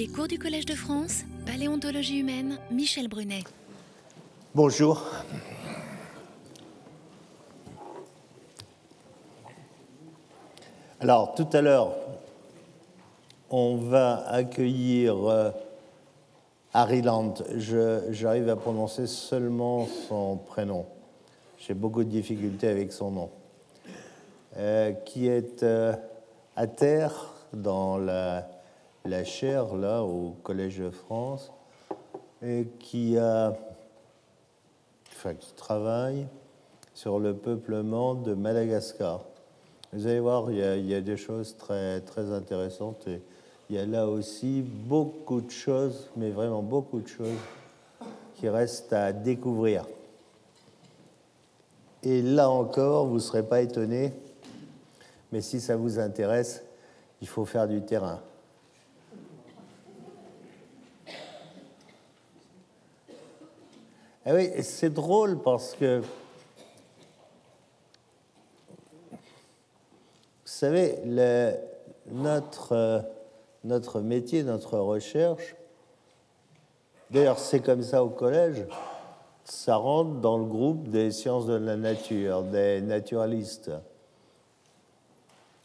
Les 0.00 0.08
cours 0.08 0.28
du 0.28 0.38
Collège 0.38 0.64
de 0.64 0.74
France, 0.74 1.24
Paléontologie 1.44 2.20
humaine, 2.20 2.56
Michel 2.70 3.06
Brunet. 3.06 3.44
Bonjour. 4.54 5.06
Alors, 11.00 11.34
tout 11.34 11.48
à 11.52 11.60
l'heure, 11.60 11.94
on 13.50 13.76
va 13.76 14.26
accueillir 14.26 15.22
euh, 15.28 15.50
Harry 16.72 17.02
Land. 17.02 17.34
J'arrive 17.58 18.48
à 18.48 18.56
prononcer 18.56 19.06
seulement 19.06 19.86
son 20.08 20.38
prénom. 20.38 20.86
J'ai 21.58 21.74
beaucoup 21.74 22.04
de 22.04 22.08
difficultés 22.08 22.68
avec 22.68 22.94
son 22.94 23.10
nom. 23.10 23.30
Euh, 24.56 24.92
qui 24.92 25.28
est 25.28 25.62
euh, 25.62 25.92
à 26.56 26.66
terre 26.66 27.34
dans 27.52 27.98
la, 27.98 28.48
la, 29.04 29.24
chaire, 29.24 29.74
là, 29.74 30.02
au 30.02 30.36
Collège 30.42 30.78
de 30.78 30.90
France, 30.90 31.52
et 32.42 32.66
qui 32.78 33.18
a. 33.18 33.56
Enfin, 35.12 35.34
qui 35.34 35.52
travaille 35.52 36.26
sur 36.94 37.18
le 37.18 37.34
peuplement 37.34 38.14
de 38.14 38.34
Madagascar. 38.34 39.24
Vous 39.92 40.06
allez 40.06 40.20
voir, 40.20 40.50
il 40.50 40.86
y 40.86 40.94
a, 40.94 41.00
des 41.00 41.16
choses 41.16 41.56
très, 41.56 42.00
très 42.00 42.32
intéressantes 42.32 43.08
et 43.08 43.20
il 43.68 43.76
y 43.76 43.78
a 43.78 43.86
là 43.86 44.06
aussi 44.06 44.62
beaucoup 44.62 45.40
de 45.40 45.50
choses, 45.50 46.10
mais 46.16 46.30
vraiment 46.30 46.62
beaucoup 46.62 47.00
de 47.00 47.08
choses 47.08 47.38
qui 48.34 48.48
restent 48.48 48.92
à 48.92 49.12
découvrir. 49.12 49.86
Et 52.02 52.22
là 52.22 52.48
encore, 52.50 53.06
vous 53.06 53.14
ne 53.14 53.20
serez 53.20 53.42
pas 53.42 53.62
étonné, 53.62 54.12
mais 55.32 55.40
si 55.40 55.60
ça 55.60 55.76
vous 55.76 55.98
intéresse, 55.98 56.64
il 57.20 57.28
faut 57.28 57.44
faire 57.44 57.66
du 57.66 57.82
terrain. 57.82 58.20
Eh 64.26 64.32
oui, 64.32 64.62
c'est 64.62 64.90
drôle 64.90 65.40
parce 65.42 65.74
que 65.74 66.02
Vous 70.60 70.66
savez, 70.66 70.98
notre, 72.08 73.02
notre 73.64 74.00
métier, 74.02 74.42
notre 74.42 74.78
recherche, 74.78 75.56
d'ailleurs 77.10 77.38
c'est 77.38 77.60
comme 77.60 77.82
ça 77.82 78.04
au 78.04 78.10
collège, 78.10 78.66
ça 79.44 79.76
rentre 79.76 80.20
dans 80.20 80.36
le 80.36 80.44
groupe 80.44 80.88
des 80.88 81.12
sciences 81.12 81.46
de 81.46 81.54
la 81.54 81.76
nature, 81.76 82.42
des 82.42 82.82
naturalistes. 82.82 83.70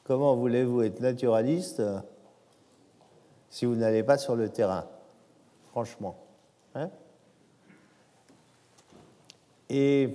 Comment 0.06 0.34
voulez-vous 0.38 0.84
être 0.84 1.02
naturaliste 1.02 1.82
si 3.50 3.66
vous 3.66 3.76
n'allez 3.76 4.04
pas 4.04 4.18
sur 4.18 4.38
le 4.38 4.48
terrain? 4.48 4.86
Franchement. 5.72 6.16
Hein? 6.74 6.90
Et 9.70 10.10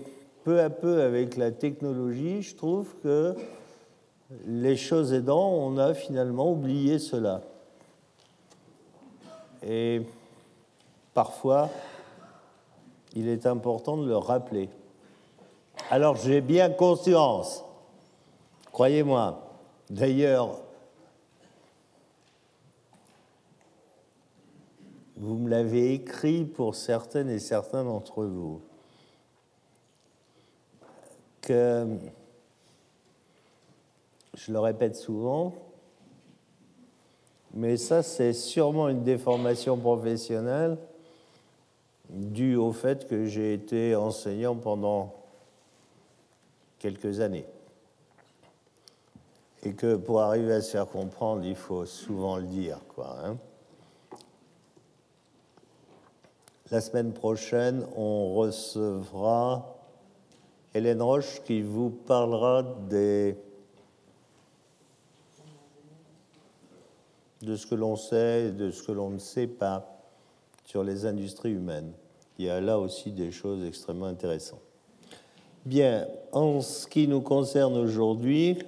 peu 0.45 0.61
à 0.61 0.71
peu, 0.71 1.03
avec 1.03 1.37
la 1.37 1.51
technologie, 1.51 2.43
je 2.43 2.57
trouve 2.57 2.95
que 3.03 3.35
les 4.47 4.77
choses 4.77 5.13
aidant, 5.13 5.51
on 5.51 5.77
a 5.77 5.95
finalement 5.95 6.53
oublié 6.53 6.99
cela. 6.99 7.43
Et 9.63 10.03
parfois, 11.15 11.69
il 13.15 13.29
est 13.29 13.47
important 13.47 13.97
de 13.97 14.07
le 14.07 14.17
rappeler. 14.17 14.71
Alors 15.91 16.17
j'ai 16.17 16.41
bien 16.41 16.71
conscience, 16.71 17.65
croyez-moi, 18.71 19.43
d'ailleurs, 19.89 20.61
vous 25.17 25.37
me 25.37 25.51
l'avez 25.51 25.93
écrit 25.93 26.45
pour 26.45 26.75
certaines 26.75 27.29
et 27.29 27.39
certains 27.39 27.85
d'entre 27.85 28.25
vous, 28.25 28.63
que 31.41 31.87
je 34.35 34.53
le 34.53 34.59
répète 34.59 34.97
souvent, 34.97 35.55
mais 37.53 37.77
ça, 37.77 38.03
c'est 38.03 38.33
sûrement 38.33 38.89
une 38.89 39.03
déformation 39.03 39.77
professionnelle 39.77 40.79
due 42.09 42.57
au 42.57 42.73
fait 42.73 43.07
que 43.09 43.27
j'ai 43.27 43.55
été 43.55 43.97
enseignant 43.97 44.55
pendant 44.55 45.15
quelques 46.79 47.21
années. 47.21 47.47
Et 49.63 49.75
que 49.75 49.97
pour 49.97 50.21
arriver 50.21 50.55
à 50.55 50.63
se 50.63 50.71
faire 50.71 50.87
comprendre, 50.87 51.45
il 51.45 51.57
faut 51.57 51.85
souvent 51.85 52.37
le 52.37 52.45
dire. 52.45 52.81
Quoi, 52.95 53.17
hein. 53.25 53.37
La 56.71 56.81
semaine 56.81 57.13
prochaine, 57.13 57.85
on 57.97 58.35
recevra 58.35 59.80
Hélène 60.75 61.03
Roche 61.03 61.43
qui 61.45 61.63
vous 61.63 61.91
parlera 61.91 62.63
de 62.63 63.35
ce 67.43 67.67
que 67.67 67.75
l'on 67.75 67.97
sait 67.97 68.47
et 68.47 68.53
de 68.53 68.71
ce 68.71 68.83
que 68.83 68.93
l'on 68.93 69.11
ne 69.11 69.19
sait 69.19 69.49
pas 69.49 70.01
sur 70.65 70.85
les 70.85 71.07
industries 71.07 71.53
humaines. 71.53 71.93
Il 72.39 72.45
y 72.45 72.51
a 72.51 72.61
là 72.61 72.79
aussi 72.79 73.11
des 73.11 73.33
choses 73.33 73.67
extrêmement 73.67 74.07
intéressantes. 74.07 74.61
Bien, 75.67 76.07
en 76.33 76.61
ce 76.61 76.87
qui 76.87 77.09
nous 77.09 77.21
concerne 77.21 77.77
aujourd'hui, 77.77 78.59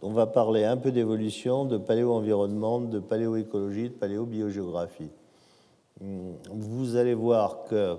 on 0.00 0.12
va 0.12 0.26
parler 0.26 0.64
un 0.64 0.76
peu 0.76 0.92
d'évolution, 0.92 1.64
de 1.64 1.76
paléo-environnement, 1.76 2.80
de 2.80 3.00
paléoécologie, 3.00 3.88
de 3.88 3.94
paléobiogéographie. 3.94 5.10
Vous 6.00 6.96
allez 6.96 7.14
voir 7.14 7.64
que 7.64 7.96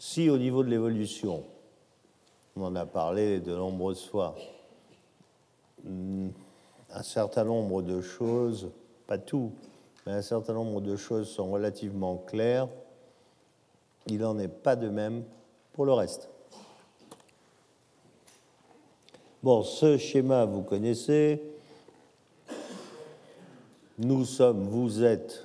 si 0.00 0.30
au 0.30 0.38
niveau 0.38 0.64
de 0.64 0.70
l'évolution, 0.70 1.44
on 2.56 2.64
en 2.64 2.74
a 2.74 2.86
parlé 2.86 3.38
de 3.38 3.54
nombreuses 3.54 4.06
fois, 4.06 4.34
un 5.86 7.02
certain 7.02 7.44
nombre 7.44 7.82
de 7.82 8.00
choses, 8.00 8.70
pas 9.06 9.18
tout, 9.18 9.52
mais 10.06 10.12
un 10.12 10.22
certain 10.22 10.54
nombre 10.54 10.80
de 10.80 10.96
choses 10.96 11.28
sont 11.28 11.50
relativement 11.50 12.16
claires. 12.16 12.66
Il 14.06 14.20
n'en 14.20 14.38
est 14.38 14.48
pas 14.48 14.74
de 14.74 14.88
même 14.88 15.22
pour 15.74 15.84
le 15.84 15.92
reste. 15.92 16.30
Bon, 19.42 19.62
ce 19.62 19.98
schéma, 19.98 20.46
vous 20.46 20.62
connaissez. 20.62 21.42
Nous 23.98 24.24
sommes, 24.24 24.66
vous 24.66 25.04
êtes 25.04 25.44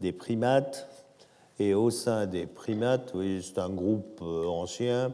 des 0.00 0.10
primates, 0.10 0.88
et 1.58 1.74
au 1.74 1.90
sein 1.90 2.26
des 2.26 2.46
primates, 2.46 3.12
oui, 3.14 3.40
c'est 3.42 3.58
un 3.58 3.70
groupe 3.70 4.20
euh, 4.22 4.46
ancien, 4.46 5.12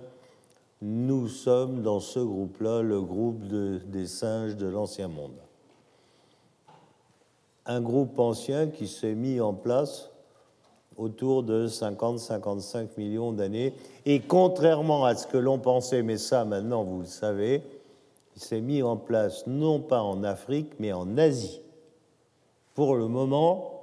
nous 0.82 1.28
sommes 1.28 1.82
dans 1.82 2.00
ce 2.00 2.20
groupe-là, 2.20 2.80
le 2.80 3.02
groupe 3.02 3.42
des 3.46 4.06
singes 4.06 4.56
de 4.56 4.66
l'Ancien 4.66 5.08
Monde. 5.08 5.36
Un 7.66 7.82
groupe 7.82 8.18
ancien 8.18 8.68
qui 8.68 8.88
s'est 8.88 9.14
mis 9.14 9.40
en 9.40 9.52
place 9.52 10.10
autour 10.96 11.42
de 11.42 11.66
50-55 11.66 12.88
millions 12.96 13.32
d'années. 13.32 13.74
Et 14.06 14.20
contrairement 14.20 15.04
à 15.04 15.14
ce 15.14 15.26
que 15.26 15.36
l'on 15.36 15.58
pensait, 15.58 16.02
mais 16.02 16.16
ça 16.16 16.44
maintenant 16.44 16.82
vous 16.82 17.00
le 17.00 17.06
savez, 17.06 17.62
il 18.36 18.42
s'est 18.42 18.60
mis 18.60 18.82
en 18.82 18.96
place 18.96 19.46
non 19.46 19.80
pas 19.80 20.02
en 20.02 20.24
Afrique, 20.24 20.72
mais 20.78 20.92
en 20.92 21.18
Asie. 21.18 21.60
Pour 22.74 22.94
le 22.94 23.06
moment, 23.06 23.79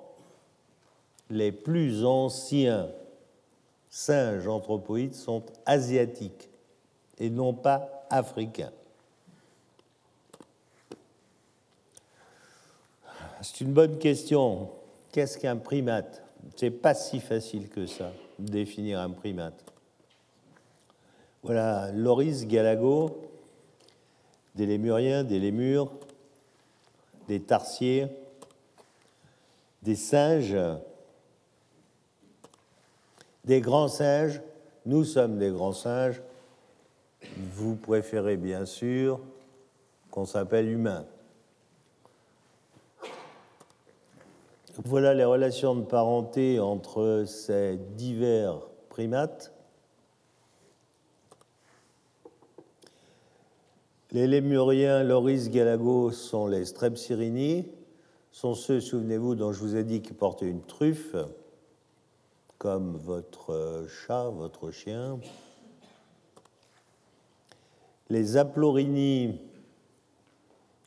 les 1.29 1.51
plus 1.51 2.05
anciens 2.05 2.89
singes 3.89 4.47
anthropoïdes 4.47 5.15
sont 5.15 5.43
asiatiques 5.65 6.49
et 7.19 7.29
non 7.29 7.53
pas 7.53 8.05
africain. 8.09 8.71
C'est 13.41 13.61
une 13.61 13.73
bonne 13.73 13.97
question. 13.97 14.69
Qu'est-ce 15.11 15.37
qu'un 15.37 15.57
primate? 15.57 16.23
C'est 16.55 16.71
pas 16.71 16.93
si 16.93 17.19
facile 17.19 17.69
que 17.69 17.85
ça, 17.85 18.11
définir 18.39 18.99
un 18.99 19.11
primate. 19.11 19.63
Voilà, 21.43 21.91
Loris 21.91 22.45
Galago, 22.45 23.29
des 24.55 24.65
lémuriens, 24.65 25.23
des 25.23 25.39
lémures, 25.39 25.91
des 27.27 27.39
tarsiers, 27.41 28.07
des 29.83 29.95
singes, 29.95 30.57
des 33.47 33.61
grands 33.61 33.87
singes. 33.87 34.41
Nous 34.85 35.03
sommes 35.03 35.37
des 35.37 35.49
grands 35.49 35.73
singes, 35.73 36.21
vous 37.53 37.75
préférez 37.75 38.37
bien 38.37 38.65
sûr 38.65 39.19
qu'on 40.11 40.25
s'appelle 40.25 40.69
humain. 40.69 41.05
Voilà 44.85 45.13
les 45.13 45.23
relations 45.23 45.75
de 45.75 45.81
parenté 45.81 46.59
entre 46.59 47.23
ces 47.25 47.77
divers 47.95 48.59
primates. 48.89 49.51
Les 54.11 54.27
lémuriens 54.27 55.03
Loris 55.03 55.49
Galago 55.49 56.11
sont 56.11 56.47
les 56.47 56.65
Strepsyrini, 56.65 57.67
sont 58.31 58.53
ceux, 58.53 58.79
souvenez-vous, 58.79 59.35
dont 59.35 59.51
je 59.51 59.59
vous 59.59 59.75
ai 59.75 59.83
dit 59.83 60.01
qu'ils 60.01 60.15
portaient 60.15 60.47
une 60.47 60.61
truffe, 60.61 61.15
comme 62.57 62.97
votre 62.97 63.85
chat, 63.87 64.29
votre 64.29 64.71
chien. 64.71 65.19
Les 68.09 68.37
aplorini, 68.37 69.39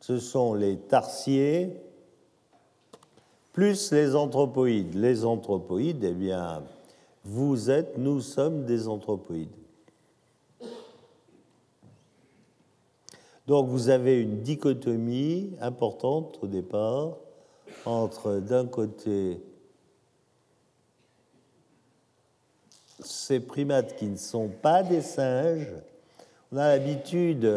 ce 0.01 0.19
sont 0.19 0.55
les 0.55 0.79
tarsiers, 0.79 1.77
plus 3.53 3.93
les 3.93 4.15
anthropoïdes. 4.15 4.95
Les 4.95 5.25
anthropoïdes, 5.25 6.05
eh 6.05 6.13
bien, 6.13 6.63
vous 7.25 7.71
êtes, 7.71 7.99
nous 7.99 8.21
sommes 8.21 8.65
des 8.65 8.89
anthropoïdes. 8.89 9.49
Donc 13.47 13.69
vous 13.69 13.89
avez 13.89 14.21
une 14.21 14.43
dichotomie 14.43 15.51
importante 15.61 16.39
au 16.41 16.47
départ 16.47 17.17
entre 17.85 18.39
d'un 18.39 18.67
côté 18.67 19.41
ces 23.05 23.41
primates 23.41 23.97
qui 23.97 24.07
ne 24.07 24.17
sont 24.17 24.49
pas 24.49 24.83
des 24.83 25.03
singes. 25.03 25.73
On 26.53 26.57
a 26.57 26.69
l'habitude, 26.69 27.49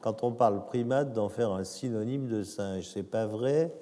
quand 0.00 0.22
on 0.22 0.32
parle 0.32 0.64
primate, 0.66 1.12
d'en 1.12 1.28
faire 1.28 1.50
un 1.50 1.64
synonyme 1.64 2.28
de 2.28 2.42
singe. 2.42 2.88
C'est 2.92 3.02
pas 3.02 3.26
vrai. 3.26 3.72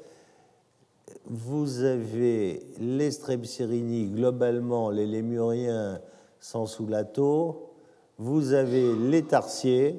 Vous 1.25 1.83
avez 1.83 2.63
les 2.79 3.11
Strepsirini, 3.11 4.07
globalement 4.09 4.91
les 4.91 5.07
lémuriens 5.07 6.01
sans 6.39 6.67
soulato. 6.67 7.73
Vous 8.19 8.53
avez 8.53 8.95
les 8.95 9.23
tarsiers 9.23 9.97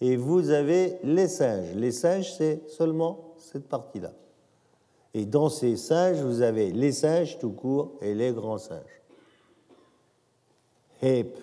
et 0.00 0.16
vous 0.16 0.50
avez 0.50 0.98
les 1.04 1.28
singes. 1.28 1.74
Les 1.74 1.92
singes, 1.92 2.32
c'est 2.32 2.68
seulement 2.68 3.34
cette 3.36 3.68
partie-là. 3.68 4.12
Et 5.14 5.24
dans 5.24 5.48
ces 5.48 5.76
singes, 5.76 6.20
vous 6.20 6.42
avez 6.42 6.70
les 6.70 6.92
singes 6.92 7.38
tout 7.38 7.50
court 7.50 7.92
et 8.02 8.14
les 8.14 8.32
grands 8.32 8.58
singes. 8.58 8.97
Ape 11.02 11.38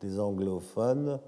des 0.00 0.18
anglophones, 0.18 1.20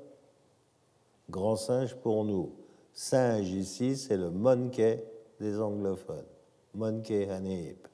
grand 1.30 1.56
singe 1.56 1.94
pour 1.96 2.24
nous. 2.24 2.52
Singe 2.92 3.50
ici, 3.50 3.96
c'est 3.96 4.16
le 4.16 4.30
monkey 4.30 5.04
des 5.40 5.60
anglophones. 5.60 6.26
Monkey 6.74 7.28
and 7.30 7.46
ape. 7.46 7.88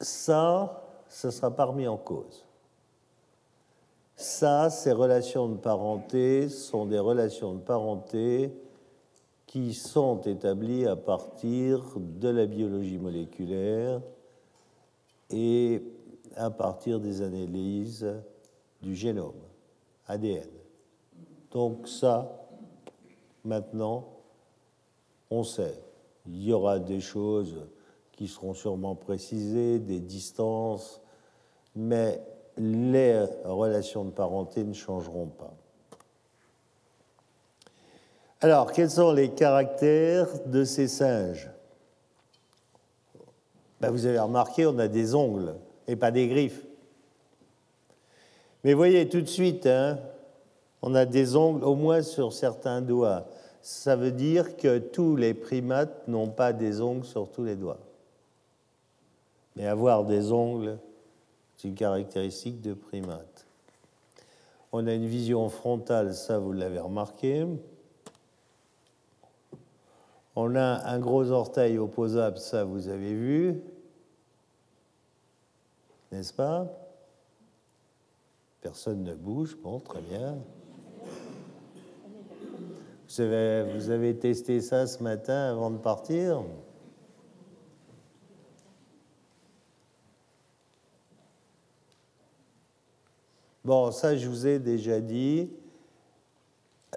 Ça, 0.00 0.82
ce 1.08 1.30
sera 1.30 1.50
pas 1.50 1.64
remis 1.64 1.86
en 1.86 1.96
cause. 1.96 2.44
Ça, 4.16 4.70
ces 4.70 4.92
relations 4.92 5.48
de 5.48 5.56
parenté 5.56 6.48
sont 6.48 6.86
des 6.86 6.98
relations 6.98 7.54
de 7.54 7.60
parenté 7.60 8.52
qui 9.46 9.74
sont 9.74 10.20
établies 10.22 10.86
à 10.86 10.96
partir 10.96 11.84
de 11.96 12.28
la 12.28 12.46
biologie 12.46 12.98
moléculaire 12.98 14.00
et 15.30 15.82
à 16.36 16.50
partir 16.50 17.00
des 17.00 17.22
analyses 17.22 18.06
du 18.82 18.94
génome, 18.94 19.40
ADN. 20.06 20.48
Donc 21.50 21.88
ça, 21.88 22.46
maintenant, 23.44 24.08
on 25.30 25.44
sait. 25.44 25.80
Il 26.26 26.42
y 26.42 26.52
aura 26.52 26.78
des 26.78 27.00
choses 27.00 27.66
qui 28.12 28.28
seront 28.28 28.54
sûrement 28.54 28.94
précisées, 28.94 29.78
des 29.78 30.00
distances, 30.00 31.00
mais 31.74 32.20
les 32.56 33.24
relations 33.44 34.04
de 34.04 34.10
parenté 34.10 34.64
ne 34.64 34.72
changeront 34.72 35.26
pas. 35.26 35.54
Alors, 38.40 38.72
quels 38.72 38.90
sont 38.90 39.12
les 39.12 39.30
caractères 39.30 40.28
de 40.46 40.64
ces 40.64 40.86
singes? 40.86 41.50
Ben, 43.84 43.92
Vous 43.92 44.06
avez 44.06 44.18
remarqué, 44.18 44.66
on 44.66 44.78
a 44.78 44.88
des 44.88 45.14
ongles 45.14 45.54
et 45.86 45.96
pas 45.96 46.10
des 46.10 46.26
griffes. 46.28 46.64
Mais 48.62 48.72
voyez 48.72 49.08
tout 49.08 49.20
de 49.20 49.26
suite, 49.26 49.66
hein, 49.66 49.98
on 50.80 50.94
a 50.94 51.04
des 51.04 51.36
ongles 51.36 51.64
au 51.64 51.74
moins 51.74 52.02
sur 52.02 52.32
certains 52.32 52.80
doigts. 52.80 53.26
Ça 53.60 53.94
veut 53.94 54.10
dire 54.10 54.56
que 54.56 54.78
tous 54.78 55.16
les 55.16 55.34
primates 55.34 56.08
n'ont 56.08 56.28
pas 56.28 56.52
des 56.52 56.80
ongles 56.80 57.04
sur 57.04 57.30
tous 57.30 57.44
les 57.44 57.56
doigts. 57.56 57.78
Mais 59.56 59.66
avoir 59.66 60.04
des 60.04 60.32
ongles, 60.32 60.78
c'est 61.56 61.68
une 61.68 61.74
caractéristique 61.74 62.62
de 62.62 62.72
primate. 62.72 63.46
On 64.72 64.86
a 64.86 64.94
une 64.94 65.06
vision 65.06 65.48
frontale, 65.50 66.14
ça 66.14 66.38
vous 66.38 66.52
l'avez 66.52 66.80
remarqué. 66.80 67.46
On 70.36 70.56
a 70.56 70.88
un 70.88 70.98
gros 70.98 71.30
orteil 71.30 71.78
opposable, 71.78 72.38
ça 72.38 72.64
vous 72.64 72.88
avez 72.88 73.14
vu, 73.14 73.62
n'est-ce 76.14 76.32
pas? 76.32 76.70
Personne 78.60 79.02
ne 79.02 79.14
bouge, 79.14 79.56
bon, 79.56 79.80
très 79.80 80.00
bien. 80.00 80.38
Vous 83.08 83.90
avez, 83.90 84.16
testé 84.16 84.60
ça 84.60 84.86
ce 84.86 85.02
matin 85.02 85.50
avant 85.50 85.70
de 85.70 85.78
partir? 85.78 86.42
Bon, 93.64 93.90
ça, 93.90 94.16
je 94.16 94.28
vous 94.28 94.46
ai 94.46 94.58
déjà 94.60 95.00
dit. 95.00 95.50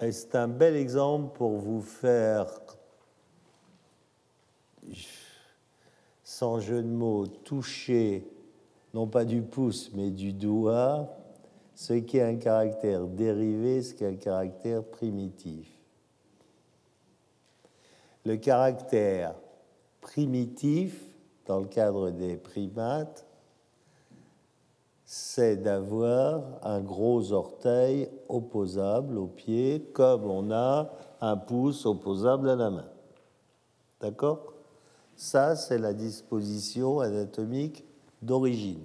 C'est 0.00 0.36
un 0.36 0.48
bel 0.48 0.76
exemple 0.76 1.36
pour 1.36 1.58
vous 1.58 1.82
faire, 1.82 2.46
sans 6.22 6.60
jeu 6.60 6.82
de 6.82 6.88
mots, 6.88 7.26
toucher, 7.26 8.24
non 8.94 9.06
pas 9.06 9.24
du 9.24 9.42
pouce, 9.42 9.90
mais 9.94 10.10
du 10.10 10.32
doigt, 10.32 11.08
ce 11.74 11.94
qui 11.94 12.18
est 12.18 12.22
un 12.22 12.36
caractère 12.36 13.06
dérivé, 13.06 13.82
ce 13.82 13.94
qui 13.94 14.04
est 14.04 14.08
un 14.08 14.16
caractère 14.16 14.82
primitif. 14.82 15.68
Le 18.24 18.36
caractère 18.36 19.34
primitif, 20.00 21.02
dans 21.46 21.60
le 21.60 21.66
cadre 21.66 22.10
des 22.10 22.36
primates, 22.36 23.24
c'est 25.04 25.56
d'avoir 25.56 26.42
un 26.62 26.80
gros 26.80 27.32
orteil 27.32 28.10
opposable 28.28 29.16
au 29.16 29.26
pied, 29.26 29.88
comme 29.94 30.24
on 30.24 30.50
a 30.50 30.90
un 31.20 31.36
pouce 31.36 31.86
opposable 31.86 32.50
à 32.50 32.56
la 32.56 32.70
main. 32.70 32.88
D'accord? 34.00 34.52
Ça, 35.16 35.56
c'est 35.56 35.78
la 35.78 35.94
disposition 35.94 37.00
anatomique 37.00 37.84
d'origine. 38.22 38.84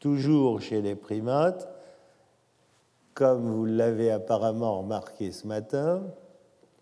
Toujours 0.00 0.60
chez 0.60 0.82
les 0.82 0.94
primates, 0.94 1.68
comme 3.14 3.50
vous 3.50 3.64
l'avez 3.64 4.10
apparemment 4.10 4.80
remarqué 4.80 5.32
ce 5.32 5.46
matin, 5.46 6.02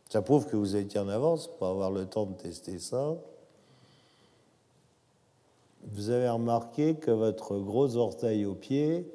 ça 0.09 0.23
prouve 0.23 0.47
que 0.47 0.57
vous 0.57 0.77
étiez 0.77 1.01
en 1.01 1.09
avance 1.09 1.47
pour 1.47 1.67
avoir 1.69 1.91
le 1.91 2.07
temps 2.07 2.27
de 2.27 2.35
tester 2.35 2.79
ça 2.79 3.15
vous 5.85 6.11
avez 6.11 6.29
remarqué 6.29 6.95
que 6.95 7.11
votre 7.11 7.59
gros 7.59 7.97
orteil 7.97 8.45
au 8.45 8.55
pied, 8.55 9.07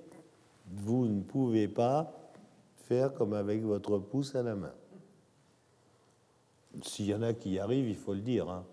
vous 0.70 1.08
ne 1.08 1.22
pouvez 1.22 1.68
pas 1.68 2.14
faire 2.76 3.14
comme 3.14 3.34
avec 3.34 3.64
votre 3.64 3.98
pouce 4.00 4.36
à 4.36 4.44
la 4.44 4.56
main. 4.56 4.74
S'il 6.84 7.06
y 7.06 7.16
en 7.16 7.22
a 7.22 7.34
qui 7.34 7.52
y 7.52 7.60
arrivent, 7.60 7.90
il 7.90 7.96
faut 7.96 8.14
le 8.14 8.22
dire. 8.22 8.50
Hein. 8.50 8.66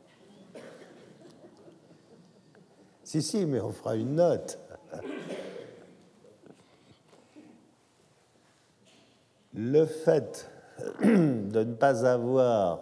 Si, 3.05 3.23
si, 3.23 3.45
mais 3.45 3.61
on 3.61 3.71
fera 3.71 3.97
une 3.97 4.17
note. 4.17 4.59
Le 9.53 9.85
fait 9.85 10.51
de 11.03 11.63
ne 11.63 11.75
pas 11.75 12.07
avoir 12.07 12.81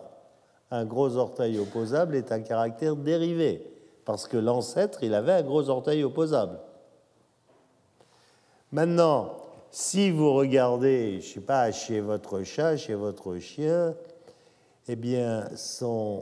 un 0.71 0.87
gros 0.87 1.17
orteil 1.17 1.59
opposable 1.59 2.14
est 2.17 2.33
un 2.33 2.41
caractère 2.41 2.97
dérivé 2.97 3.69
parce 4.05 4.26
que 4.26 4.37
l'ancêtre, 4.37 5.02
il 5.02 5.14
avait 5.14 5.33
un 5.33 5.43
gros 5.43 5.69
orteil 5.69 6.02
opposable. 6.02 6.59
Maintenant, 8.71 9.37
si 9.71 10.11
vous 10.11 10.33
regardez, 10.33 11.21
je 11.21 11.29
ne 11.29 11.33
sais 11.35 11.41
pas, 11.41 11.71
chez 11.73 12.00
votre 12.00 12.43
chat, 12.43 12.76
chez 12.76 12.95
votre 12.95 13.38
chien, 13.38 13.95
eh 14.88 14.97
bien, 14.97 15.49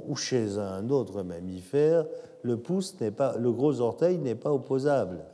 ou 0.08 0.16
chez 0.16 0.58
un 0.58 0.88
autre 0.90 1.22
mammifère, 1.22 2.06
le 2.42 2.56
pouce 2.56 2.98
n'est 3.00 3.10
pas, 3.10 3.36
le 3.36 3.52
gros 3.52 3.80
orteil 3.80 4.18
n'est 4.18 4.34
pas 4.34 4.52
opposable. 4.52 5.24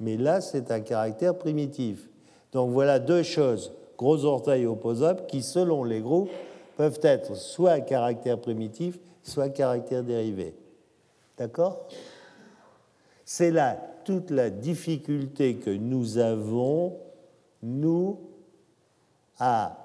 Mais 0.00 0.16
là, 0.16 0.40
c'est 0.40 0.70
un 0.70 0.80
caractère 0.80 1.36
primitif. 1.36 2.08
Donc 2.52 2.70
voilà 2.70 2.98
deux 2.98 3.22
choses, 3.22 3.72
gros 3.96 4.24
orteil 4.24 4.66
opposable, 4.66 5.26
qui, 5.26 5.42
selon 5.42 5.84
les 5.84 6.00
groupes, 6.00 6.30
peuvent 6.76 7.00
être 7.02 7.36
soit 7.36 7.80
caractère 7.80 8.40
primitif, 8.40 8.98
soit 9.22 9.48
caractère 9.48 10.02
dérivé. 10.02 10.54
D'accord? 11.38 11.86
C'est 13.24 13.50
là 13.50 13.78
toute 14.04 14.30
la 14.30 14.50
difficulté 14.50 15.56
que 15.56 15.70
nous 15.70 16.18
avons, 16.18 16.98
nous, 17.62 18.18
à 19.38 19.78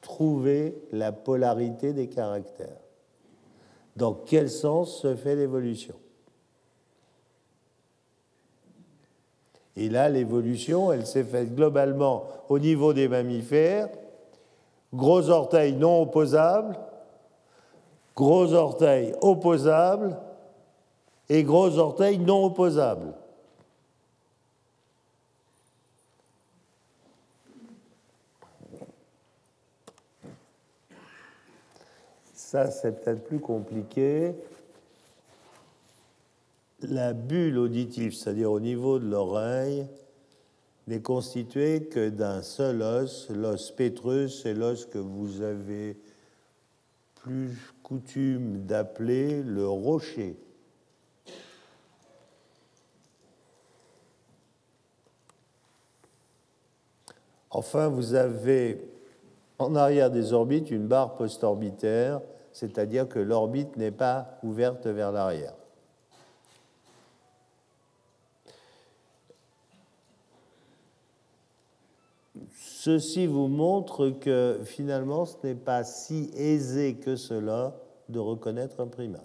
trouver 0.00 0.76
la 0.92 1.12
polarité 1.12 1.92
des 1.92 2.08
caractères. 2.08 2.83
Dans 3.96 4.14
quel 4.14 4.50
sens 4.50 5.00
se 5.00 5.14
fait 5.14 5.36
l'évolution? 5.36 5.94
Et 9.76 9.88
là, 9.88 10.08
l'évolution, 10.08 10.92
elle 10.92 11.06
s'est 11.06 11.24
faite 11.24 11.54
globalement 11.54 12.24
au 12.48 12.58
niveau 12.58 12.92
des 12.92 13.08
mammifères. 13.08 13.88
Gros 14.92 15.28
orteils 15.30 15.74
non 15.74 16.02
opposables, 16.02 16.78
gros 18.14 18.52
orteils 18.52 19.12
opposables 19.22 20.16
et 21.28 21.42
gros 21.42 21.78
orteils 21.78 22.18
non 22.18 22.44
opposables. 22.44 23.14
Ça, 32.54 32.70
c'est 32.70 33.02
peut-être 33.02 33.24
plus 33.24 33.40
compliqué 33.40 34.32
la 36.82 37.12
bulle 37.12 37.58
auditive, 37.58 38.14
c'est-à-dire 38.14 38.52
au 38.52 38.60
niveau 38.60 39.00
de 39.00 39.08
l'oreille, 39.08 39.88
n'est 40.86 41.00
constituée 41.00 41.86
que 41.86 42.10
d'un 42.10 42.42
seul 42.42 42.80
os, 42.82 43.28
l'os 43.30 43.72
pétreux, 43.72 44.28
c'est 44.28 44.54
l'os 44.54 44.86
que 44.86 44.98
vous 44.98 45.40
avez 45.40 45.96
plus 47.16 47.58
coutume 47.82 48.64
d'appeler 48.64 49.42
le 49.42 49.66
rocher. 49.66 50.36
Enfin, 57.50 57.88
vous 57.88 58.14
avez 58.14 58.80
en 59.58 59.74
arrière 59.74 60.12
des 60.12 60.32
orbites 60.32 60.70
une 60.70 60.86
barre 60.86 61.16
postorbitaire, 61.16 62.20
c'est-à-dire 62.54 63.08
que 63.08 63.18
l'orbite 63.18 63.76
n'est 63.76 63.90
pas 63.90 64.38
ouverte 64.44 64.86
vers 64.86 65.12
l'arrière. 65.12 65.54
Ceci 72.52 73.26
vous 73.26 73.48
montre 73.48 74.10
que 74.10 74.60
finalement 74.64 75.26
ce 75.26 75.34
n'est 75.42 75.54
pas 75.54 75.82
si 75.82 76.30
aisé 76.36 76.94
que 76.94 77.16
cela 77.16 77.74
de 78.08 78.20
reconnaître 78.20 78.80
un 78.80 78.86
primate. 78.86 79.22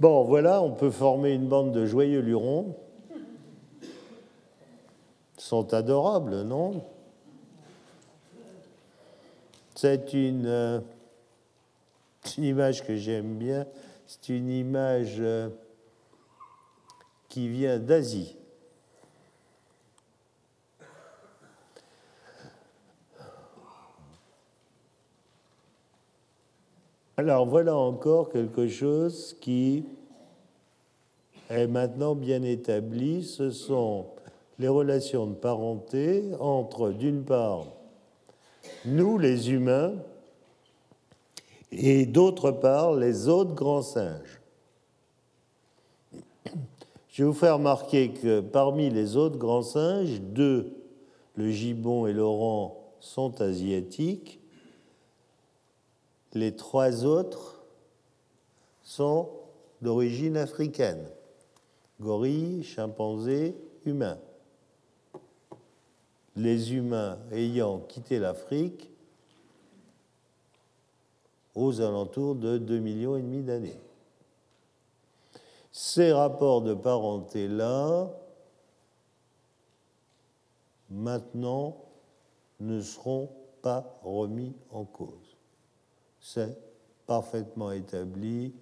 Bon, 0.00 0.24
voilà, 0.24 0.62
on 0.62 0.72
peut 0.72 0.90
former 0.90 1.32
une 1.32 1.48
bande 1.48 1.72
de 1.72 1.86
joyeux 1.86 2.20
lurons. 2.20 2.76
Ils 3.12 3.88
sont 5.38 5.72
adorables, 5.72 6.42
non? 6.42 6.82
C'est 9.82 10.12
une, 10.12 10.44
euh, 10.44 10.78
une, 12.36 12.44
image 12.44 12.84
que 12.84 12.96
j'aime 12.96 13.38
bien. 13.38 13.66
C'est 14.06 14.28
une 14.28 14.50
image 14.50 15.14
euh, 15.20 15.48
qui 17.30 17.48
vient 17.48 17.78
d'Asie. 17.78 18.36
Alors 27.16 27.46
voilà 27.46 27.74
encore 27.74 28.28
quelque 28.28 28.68
chose 28.68 29.34
qui 29.40 29.86
est 31.48 31.66
maintenant 31.66 32.14
bien 32.14 32.42
établi. 32.42 33.24
Ce 33.24 33.50
sont 33.50 34.08
les 34.58 34.68
relations 34.68 35.26
de 35.26 35.34
parenté 35.36 36.24
entre, 36.38 36.90
d'une 36.90 37.24
part, 37.24 37.79
nous 38.84 39.18
les 39.18 39.50
humains 39.50 39.94
et 41.72 42.06
d'autre 42.06 42.50
part, 42.50 42.94
les 42.94 43.28
autres 43.28 43.54
grands 43.54 43.82
singes. 43.82 44.40
Je 47.08 47.22
vais 47.22 47.28
vous 47.28 47.34
faire 47.34 47.54
remarquer 47.54 48.10
que 48.10 48.40
parmi 48.40 48.90
les 48.90 49.16
autres 49.16 49.38
grands 49.38 49.62
singes, 49.62 50.20
deux, 50.20 50.72
le 51.34 51.50
gibbon 51.50 52.06
et 52.06 52.12
l'oran, 52.12 52.76
sont 53.00 53.40
asiatiques 53.40 54.40
les 56.32 56.54
trois 56.54 57.04
autres 57.04 57.64
sont 58.82 59.30
d'origine 59.82 60.36
africaine. 60.36 61.08
Gorille, 62.00 62.62
chimpanzé, 62.62 63.56
humain. 63.84 64.18
Les 66.40 66.74
humains 66.74 67.18
ayant 67.32 67.80
quitté 67.80 68.18
l'Afrique 68.18 68.90
aux 71.54 71.80
alentours 71.80 72.34
de 72.34 72.58
2 72.58 72.78
millions 72.78 73.16
et 73.16 73.22
demi 73.22 73.42
d'années. 73.42 73.80
Ces 75.72 76.12
rapports 76.12 76.62
de 76.62 76.74
parenté-là, 76.74 78.10
maintenant, 80.88 81.76
ne 82.58 82.80
seront 82.80 83.30
pas 83.62 83.98
remis 84.02 84.54
en 84.70 84.84
cause 84.84 85.30
c'est 86.20 86.56
parfaitement 87.06 87.72
établi 87.72 88.54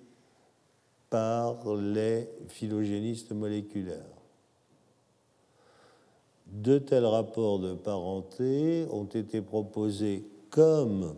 par 1.11 1.75
les 1.75 2.29
phylogénistes 2.49 3.33
moléculaires. 3.33 4.18
De 6.49 6.79
tels 6.79 7.05
rapports 7.05 7.59
de 7.59 7.75
parenté 7.75 8.87
ont 8.91 9.05
été 9.05 9.43
proposés 9.43 10.25
comme 10.51 11.15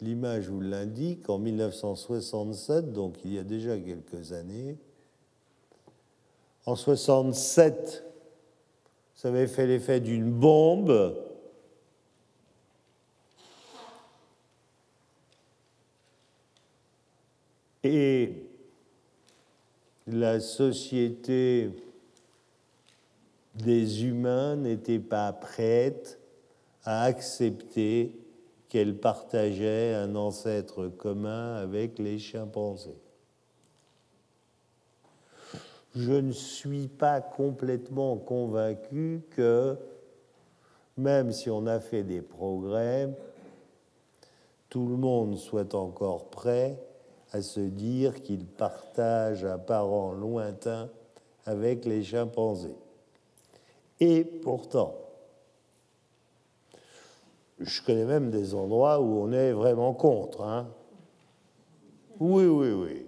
l'image 0.00 0.48
vous 0.48 0.60
l'indique 0.60 1.28
en 1.28 1.38
1967, 1.38 2.92
donc 2.92 3.16
il 3.24 3.34
y 3.34 3.38
a 3.38 3.42
déjà 3.42 3.76
quelques 3.76 4.32
années. 4.32 4.76
En 6.64 6.76
67, 6.76 8.04
ça 9.14 9.28
avait 9.28 9.48
fait 9.48 9.66
l'effet 9.66 10.00
d'une 10.00 10.30
bombe 10.30 11.16
Et 17.82 18.34
la 20.06 20.40
société 20.40 21.70
des 23.54 24.04
humains 24.04 24.56
n'était 24.56 24.98
pas 24.98 25.32
prête 25.32 26.18
à 26.84 27.02
accepter 27.02 28.16
qu'elle 28.68 28.96
partageait 28.96 29.94
un 29.94 30.14
ancêtre 30.14 30.88
commun 30.88 31.56
avec 31.56 31.98
les 31.98 32.18
chimpanzés. 32.18 32.98
Je 35.96 36.12
ne 36.12 36.30
suis 36.30 36.86
pas 36.86 37.20
complètement 37.20 38.16
convaincu 38.16 39.22
que, 39.30 39.76
même 40.96 41.32
si 41.32 41.50
on 41.50 41.66
a 41.66 41.80
fait 41.80 42.04
des 42.04 42.22
progrès, 42.22 43.10
tout 44.68 44.86
le 44.86 44.96
monde 44.96 45.36
soit 45.36 45.74
encore 45.74 46.30
prêt 46.30 46.80
à 47.32 47.42
se 47.42 47.60
dire 47.60 48.22
qu'il 48.22 48.46
partage 48.46 49.44
un 49.44 49.58
parent 49.58 50.12
lointain 50.12 50.88
avec 51.44 51.84
les 51.84 52.04
chimpanzés. 52.04 52.76
Et 54.00 54.24
pourtant, 54.24 54.94
je 57.58 57.82
connais 57.82 58.06
même 58.06 58.30
des 58.30 58.54
endroits 58.54 59.00
où 59.00 59.22
on 59.22 59.32
est 59.32 59.52
vraiment 59.52 59.92
contre. 59.92 60.42
Hein. 60.42 60.68
Oui, 62.18 62.46
oui, 62.46 62.72
oui. 62.72 63.06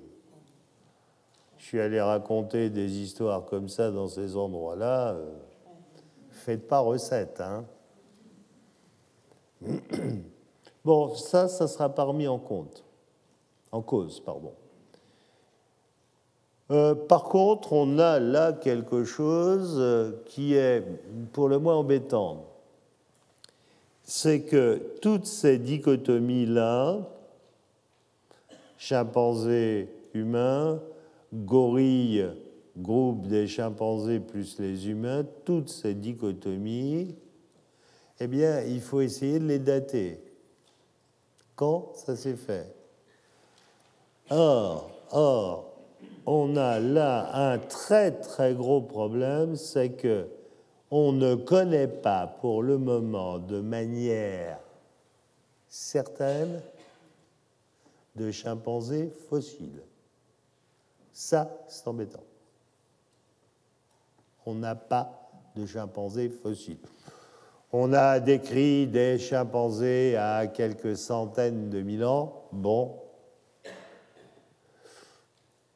Je 1.56 1.64
suis 1.64 1.80
allé 1.80 2.00
raconter 2.00 2.68
des 2.68 2.98
histoires 2.98 3.46
comme 3.46 3.68
ça 3.68 3.90
dans 3.90 4.08
ces 4.08 4.36
endroits-là. 4.36 5.14
Euh, 5.14 5.32
faites 6.30 6.68
pas 6.68 6.80
recette. 6.80 7.40
Hein. 7.40 7.64
Bon, 10.84 11.14
ça, 11.14 11.46
ça 11.46 11.68
sera 11.68 11.88
pas 11.94 12.04
en 12.04 12.38
compte 12.40 12.82
en 13.70 13.82
cause. 13.82 14.18
Pardon. 14.18 14.52
Euh, 16.72 16.94
par 16.94 17.24
contre, 17.24 17.74
on 17.74 17.98
a 17.98 18.18
là 18.18 18.54
quelque 18.54 19.04
chose 19.04 19.76
euh, 19.78 20.12
qui 20.24 20.54
est 20.54 20.82
pour 21.32 21.48
le 21.48 21.58
moins 21.58 21.76
embêtant. 21.76 22.46
C'est 24.04 24.40
que 24.40 24.80
toutes 25.02 25.26
ces 25.26 25.58
dichotomies-là, 25.58 27.00
chimpanzés 28.78 29.88
humains, 30.14 30.80
gorilles, 31.34 32.30
groupe 32.78 33.26
des 33.26 33.46
chimpanzés 33.46 34.18
plus 34.18 34.58
les 34.58 34.88
humains, 34.88 35.26
toutes 35.44 35.68
ces 35.68 35.92
dichotomies, 35.92 37.14
eh 38.18 38.26
bien, 38.26 38.62
il 38.62 38.80
faut 38.80 39.02
essayer 39.02 39.38
de 39.38 39.46
les 39.46 39.58
dater. 39.58 40.20
Quand 41.54 41.92
ça 41.96 42.16
s'est 42.16 42.36
fait? 42.36 42.74
Or, 44.30 45.71
on 46.26 46.56
a 46.56 46.78
là 46.78 47.34
un 47.34 47.58
très 47.58 48.12
très 48.12 48.54
gros 48.54 48.80
problème, 48.80 49.56
c'est 49.56 49.90
que 49.90 50.28
on 50.90 51.12
ne 51.12 51.34
connaît 51.34 51.88
pas 51.88 52.26
pour 52.26 52.62
le 52.62 52.76
moment 52.76 53.38
de 53.38 53.60
manière 53.60 54.58
certaine 55.66 56.60
de 58.14 58.30
chimpanzés 58.30 59.10
fossiles. 59.30 59.82
Ça, 61.12 61.50
c'est 61.66 61.88
embêtant. 61.88 62.22
On 64.44 64.54
n'a 64.54 64.74
pas 64.74 65.30
de 65.56 65.64
chimpanzés 65.64 66.28
fossiles. 66.28 66.76
On 67.72 67.94
a 67.94 68.20
décrit 68.20 68.86
des 68.86 69.18
chimpanzés 69.18 70.16
à 70.16 70.46
quelques 70.46 70.96
centaines 70.96 71.70
de 71.70 71.80
mille 71.80 72.04
ans. 72.04 72.42
Bon. 72.52 73.01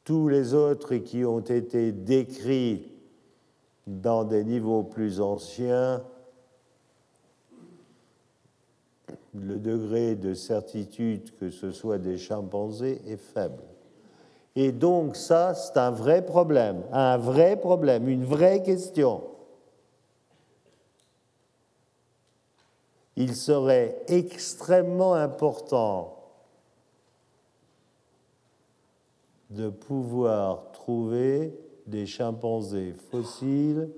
Tous 0.07 0.29
les 0.29 0.53
autres 0.53 0.95
qui 0.95 1.25
ont 1.25 1.41
été 1.41 1.91
décrits 1.91 2.89
dans 3.85 4.23
des 4.23 4.45
niveaux 4.45 4.83
plus 4.83 5.19
anciens, 5.19 6.01
le 9.33 9.57
degré 9.57 10.15
de 10.15 10.33
certitude 10.33 11.35
que 11.37 11.49
ce 11.49 11.73
soit 11.73 11.97
des 11.97 12.17
chimpanzés 12.17 13.01
est 13.05 13.17
faible. 13.17 13.61
Et 14.55 14.71
donc 14.71 15.17
ça, 15.17 15.53
c'est 15.53 15.75
un 15.75 15.91
vrai 15.91 16.25
problème, 16.25 16.83
un 16.93 17.17
vrai 17.17 17.59
problème, 17.59 18.07
une 18.07 18.23
vraie 18.23 18.63
question. 18.63 19.23
Il 23.17 23.35
serait 23.35 24.05
extrêmement 24.07 25.15
important 25.15 26.16
de 29.49 29.69
pouvoir 29.69 30.71
trouver 30.71 31.57
des 31.85 32.05
chimpanzés 32.05 32.93
fossiles 33.11 33.89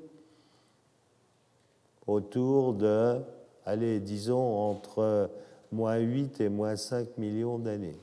autour 2.05 2.73
de, 2.73 3.19
allez, 3.65 3.99
disons, 3.99 4.57
entre 4.57 5.29
moins 5.71 5.97
8 5.97 6.41
et 6.41 6.49
moins 6.49 6.75
5 6.75 7.17
millions 7.17 7.59
d'années. 7.59 7.99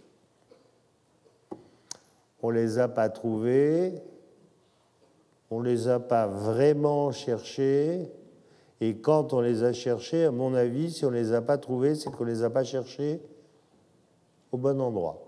On 2.43 2.51
ne 2.51 2.57
les 2.57 2.79
a 2.79 2.89
pas 2.89 3.09
trouvés, 3.09 3.95
on 5.51 5.61
ne 5.61 5.69
les 5.69 5.89
a 5.89 5.99
pas 5.99 6.27
vraiment 6.27 7.11
cherchés, 7.11 8.11
et 8.81 8.97
quand 8.97 9.33
on 9.33 9.41
les 9.41 9.65
a 9.65 9.73
cherchés, 9.73 10.25
à 10.25 10.31
mon 10.31 10.55
avis, 10.55 10.93
si 10.93 11.05
on 11.05 11.11
ne 11.11 11.17
les 11.17 11.33
a 11.33 11.41
pas 11.41 11.59
trouvés, 11.59 11.95
c'est 11.95 12.11
qu'on 12.11 12.25
ne 12.25 12.31
les 12.31 12.43
a 12.43 12.51
pas 12.51 12.65
cherchés 12.65 13.21
au 14.53 14.59
bon 14.59 14.81
endroit. 14.81 15.26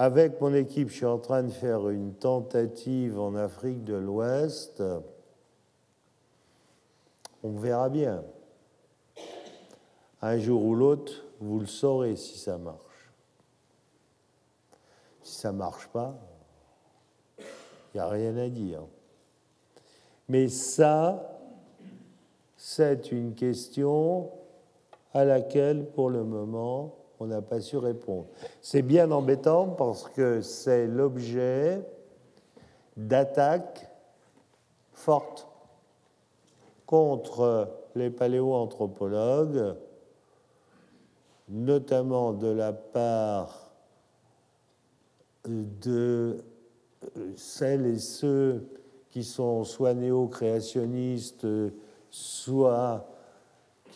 Avec 0.00 0.40
mon 0.40 0.54
équipe, 0.54 0.90
je 0.90 0.94
suis 0.94 1.06
en 1.06 1.18
train 1.18 1.42
de 1.42 1.50
faire 1.50 1.88
une 1.88 2.14
tentative 2.14 3.18
en 3.18 3.34
Afrique 3.34 3.82
de 3.82 3.94
l'Ouest. 3.94 4.80
On 7.42 7.50
verra 7.50 7.88
bien. 7.88 8.22
Un 10.22 10.38
jour 10.38 10.64
ou 10.64 10.76
l'autre, 10.76 11.24
vous 11.40 11.58
le 11.58 11.66
saurez 11.66 12.14
si 12.14 12.38
ça 12.38 12.58
marche. 12.58 13.10
Si 15.24 15.34
ça 15.34 15.50
ne 15.50 15.58
marche 15.58 15.88
pas, 15.88 16.16
il 17.38 17.44
n'y 17.94 18.00
a 18.00 18.08
rien 18.08 18.36
à 18.36 18.48
dire. 18.48 18.82
Mais 20.28 20.46
ça, 20.48 21.40
c'est 22.56 23.10
une 23.10 23.34
question 23.34 24.30
à 25.12 25.24
laquelle, 25.24 25.90
pour 25.90 26.08
le 26.08 26.22
moment, 26.22 26.94
on 27.20 27.26
n'a 27.26 27.42
pas 27.42 27.60
su 27.60 27.76
répondre. 27.76 28.26
C'est 28.62 28.82
bien 28.82 29.10
embêtant 29.10 29.68
parce 29.68 30.08
que 30.08 30.40
c'est 30.40 30.86
l'objet 30.86 31.82
d'attaques 32.96 33.88
fortes 34.92 35.46
contre 36.86 37.68
les 37.94 38.10
paléoanthropologues, 38.10 39.76
notamment 41.48 42.32
de 42.32 42.48
la 42.48 42.72
part 42.72 43.72
de 45.44 46.44
celles 47.36 47.86
et 47.86 47.98
ceux 47.98 48.66
qui 49.10 49.24
sont 49.24 49.64
soit 49.64 49.94
néo-créationnistes, 49.94 51.46
soit 52.10 53.06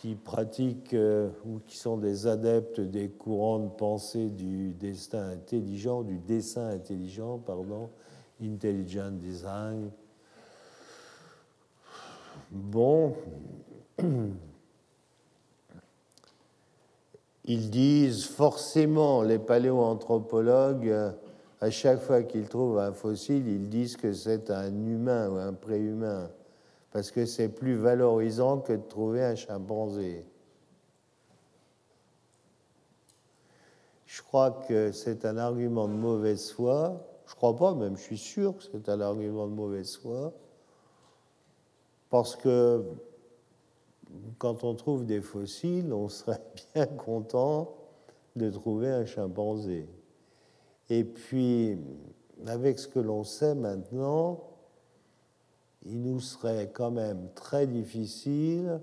qui 0.03 0.15
pratiquent 0.15 0.93
euh, 0.95 1.29
ou 1.45 1.59
qui 1.65 1.77
sont 1.77 1.95
des 1.95 2.27
adeptes 2.27 2.81
des 2.81 3.07
courants 3.07 3.59
de 3.59 3.69
pensée 3.69 4.27
du 4.27 4.73
destin 4.73 5.29
intelligent, 5.29 6.03
du 6.03 6.19
dessin 6.19 6.67
intelligent, 6.67 7.37
pardon, 7.37 7.89
intelligent 8.43 9.11
design. 9.11 9.91
Bon, 12.51 13.15
ils 17.45 17.69
disent 17.69 18.25
forcément, 18.25 19.21
les 19.21 19.39
paléoanthropologues, 19.39 21.13
à 21.61 21.69
chaque 21.69 22.01
fois 22.01 22.23
qu'ils 22.23 22.49
trouvent 22.49 22.79
un 22.79 22.91
fossile, 22.91 23.47
ils 23.47 23.69
disent 23.69 23.95
que 23.95 24.11
c'est 24.11 24.51
un 24.51 24.85
humain 24.85 25.29
ou 25.29 25.37
un 25.37 25.53
préhumain 25.53 26.29
parce 26.93 27.09
que 27.09 27.25
c'est 27.25 27.49
plus 27.49 27.73
valorisant 27.73 28.59
que 28.59 28.73
de 28.73 28.87
trouver 28.87 29.23
un 29.23 29.33
chimpanzé. 29.35 30.23
Je 34.05 34.21
crois 34.21 34.51
que 34.51 34.91
c'est 34.91 35.25
un 35.25 35.37
argument 35.37 35.87
de 35.87 35.93
mauvaise 35.93 36.51
foi. 36.51 37.03
Je 37.25 37.33
crois 37.33 37.55
pas, 37.55 37.73
même 37.73 37.97
je 37.97 38.03
suis 38.03 38.17
sûr 38.19 38.55
que 38.55 38.63
c'est 38.63 38.87
un 38.89 39.01
argument 39.01 39.47
de 39.47 39.53
mauvaise 39.53 39.97
foi. 39.97 40.33
Parce 42.11 42.35
que 42.35 42.85
quand 44.37 44.63
on 44.63 44.75
trouve 44.75 45.03
des 45.03 45.21
fossiles, 45.21 45.91
on 45.93 46.09
serait 46.09 46.41
bien 46.75 46.85
content 46.85 47.73
de 48.35 48.51
trouver 48.51 48.91
un 48.91 49.07
chimpanzé. 49.07 49.89
Et 50.91 51.03
puis, 51.03 51.79
avec 52.45 52.77
ce 52.77 52.87
que 52.87 52.99
l'on 52.99 53.23
sait 53.23 53.55
maintenant, 53.55 54.52
il 55.85 56.01
nous 56.01 56.19
serait 56.19 56.71
quand 56.73 56.91
même 56.91 57.27
très 57.35 57.67
difficile 57.67 58.79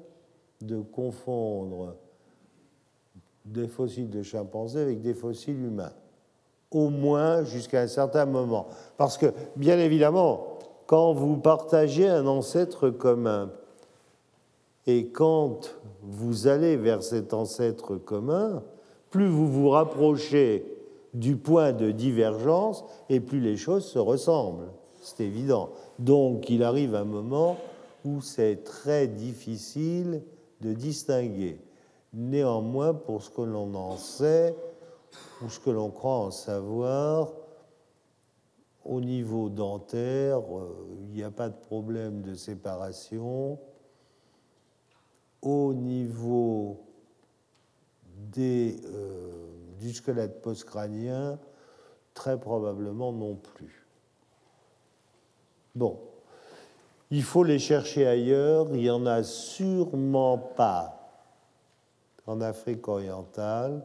de 0.60 0.80
confondre 0.80 1.96
des 3.44 3.68
fossiles 3.68 4.10
de 4.10 4.22
chimpanzés 4.22 4.82
avec 4.82 5.00
des 5.00 5.14
fossiles 5.14 5.62
humains, 5.64 5.92
au 6.70 6.90
moins 6.90 7.42
jusqu'à 7.44 7.80
un 7.80 7.88
certain 7.88 8.26
moment. 8.26 8.66
Parce 8.96 9.16
que, 9.16 9.32
bien 9.56 9.78
évidemment, 9.78 10.58
quand 10.86 11.12
vous 11.12 11.36
partagez 11.36 12.08
un 12.08 12.26
ancêtre 12.26 12.90
commun, 12.90 13.50
et 14.86 15.08
quand 15.08 15.74
vous 16.02 16.46
allez 16.48 16.76
vers 16.76 17.02
cet 17.02 17.32
ancêtre 17.32 17.96
commun, 17.96 18.62
plus 19.10 19.28
vous 19.28 19.48
vous 19.48 19.70
rapprochez 19.70 20.64
du 21.14 21.36
point 21.36 21.72
de 21.72 21.90
divergence, 21.90 22.84
et 23.08 23.20
plus 23.20 23.40
les 23.40 23.56
choses 23.56 23.84
se 23.84 23.98
ressemblent. 23.98 24.68
C'est 25.00 25.24
évident. 25.24 25.70
Donc 25.98 26.50
il 26.50 26.62
arrive 26.62 26.94
un 26.94 27.04
moment 27.04 27.56
où 28.04 28.20
c'est 28.20 28.64
très 28.64 29.06
difficile 29.08 30.22
de 30.60 30.72
distinguer. 30.72 31.60
Néanmoins, 32.12 32.92
pour 32.94 33.22
ce 33.22 33.30
que 33.30 33.42
l'on 33.42 33.74
en 33.74 33.96
sait, 33.96 34.54
ou 35.42 35.48
ce 35.48 35.60
que 35.60 35.70
l'on 35.70 35.90
croit 35.90 36.16
en 36.16 36.30
savoir, 36.30 37.32
au 38.84 39.00
niveau 39.00 39.48
dentaire, 39.48 40.40
euh, 40.40 40.86
il 41.02 41.14
n'y 41.14 41.22
a 41.22 41.30
pas 41.30 41.48
de 41.48 41.56
problème 41.56 42.22
de 42.22 42.34
séparation. 42.34 43.58
Au 45.42 45.72
niveau 45.72 46.80
euh, 48.38 49.50
du 49.78 49.92
squelette 49.92 50.42
postcrânien, 50.42 51.38
très 52.14 52.38
probablement 52.38 53.12
non 53.12 53.36
plus. 53.36 53.79
Bon, 55.74 56.00
il 57.10 57.22
faut 57.22 57.44
les 57.44 57.58
chercher 57.58 58.06
ailleurs, 58.06 58.68
il 58.70 58.82
n'y 58.82 58.90
en 58.90 59.06
a 59.06 59.22
sûrement 59.22 60.38
pas 60.38 61.00
en 62.26 62.40
Afrique 62.40 62.86
orientale. 62.88 63.84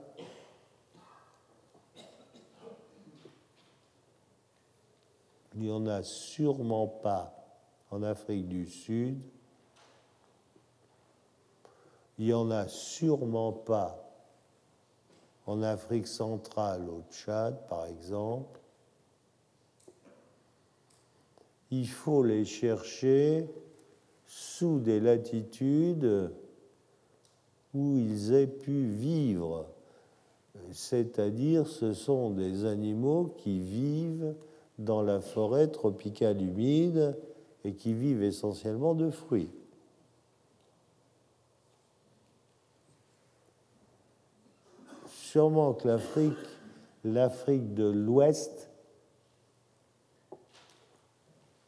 Il 5.56 5.62
n'y 5.62 5.72
en 5.72 5.88
a 5.88 6.04
sûrement 6.04 6.88
pas 6.88 7.34
en 7.90 8.04
Afrique 8.04 8.48
du 8.48 8.68
Sud. 8.68 9.22
Il 12.18 12.26
n'y 12.26 12.34
en 12.34 12.52
a 12.52 12.68
sûrement 12.68 13.54
pas 13.54 14.02
en 15.48 15.62
Afrique 15.62 16.08
centrale, 16.08 16.90
au 16.90 17.04
Tchad, 17.10 17.68
par 17.68 17.86
exemple 17.86 18.60
il 21.80 21.88
faut 21.88 22.24
les 22.24 22.46
chercher 22.46 23.50
sous 24.26 24.80
des 24.80 25.02
latitudes 25.02 26.32
où 27.74 27.98
ils 27.98 28.34
aient 28.34 28.48
pu 28.48 28.86
vivre. 28.86 29.68
C'est-à-dire, 30.72 31.68
ce 31.68 31.94
sont 31.94 32.30
des 32.30 32.64
animaux 32.64 33.36
qui 33.38 33.60
vivent 33.60 34.36
dans 34.80 35.02
la 35.02 35.20
forêt 35.20 35.68
tropicale 35.68 36.42
humide 36.42 37.18
et 37.66 37.74
qui 37.74 37.94
vivent 37.94 38.24
essentiellement 38.24 38.96
de 38.96 39.10
fruits. 39.10 39.52
Sûrement 45.08 45.74
que 45.74 45.90
l'Afrique, 47.04 47.74
de 47.74 47.90
l'Ouest, 47.90 48.70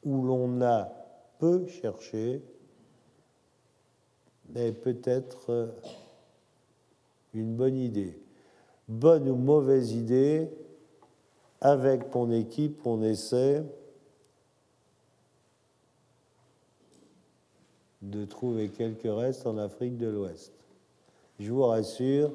où 0.08 0.26
l'on 0.26 0.62
a 0.62 0.90
peu 1.38 1.68
cherché, 1.68 2.42
est 4.56 4.72
peut-être 4.72 5.70
une 7.34 7.56
bonne 7.56 7.78
idée. 7.78 8.18
Bonne 8.88 9.28
ou 9.28 9.36
mauvaise 9.36 9.92
idée, 9.92 10.50
avec 11.60 12.14
mon 12.16 12.32
équipe, 12.32 12.86
on 12.86 13.04
essaie 13.04 13.64
de 18.02 18.24
trouver 18.24 18.70
quelques 18.70 19.02
restes 19.04 19.46
en 19.46 19.58
Afrique 19.58 19.98
de 19.98 20.08
l'Ouest. 20.08 20.54
Je 21.40 21.52
vous 21.52 21.66
rassure, 21.66 22.32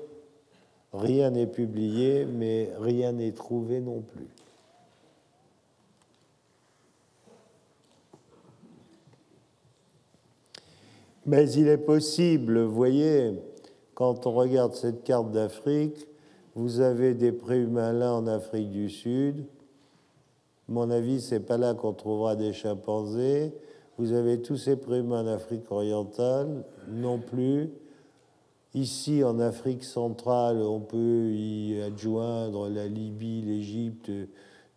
rien 0.93 1.31
n'est 1.31 1.47
publié, 1.47 2.27
mais 2.27 2.71
rien 2.79 3.13
n'est 3.13 3.33
trouvé 3.33 3.81
non 3.81 4.03
plus. 4.03 4.29
Mais 11.25 11.49
il 11.53 11.69
est 11.69 11.79
possible, 11.79 12.61
vous 12.63 12.75
voyez, 12.75 13.33
quand 13.95 14.27
on 14.27 14.33
regarde 14.33 14.75
cette 14.75 15.05
carte 15.05 15.31
d'Afrique, 15.31 16.09
vous 16.57 16.81
avez 16.81 17.15
des 17.15 17.31
préhumains 17.31 17.93
là 17.93 18.13
en 18.13 18.27
Afrique 18.27 18.71
du 18.71 18.91
Sud. 18.91 19.45
Mon 20.69 20.91
avis, 20.91 21.21
c'est 21.21 21.41
pas 21.41 21.59
là 21.59 21.75
qu'on 21.75 21.93
trouvera 21.93 22.35
des 22.35 22.53
chimpanzés. 22.53 23.55
Vous 23.99 24.13
avez 24.13 24.43
tous 24.43 24.57
ces 24.57 24.75
préhumains 24.77 25.23
en 25.23 25.29
Afrique 25.29 25.71
orientale, 25.71 26.65
non 26.89 27.21
plus. 27.21 27.71
Ici, 28.75 29.23
en 29.23 29.39
Afrique 29.39 29.85
centrale, 29.85 30.57
on 30.57 30.81
peut 30.81 31.31
y 31.31 31.81
adjoindre 31.83 32.69
la 32.69 32.89
Libye, 32.89 33.43
l'Égypte, 33.43 34.11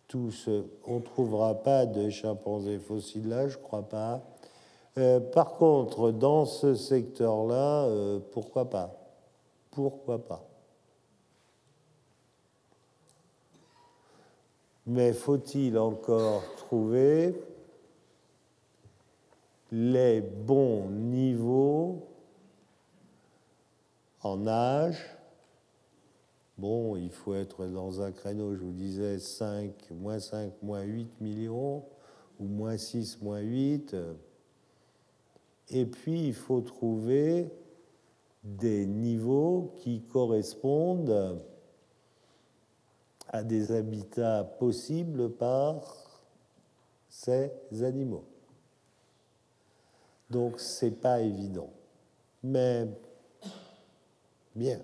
tous. 0.06 0.48
On 0.86 0.96
ne 0.96 1.00
trouvera 1.00 1.54
pas 1.54 1.86
de 1.86 2.08
chimpanzés 2.08 2.78
fossiles 2.78 3.28
là, 3.28 3.48
je 3.48 3.58
crois 3.58 3.88
pas. 3.88 4.22
Euh, 4.98 5.20
par 5.20 5.52
contre, 5.54 6.10
dans 6.10 6.46
ce 6.46 6.74
secteur-là, 6.74 7.84
euh, 7.84 8.18
pourquoi 8.32 8.70
pas? 8.70 8.96
Pourquoi 9.70 10.24
pas? 10.24 10.42
Mais 14.86 15.12
faut-il 15.12 15.76
encore 15.76 16.42
trouver 16.56 17.38
les 19.70 20.22
bons 20.22 20.88
niveaux 20.88 22.06
en 24.22 24.46
âge? 24.46 25.16
Bon, 26.56 26.96
il 26.96 27.10
faut 27.10 27.34
être 27.34 27.66
dans 27.66 28.00
un 28.00 28.12
créneau, 28.12 28.54
je 28.54 28.60
vous 28.60 28.72
disais, 28.72 29.18
5, 29.18 29.72
moins 29.90 30.20
5, 30.20 30.52
moins 30.62 30.82
8 30.82 31.20
millions, 31.20 31.84
ou 32.40 32.46
moins 32.46 32.78
6, 32.78 33.20
moins 33.20 33.40
8. 33.40 33.94
Et 35.70 35.84
puis, 35.84 36.28
il 36.28 36.34
faut 36.34 36.60
trouver 36.60 37.50
des 38.44 38.86
niveaux 38.86 39.74
qui 39.78 40.02
correspondent 40.02 41.40
à 43.28 43.42
des 43.42 43.72
habitats 43.72 44.44
possibles 44.44 45.30
par 45.30 46.22
ces 47.08 47.50
animaux. 47.82 48.24
Donc 50.30 50.60
c'est 50.60 50.92
pas 50.92 51.20
évident. 51.20 51.70
Mais 52.42 52.86
bien. 54.54 54.80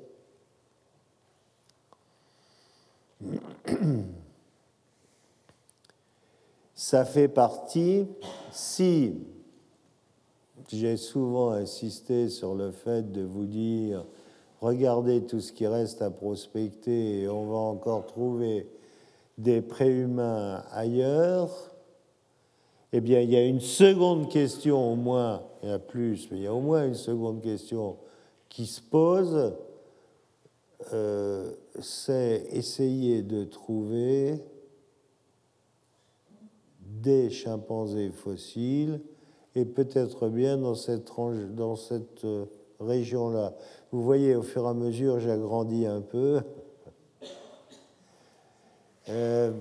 Ça 6.74 7.04
fait 7.04 7.28
partie, 7.28 8.08
si 8.50 9.14
j'ai 10.72 10.96
souvent 10.96 11.50
insisté 11.50 12.28
sur 12.28 12.54
le 12.54 12.70
fait 12.70 13.12
de 13.12 13.22
vous 13.22 13.46
dire 13.46 14.04
regardez 14.60 15.22
tout 15.22 15.40
ce 15.40 15.52
qui 15.52 15.66
reste 15.66 16.02
à 16.02 16.10
prospecter 16.10 17.22
et 17.22 17.28
on 17.28 17.46
va 17.46 17.56
encore 17.56 18.06
trouver 18.06 18.68
des 19.38 19.60
préhumains 19.60 20.64
ailleurs, 20.70 21.50
eh 22.92 23.00
bien, 23.00 23.20
il 23.20 23.30
y 23.30 23.36
a 23.36 23.44
une 23.44 23.60
seconde 23.60 24.30
question 24.30 24.92
au 24.92 24.96
moins, 24.96 25.42
il 25.62 25.68
y 25.70 25.72
a 25.72 25.78
plus, 25.78 26.30
mais 26.30 26.38
il 26.38 26.42
y 26.44 26.46
a 26.46 26.54
au 26.54 26.60
moins 26.60 26.86
une 26.86 26.94
seconde 26.94 27.40
question 27.40 27.96
qui 28.48 28.66
se 28.66 28.80
pose, 28.80 29.54
euh, 30.92 31.52
c'est 31.80 32.46
essayer 32.50 33.22
de 33.22 33.44
trouver 33.44 34.44
des 36.80 37.30
chimpanzés 37.30 38.10
fossiles 38.10 39.00
et 39.54 39.64
peut-être 39.64 40.28
bien 40.28 40.56
dans 40.56 40.74
cette, 40.74 42.24
euh, 42.24 42.44
région-là. 42.80 43.54
Vous 43.92 44.02
voyez, 44.02 44.34
au 44.34 44.42
fur 44.42 44.64
et 44.64 44.68
à 44.68 44.74
mesure, 44.74 45.20
j'agrandis 45.20 45.86
un 45.86 46.00
peu. 46.00 46.40
Euh, 49.08 49.52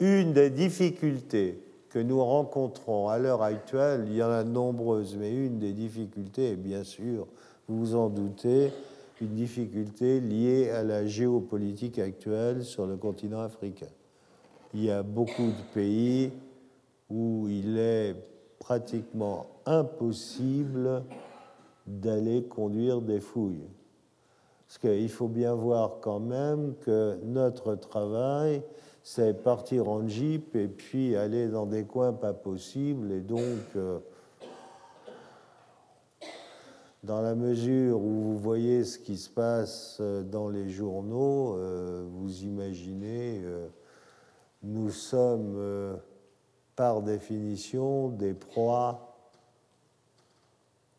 une 0.00 0.32
des 0.32 0.50
difficultés 0.50 1.62
que 1.90 1.98
nous 1.98 2.24
rencontrons 2.24 3.08
à 3.08 3.18
l'heure 3.18 3.42
actuelle, 3.42 4.06
il 4.08 4.16
y 4.16 4.22
en 4.22 4.30
a 4.30 4.44
nombreuses, 4.44 5.16
mais 5.18 5.32
une 5.32 5.58
des 5.58 5.72
difficultés 5.72 6.52
est 6.52 6.56
bien 6.56 6.84
sûr, 6.84 7.26
vous 7.68 7.78
vous 7.78 7.94
en 7.94 8.08
doutez, 8.08 8.70
une 9.20 9.34
difficulté 9.34 10.20
liée 10.20 10.70
à 10.70 10.82
la 10.82 11.06
géopolitique 11.06 11.98
actuelle 11.98 12.64
sur 12.64 12.86
le 12.86 12.96
continent 12.96 13.40
africain. 13.40 13.86
Il 14.74 14.84
y 14.84 14.90
a 14.90 15.02
beaucoup 15.02 15.46
de 15.46 15.74
pays 15.74 16.32
où 17.10 17.46
il 17.48 17.76
est 17.76 18.16
pratiquement 18.62 19.46
impossible 19.66 21.02
d'aller 21.84 22.44
conduire 22.44 23.00
des 23.00 23.18
fouilles. 23.18 23.66
Parce 24.68 24.78
qu'il 24.78 25.08
faut 25.08 25.26
bien 25.26 25.52
voir 25.52 25.98
quand 26.00 26.20
même 26.20 26.74
que 26.80 27.18
notre 27.24 27.74
travail, 27.74 28.62
c'est 29.02 29.42
partir 29.42 29.88
en 29.88 30.06
jeep 30.06 30.54
et 30.54 30.68
puis 30.68 31.16
aller 31.16 31.48
dans 31.48 31.66
des 31.66 31.82
coins 31.82 32.12
pas 32.12 32.32
possibles. 32.32 33.10
Et 33.10 33.20
donc, 33.20 33.58
euh, 33.74 33.98
dans 37.02 37.20
la 37.20 37.34
mesure 37.34 37.98
où 37.98 38.22
vous 38.22 38.38
voyez 38.38 38.84
ce 38.84 39.00
qui 39.00 39.16
se 39.16 39.28
passe 39.28 39.98
euh, 40.00 40.22
dans 40.22 40.48
les 40.48 40.70
journaux, 40.70 41.56
euh, 41.56 42.06
vous 42.08 42.44
imaginez, 42.44 43.42
nous 44.62 44.90
sommes 44.90 45.98
par 46.76 47.02
définition 47.02 48.08
des 48.08 48.34
proies 48.34 49.14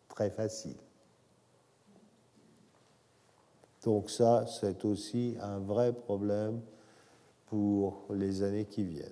très 0.09 0.29
facile. 0.29 0.77
Donc 3.83 4.09
ça, 4.09 4.45
c'est 4.47 4.85
aussi 4.85 5.35
un 5.41 5.59
vrai 5.59 5.91
problème 5.91 6.61
pour 7.47 8.05
les 8.11 8.43
années 8.43 8.65
qui 8.65 8.83
viennent. 8.83 9.09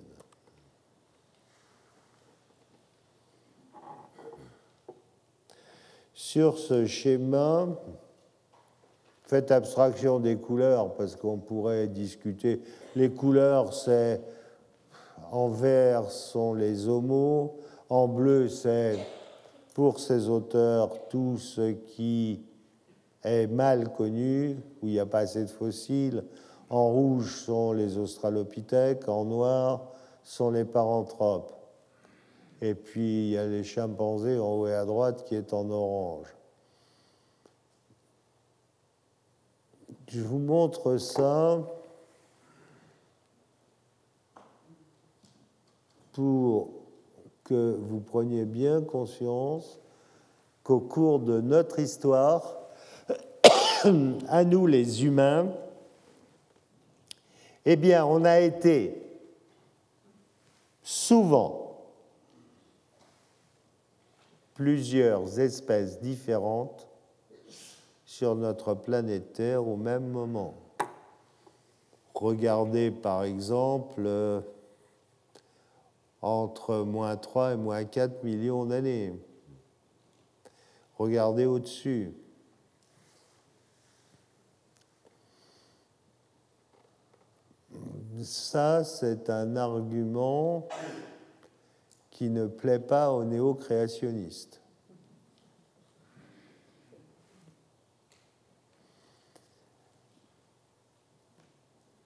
Sur 6.14 6.56
ce 6.56 6.86
schéma, 6.86 7.68
faites 9.24 9.50
abstraction 9.50 10.20
des 10.20 10.36
couleurs 10.36 10.94
parce 10.94 11.16
qu'on 11.16 11.36
pourrait 11.38 11.88
discuter. 11.88 12.62
Les 12.96 13.10
couleurs, 13.10 13.74
c'est 13.74 14.20
en 15.32 15.48
vert 15.48 16.10
sont 16.10 16.52
les 16.52 16.88
homos, 16.88 17.56
en 17.88 18.06
bleu 18.06 18.48
c'est 18.48 18.98
pour 19.74 19.98
ces 19.98 20.28
auteurs 20.28 21.08
tout 21.08 21.38
ce 21.38 21.72
qui 21.72 22.44
est 23.24 23.46
mal 23.46 23.90
connu, 23.94 24.58
où 24.82 24.88
il 24.88 24.92
n'y 24.92 25.00
a 25.00 25.06
pas 25.06 25.20
assez 25.20 25.44
de 25.44 25.50
fossiles. 25.50 26.24
En 26.68 26.90
rouge 26.90 27.44
sont 27.44 27.72
les 27.72 27.96
australopithèques, 27.96 29.08
en 29.08 29.24
noir 29.24 29.88
sont 30.22 30.50
les 30.50 30.66
paranthropes. 30.66 31.52
Et 32.60 32.74
puis 32.74 33.28
il 33.28 33.30
y 33.30 33.38
a 33.38 33.46
les 33.46 33.64
chimpanzés 33.64 34.38
en 34.38 34.54
haut 34.54 34.66
et 34.66 34.74
à 34.74 34.84
droite 34.84 35.24
qui 35.24 35.34
est 35.34 35.54
en 35.54 35.68
orange. 35.70 36.26
Je 40.08 40.20
vous 40.20 40.38
montre 40.38 40.98
ça 40.98 41.58
pour 46.12 46.70
que 47.44 47.76
vous 47.80 48.00
preniez 48.00 48.44
bien 48.44 48.82
conscience 48.82 49.78
qu'au 50.62 50.80
cours 50.80 51.18
de 51.18 51.40
notre 51.40 51.78
histoire, 51.78 52.56
à 54.28 54.44
nous 54.44 54.66
les 54.66 55.04
humains, 55.04 55.48
eh 57.64 57.76
bien, 57.76 58.04
on 58.04 58.24
a 58.24 58.40
été 58.40 59.02
souvent 60.82 61.62
plusieurs 64.54 65.38
espèces 65.38 66.00
différentes 66.00 66.86
sur 68.04 68.34
notre 68.34 68.74
planète 68.74 69.32
Terre 69.32 69.66
au 69.66 69.76
même 69.76 70.08
moment. 70.08 70.54
Regardez 72.14 72.90
par 72.90 73.24
exemple 73.24 74.08
entre 76.22 76.78
moins 76.78 77.16
3 77.16 77.54
et 77.54 77.56
moins 77.56 77.84
4 77.84 78.22
millions 78.22 78.64
d'années. 78.64 79.12
Regardez 80.96 81.46
au-dessus. 81.46 82.14
Ça, 88.22 88.84
c'est 88.84 89.28
un 89.30 89.56
argument 89.56 90.68
qui 92.10 92.30
ne 92.30 92.46
plaît 92.46 92.78
pas 92.78 93.10
aux 93.10 93.24
néo-créationnistes. 93.24 94.62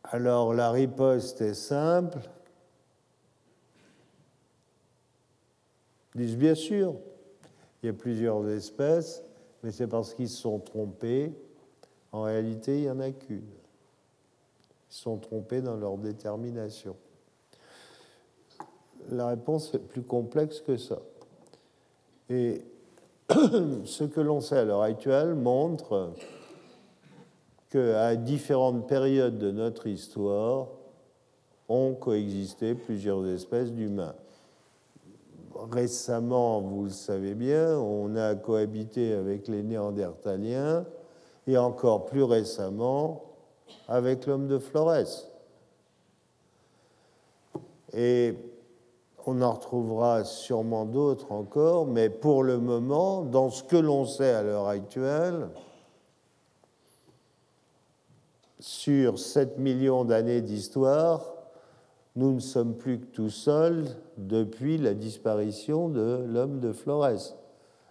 Alors 0.05 0.55
la 0.55 0.71
riposte 0.71 1.41
est 1.41 1.55
simple. 1.55 2.21
Ils 6.17 6.25
disent 6.25 6.39
bien 6.39 6.55
sûr, 6.55 6.95
il 7.83 7.87
y 7.87 7.89
a 7.91 7.93
plusieurs 7.93 8.49
espèces, 8.49 9.23
mais 9.63 9.71
c'est 9.71 9.87
parce 9.87 10.15
qu'ils 10.15 10.31
se 10.31 10.39
sont 10.39 10.59
trompés. 10.59 11.31
En 12.11 12.23
réalité, 12.23 12.79
il 12.79 12.83
n'y 12.85 12.91
en 12.91 13.01
a 13.01 13.11
qu'une. 13.11 13.45
Ils 14.91 14.95
sont 14.95 15.19
trompés 15.19 15.61
dans 15.61 15.77
leur 15.77 15.99
détermination. 15.99 16.97
La 19.11 19.29
réponse 19.29 19.75
est 19.75 19.79
plus 19.79 20.01
complexe 20.03 20.63
que 20.63 20.79
ça. 20.79 21.01
Et 22.31 22.63
ce 23.85 24.05
que 24.05 24.21
l'on 24.23 24.41
sait 24.41 24.57
à 24.57 24.65
l'heure 24.65 24.83
actuelle 24.83 25.35
montre 25.35 26.15
qu'à 27.69 28.17
différentes 28.17 28.89
périodes 28.89 29.37
de 29.37 29.51
notre 29.51 29.87
histoire 29.87 30.69
ont 31.69 31.93
coexisté 31.93 32.75
plusieurs 32.75 33.27
espèces 33.27 33.71
d'humains. 33.71 34.15
Récemment, 35.71 36.61
vous 36.61 36.85
le 36.85 36.91
savez 36.91 37.35
bien, 37.35 37.79
on 37.79 38.15
a 38.17 38.35
cohabité 38.35 39.13
avec 39.13 39.49
les 39.49 39.63
Néandertaliens 39.63 40.85
et 41.47 41.57
encore 41.57 42.05
plus 42.07 42.23
récemment 42.23 43.25
avec 43.89 44.27
l'homme 44.27 44.49
de 44.49 44.59
Flores. 44.59 45.31
Et 47.93 48.37
on 49.27 49.43
en 49.43 49.53
retrouvera 49.53 50.25
sûrement 50.25 50.85
d'autres 50.85 51.33
encore, 51.33 51.87
mais 51.87 52.11
pour 52.11 52.43
le 52.43 52.59
moment, 52.59 53.23
dans 53.23 53.51
ce 53.51 53.63
que 53.63 53.77
l'on 53.77 54.05
sait 54.05 54.33
à 54.33 54.43
l'heure 54.43 54.69
actuelle, 54.69 55.49
sur 58.59 59.19
7 59.19 59.59
millions 59.59 60.05
d'années 60.05 60.41
d'histoire, 60.41 61.36
nous 62.17 62.35
ne 62.35 62.41
sommes 62.41 62.75
plus 62.75 62.99
que 62.99 63.07
tout 63.07 63.31
seuls 63.31 63.85
depuis 64.17 64.79
la 64.79 64.95
disparition 64.95 65.89
de 65.89 66.25
l'homme 66.27 66.61
de 66.61 66.73
Flores. 66.73 67.37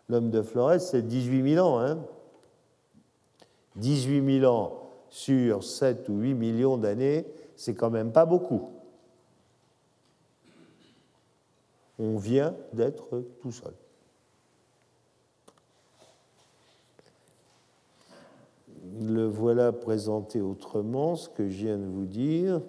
L'homme 0.10 0.32
de 0.32 0.42
Flores, 0.42 0.82
c'est 0.82 1.04
18 1.04 1.54
000 1.54 1.66
ans. 1.66 1.80
Hein 1.80 2.00
18 3.76 4.40
000 4.40 4.52
ans 4.52 4.90
sur 5.10 5.64
7 5.64 6.10
ou 6.10 6.20
8 6.20 6.34
millions 6.34 6.78
d'années, 6.78 7.26
c'est 7.56 7.76
quand 7.76 7.90
même 7.90 8.12
pas 8.12 8.26
beaucoup. 8.26 8.70
On 12.00 12.18
vient 12.18 12.56
d'être 12.74 13.24
tout 13.42 13.52
seul. 13.52 13.74
Le 19.02 19.26
voilà 19.26 19.72
présenté 19.72 20.42
autrement, 20.42 21.16
ce 21.16 21.30
que 21.30 21.50
je 21.50 21.66
viens 21.66 21.78
de 21.78 21.86
vous 21.86 22.06
dire. 22.06 22.62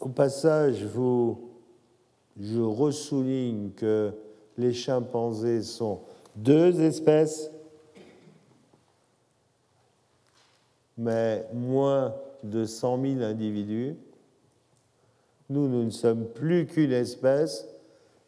Au 0.00 0.08
passage, 0.08 0.84
vous, 0.84 1.50
je 2.40 2.60
ressouligne 2.60 3.70
que 3.72 4.12
les 4.56 4.72
chimpanzés 4.72 5.62
sont 5.62 6.02
deux 6.36 6.80
espèces, 6.80 7.50
mais 10.96 11.46
moins 11.52 12.14
de 12.44 12.64
100 12.64 13.02
000 13.02 13.22
individus. 13.22 13.96
Nous, 15.50 15.66
nous 15.68 15.84
ne 15.84 15.90
sommes 15.90 16.26
plus 16.26 16.66
qu'une 16.66 16.92
espèce 16.92 17.66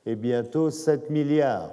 et 0.07 0.17
bientôt 0.17 0.71
7 0.71 1.09
milliards. 1.11 1.73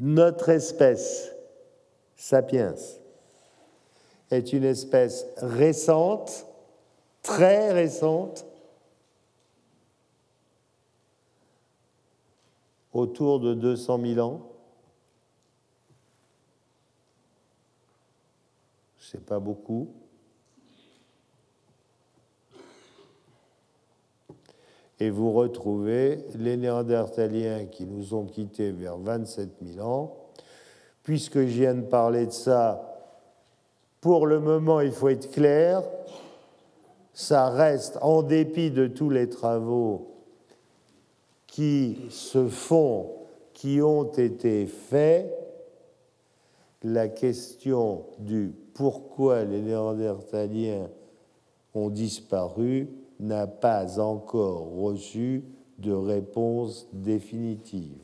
Notre 0.00 0.48
espèce, 0.48 1.30
sapiens, 2.16 2.74
est 4.34 4.52
une 4.52 4.64
espèce 4.64 5.26
récente, 5.38 6.46
très 7.22 7.72
récente, 7.72 8.44
autour 12.92 13.40
de 13.40 13.54
200 13.54 14.00
000 14.14 14.26
ans. 14.26 14.42
C'est 18.98 19.24
pas 19.24 19.40
beaucoup. 19.40 19.88
Et 25.00 25.10
vous 25.10 25.32
retrouvez 25.32 26.24
les 26.36 26.56
Néandertaliens 26.56 27.66
qui 27.66 27.84
nous 27.84 28.14
ont 28.14 28.24
quittés 28.24 28.70
vers 28.70 28.96
27 28.96 29.50
000 29.62 29.86
ans. 29.86 30.16
Puisque 31.02 31.40
je 31.40 31.42
viens 31.44 31.74
de 31.74 31.82
parler 31.82 32.26
de 32.26 32.30
ça, 32.32 32.93
pour 34.04 34.26
le 34.26 34.38
moment, 34.38 34.82
il 34.82 34.92
faut 34.92 35.08
être 35.08 35.30
clair, 35.30 35.82
ça 37.14 37.48
reste, 37.48 37.96
en 38.02 38.22
dépit 38.22 38.70
de 38.70 38.86
tous 38.86 39.08
les 39.08 39.30
travaux 39.30 40.08
qui 41.46 41.96
se 42.10 42.46
font, 42.48 43.12
qui 43.54 43.80
ont 43.80 44.12
été 44.12 44.66
faits, 44.66 45.34
la 46.82 47.08
question 47.08 48.04
du 48.18 48.52
pourquoi 48.74 49.42
les 49.44 49.62
Néandertaliens 49.62 50.90
ont 51.72 51.88
disparu 51.88 52.90
n'a 53.18 53.46
pas 53.46 53.98
encore 54.00 54.70
reçu 54.70 55.44
de 55.78 55.92
réponse 55.92 56.88
définitive. 56.92 58.03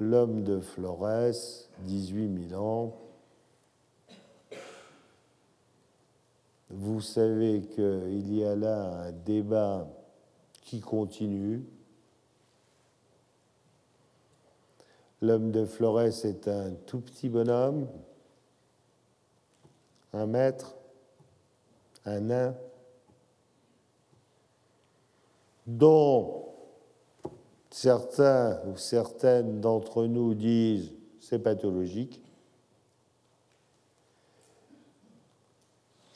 L'homme 0.00 0.44
de 0.44 0.60
Flores, 0.60 1.68
18 1.80 2.50
000 2.50 2.62
ans. 2.62 2.96
Vous 6.70 7.00
savez 7.00 7.62
qu'il 7.62 8.32
y 8.32 8.44
a 8.44 8.54
là 8.54 9.06
un 9.06 9.12
débat 9.12 9.88
qui 10.62 10.80
continue. 10.80 11.64
L'homme 15.20 15.50
de 15.50 15.64
Flores 15.64 16.24
est 16.24 16.46
un 16.46 16.74
tout 16.86 17.00
petit 17.00 17.28
bonhomme, 17.28 17.88
un 20.12 20.26
maître, 20.26 20.76
un 22.04 22.20
nain, 22.20 22.54
dont 25.66 26.37
Certains 27.80 28.58
ou 28.66 28.76
certaines 28.76 29.60
d'entre 29.60 30.06
nous 30.06 30.34
disent 30.34 30.90
c'est 31.20 31.38
pathologique. 31.38 32.20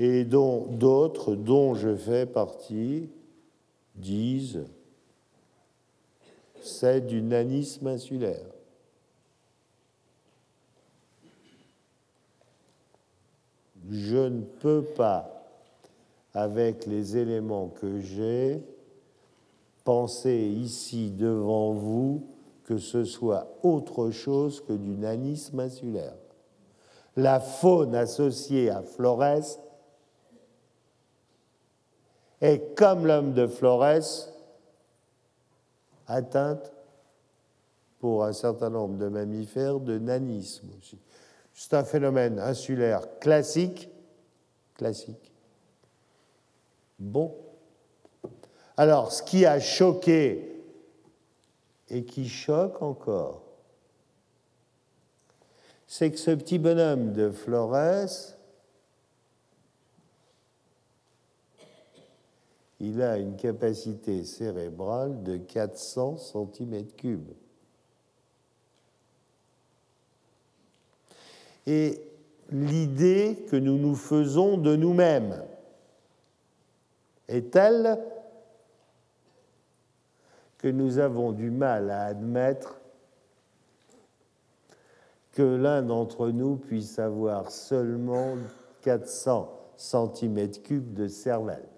Et 0.01 0.25
dont 0.25 0.66
d'autres, 0.66 1.37
dont 1.37 1.77
je 1.77 1.94
fais 1.94 2.27
partie, 2.27 3.09
disent 3.94 4.64
c'est 6.61 7.07
du 7.07 7.22
nanisme 7.22 7.87
insulaire. 7.87 8.44
Je 13.88 14.16
ne 14.16 14.42
peux 14.42 14.83
pas, 14.83 15.46
avec 16.35 16.87
les 16.87 17.16
éléments 17.16 17.68
que 17.68 18.01
j'ai, 18.01 18.61
Pensez 19.85 20.49
ici 20.49 21.11
devant 21.11 21.73
vous 21.73 22.27
que 22.64 22.79
ce 22.79 23.05
soit 23.05 23.49
autre 23.62 24.11
chose 24.11 24.61
que 24.61 24.73
du 24.73 24.97
nanisme 24.97 25.61
insulaire. 25.61 26.14
La 27.16 27.40
faune 27.40 27.95
associée 27.95 28.71
à 28.71 28.83
Flores 28.83 29.59
est, 32.40 32.75
comme 32.77 33.07
l'homme 33.07 33.35
de 33.35 33.47
Flores, 33.47 34.31
atteinte 36.07 36.73
pour 37.99 38.25
un 38.25 38.33
certain 38.33 38.71
nombre 38.71 38.99
de 38.99 39.09
mammifères 39.09 39.81
de 39.81 39.99
nanisme 39.99 40.68
aussi. 40.79 40.99
C'est 41.53 41.75
un 41.75 41.85
phénomène 41.85 42.38
insulaire 42.38 43.18
classique. 43.21 43.88
Classique. 44.75 45.33
Bon. 46.99 47.35
Alors, 48.77 49.13
ce 49.13 49.23
qui 49.23 49.45
a 49.45 49.61
choqué 49.61 50.49
et 51.91 52.05
qui 52.05 52.29
choque 52.29 52.81
encore, 52.81 53.43
c'est 55.87 56.11
que 56.11 56.19
ce 56.19 56.31
petit 56.31 56.59
bonhomme 56.59 57.13
de 57.13 57.31
Flores, 57.31 58.35
il 62.81 63.03
a 63.03 63.19
une 63.19 63.37
capacité 63.37 64.25
cérébrale 64.25 65.23
de 65.23 65.37
400 65.37 66.17
cm3. 66.17 67.19
Et 71.67 72.03
l'idée 72.51 73.47
que 73.51 73.57
nous 73.57 73.77
nous 73.77 73.95
faisons 73.95 74.57
de 74.57 74.75
nous-mêmes 74.75 75.45
est 77.29 77.53
telle 77.53 77.99
que 80.62 80.68
nous 80.68 80.98
avons 80.98 81.33
du 81.33 81.51
mal 81.51 81.90
à 81.90 82.05
admettre 82.05 82.81
que 85.33 85.42
l'un 85.42 85.83
d'entre 85.83 86.29
nous 86.29 86.57
puisse 86.57 87.01
avoir 87.01 87.51
seulement 87.51 88.37
400 88.83 89.51
cm3 89.77 90.94
de 90.94 91.09
cervelle. 91.09 91.68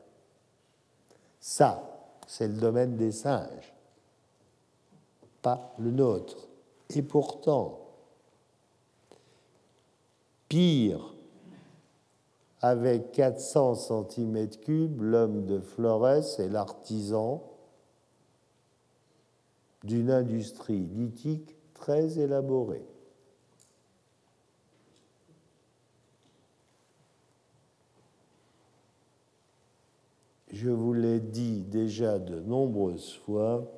Ça, 1.40 1.82
c'est 2.26 2.48
le 2.48 2.54
domaine 2.54 2.96
des 2.96 3.12
singes, 3.12 3.72
pas 5.40 5.72
le 5.78 5.90
nôtre. 5.90 6.48
Et 6.90 7.02
pourtant, 7.02 7.80
pire, 10.48 11.14
avec 12.60 13.12
400 13.12 13.74
cm3, 13.74 14.98
l'homme 14.98 15.46
de 15.46 15.60
Flores 15.60 16.38
est 16.38 16.48
l'artisan 16.48 17.42
d'une 19.84 20.10
industrie 20.10 20.88
lithique 20.96 21.54
très 21.74 22.18
élaborée. 22.18 22.84
Je 30.50 30.70
vous 30.70 30.94
l'ai 30.94 31.20
dit 31.20 31.62
déjà 31.62 32.18
de 32.18 32.40
nombreuses 32.40 33.14
fois, 33.26 33.70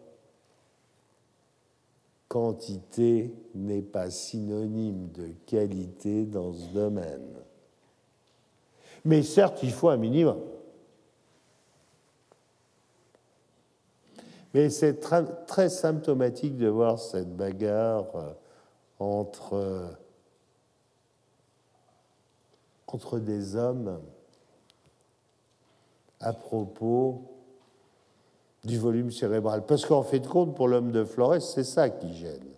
quantité 2.28 3.34
n'est 3.54 3.82
pas 3.82 4.10
synonyme 4.10 5.08
de 5.12 5.28
qualité 5.46 6.26
dans 6.26 6.52
ce 6.52 6.68
domaine. 6.68 7.34
Mais 9.04 9.22
certes, 9.22 9.62
il 9.62 9.72
faut 9.72 9.88
un 9.88 9.96
minimum. 9.96 10.40
Mais 14.56 14.70
c'est 14.70 15.00
très, 15.00 15.68
symptomatique 15.68 16.56
de 16.56 16.66
voir 16.66 16.98
cette 16.98 17.36
bagarre 17.36 18.06
euh, 18.14 18.32
entre, 18.98 19.52
euh, 19.52 19.86
entre 22.86 23.18
des 23.18 23.54
hommes 23.54 24.00
à 26.20 26.32
propos 26.32 27.20
du 28.64 28.78
volume 28.78 29.10
cérébral. 29.10 29.66
Parce 29.66 29.84
qu'en 29.84 30.02
fait 30.02 30.20
de 30.20 30.26
compte, 30.26 30.56
pour 30.56 30.68
l'homme 30.68 30.90
de 30.90 31.04
Flores, 31.04 31.42
c'est 31.42 31.62
ça 31.62 31.90
qui 31.90 32.14
gêne. 32.14 32.55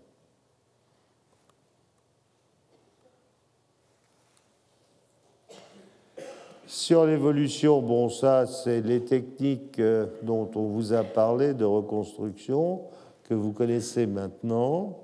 Sur 6.68 7.07
l'évolution, 7.07 7.81
bon, 7.81 8.11
ça, 8.11 8.44
c'est 8.44 8.83
les 8.83 9.02
techniques 9.02 9.78
euh, 9.78 10.04
dont 10.20 10.50
on 10.54 10.64
vous 10.64 10.92
a 10.92 11.02
parlé 11.02 11.54
de 11.54 11.64
reconstruction 11.64 12.83
que 13.24 13.33
vous 13.33 13.52
connaissez 13.52 14.07
maintenant. 14.07 14.98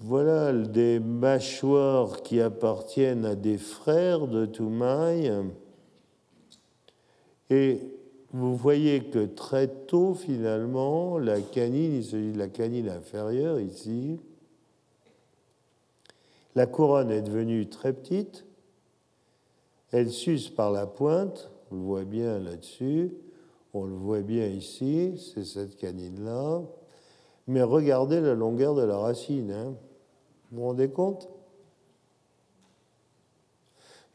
Voilà 0.00 0.54
des 0.54 0.98
mâchoires 0.98 2.22
qui 2.22 2.40
appartiennent 2.40 3.26
à 3.26 3.34
des 3.34 3.58
frères 3.58 4.26
de 4.26 4.46
Toumaï. 4.46 5.30
Et 7.50 7.80
vous 8.32 8.54
voyez 8.56 9.04
que 9.04 9.26
très 9.26 9.68
tôt, 9.68 10.14
finalement, 10.14 11.18
la 11.18 11.40
canine, 11.40 11.94
il 11.94 12.04
s'agit 12.04 12.32
de 12.32 12.38
la 12.38 12.48
canine 12.48 12.88
inférieure 12.88 13.58
ici, 13.58 14.20
la 16.54 16.66
couronne 16.66 17.10
est 17.10 17.22
devenue 17.22 17.68
très 17.68 17.92
petite, 17.92 18.44
elle 19.92 20.10
suce 20.10 20.48
par 20.48 20.70
la 20.70 20.86
pointe, 20.86 21.50
on 21.70 21.76
le 21.76 21.82
voit 21.82 22.04
bien 22.04 22.38
là-dessus, 22.38 23.12
on 23.74 23.84
le 23.84 23.94
voit 23.94 24.20
bien 24.20 24.46
ici, 24.46 25.12
c'est 25.18 25.44
cette 25.44 25.76
canine-là, 25.76 26.62
mais 27.46 27.62
regardez 27.62 28.20
la 28.20 28.34
longueur 28.34 28.74
de 28.74 28.82
la 28.82 28.96
racine. 28.96 29.50
Hein. 29.50 29.74
Vous 30.50 30.60
vous 30.60 30.66
rendez 30.68 30.88
compte? 30.88 31.28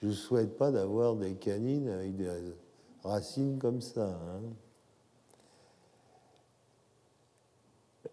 Je 0.01 0.07
ne 0.07 0.13
souhaite 0.13 0.57
pas 0.57 0.71
d'avoir 0.71 1.15
des 1.15 1.33
canines 1.33 1.89
avec 1.89 2.15
des 2.15 2.29
racines 3.05 3.57
comme 3.59 3.81
ça. 3.81 4.07
Hein. 4.07 4.41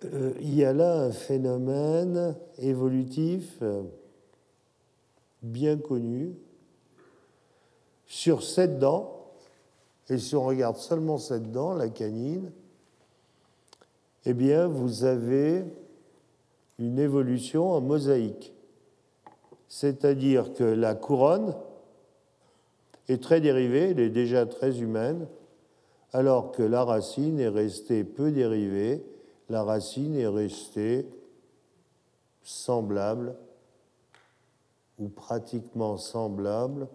Euh, 0.04 0.32
il 0.40 0.54
y 0.54 0.64
a 0.64 0.72
là 0.72 1.02
un 1.02 1.12
phénomène 1.12 2.36
évolutif 2.58 3.58
euh, 3.62 3.82
bien 5.42 5.76
connu 5.76 6.34
sur 8.06 8.42
cette 8.42 8.78
dent, 8.78 9.30
et 10.08 10.18
si 10.18 10.36
on 10.36 10.44
regarde 10.44 10.76
seulement 10.76 11.18
cette 11.18 11.50
dent, 11.50 11.72
la 11.74 11.88
canine, 11.88 12.50
eh 14.24 14.34
bien, 14.34 14.66
vous 14.66 15.04
avez 15.04 15.64
une 16.78 16.98
évolution 16.98 17.70
en 17.70 17.80
mosaïque. 17.80 18.52
C'est-à-dire 19.68 20.52
que 20.52 20.64
la 20.64 20.94
couronne 20.94 21.54
très 23.18 23.40
dérivée, 23.40 23.90
elle 23.90 24.00
est 24.00 24.10
déjà 24.10 24.46
très 24.46 24.80
humaine, 24.80 25.26
alors 26.12 26.52
que 26.52 26.62
la 26.62 26.84
racine 26.84 27.40
est 27.40 27.48
restée 27.48 28.04
peu 28.04 28.30
dérivée, 28.30 29.02
la 29.48 29.62
racine 29.62 30.14
est 30.16 30.28
restée 30.28 31.06
semblable 32.42 33.34
ou 34.98 35.08
pratiquement 35.08 35.96
semblable 35.96 36.88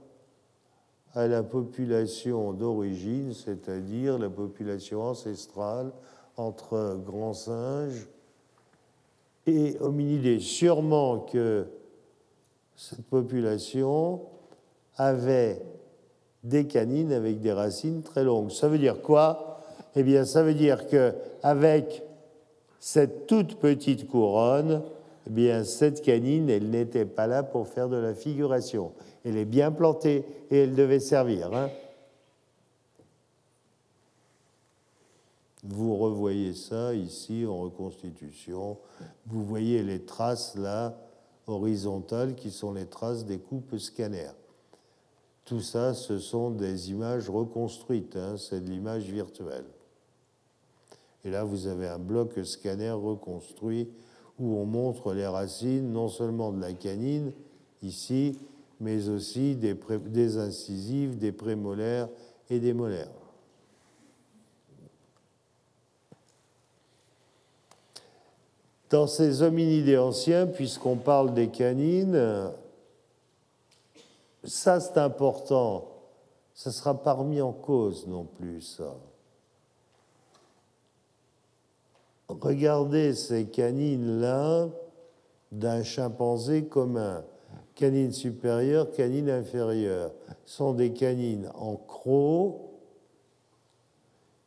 à 1.14 1.28
la 1.28 1.42
population 1.42 2.54
d'origine, 2.54 3.34
c'est-à-dire 3.34 4.20
la 4.20 4.30
population 4.30 5.02
ancestrale 5.02 5.92
entre 6.36 7.00
grands 7.04 7.34
singes 7.34 8.08
et 9.48 9.78
hominidés. 9.80 10.40
Sûrement 10.40 11.20
que 11.20 11.68
cette 12.76 13.06
population 13.06 14.22
avait 14.96 15.62
des 16.48 16.66
canines 16.66 17.12
avec 17.12 17.40
des 17.40 17.52
racines 17.52 18.02
très 18.02 18.24
longues. 18.24 18.52
Ça 18.52 18.68
veut 18.68 18.78
dire 18.78 19.02
quoi? 19.02 19.62
Eh 19.96 20.04
bien, 20.04 20.26
ça 20.26 20.44
veut 20.44 20.54
dire 20.54 20.88
que 20.88 21.14
avec 21.44 22.04
cette 22.80 23.28
toute 23.28 23.56
petite 23.56 24.08
couronne, 24.08 24.84
eh 25.26 25.30
bien, 25.30 25.64
cette 25.64 26.02
canine, 26.02 26.50
elle 26.50 26.70
n'était 26.70 27.06
pas 27.06 27.28
là 27.28 27.44
pour 27.44 27.68
faire 27.68 27.90
de 27.90 27.98
la 27.98 28.14
figuration. 28.14 28.94
Elle 29.26 29.38
est 29.38 29.46
bien 29.46 29.72
plantée 29.72 30.24
et 30.50 30.60
elle 30.60 30.76
devait 30.76 31.00
servir. 31.00 31.54
Hein. 31.54 31.70
Vous 35.64 35.98
revoyez 35.98 36.54
ça 36.54 36.94
ici 36.94 37.46
en 37.46 37.58
reconstitution. 37.58 38.78
Vous 39.26 39.44
voyez 39.44 39.84
les 39.84 40.06
traces 40.06 40.56
là, 40.56 40.98
horizontales, 41.46 42.36
qui 42.36 42.52
sont 42.52 42.72
les 42.72 42.86
traces 42.86 43.26
des 43.26 43.40
coupes 43.40 43.78
scanner. 43.78 44.30
Tout 45.48 45.62
ça, 45.62 45.94
ce 45.94 46.20
sont 46.20 46.52
des 46.52 46.92
images 46.92 47.30
reconstruites, 47.30 48.18
hein, 48.18 48.36
c'est 48.36 48.60
de 48.60 48.70
l'image 48.70 49.06
virtuelle. 49.06 49.64
Et 51.24 51.30
là, 51.30 51.46
vous 51.46 51.68
avez 51.68 51.88
un 51.88 52.00
bloc 52.00 52.38
scanner 52.44 52.92
reconstruit 52.92 53.88
où 54.38 54.58
on 54.58 54.66
montre 54.66 55.14
les 55.14 55.26
racines 55.26 55.90
non 55.90 56.10
seulement 56.10 56.52
de 56.52 56.60
la 56.60 56.74
canine, 56.74 57.32
ici, 57.82 58.38
mais 58.82 59.08
aussi 59.08 59.56
des, 59.56 59.74
des 60.08 60.38
incisives, 60.38 61.18
des 61.18 61.32
prémolaires 61.32 62.10
et 62.50 62.60
des 62.60 62.74
molaires. 62.74 63.08
Dans 68.90 69.08
ces 69.08 69.44
hominidés 69.44 69.98
anciens, 69.98 70.46
puisqu'on 70.46 70.98
parle 70.98 71.34
des 71.34 71.48
canines, 71.48 72.52
ça 74.48 74.80
c'est 74.80 74.98
important, 74.98 75.90
ça 76.54 76.70
ne 76.70 76.74
sera 76.74 76.96
pas 77.02 77.14
remis 77.14 77.42
en 77.42 77.54
cause 77.54 78.08
non 78.08 78.26
plus, 78.26 78.82
regardez 82.30 83.14
ces 83.14 83.46
canines-là 83.46 84.70
d'un 85.52 85.84
chimpanzé 85.84 86.66
commun. 86.66 87.24
Canine 87.76 88.12
supérieure, 88.12 88.92
canine 88.92 89.30
inférieure. 89.30 90.12
sont 90.46 90.74
des 90.74 90.94
canines 90.94 91.52
en 91.56 91.76
croc 91.76 92.62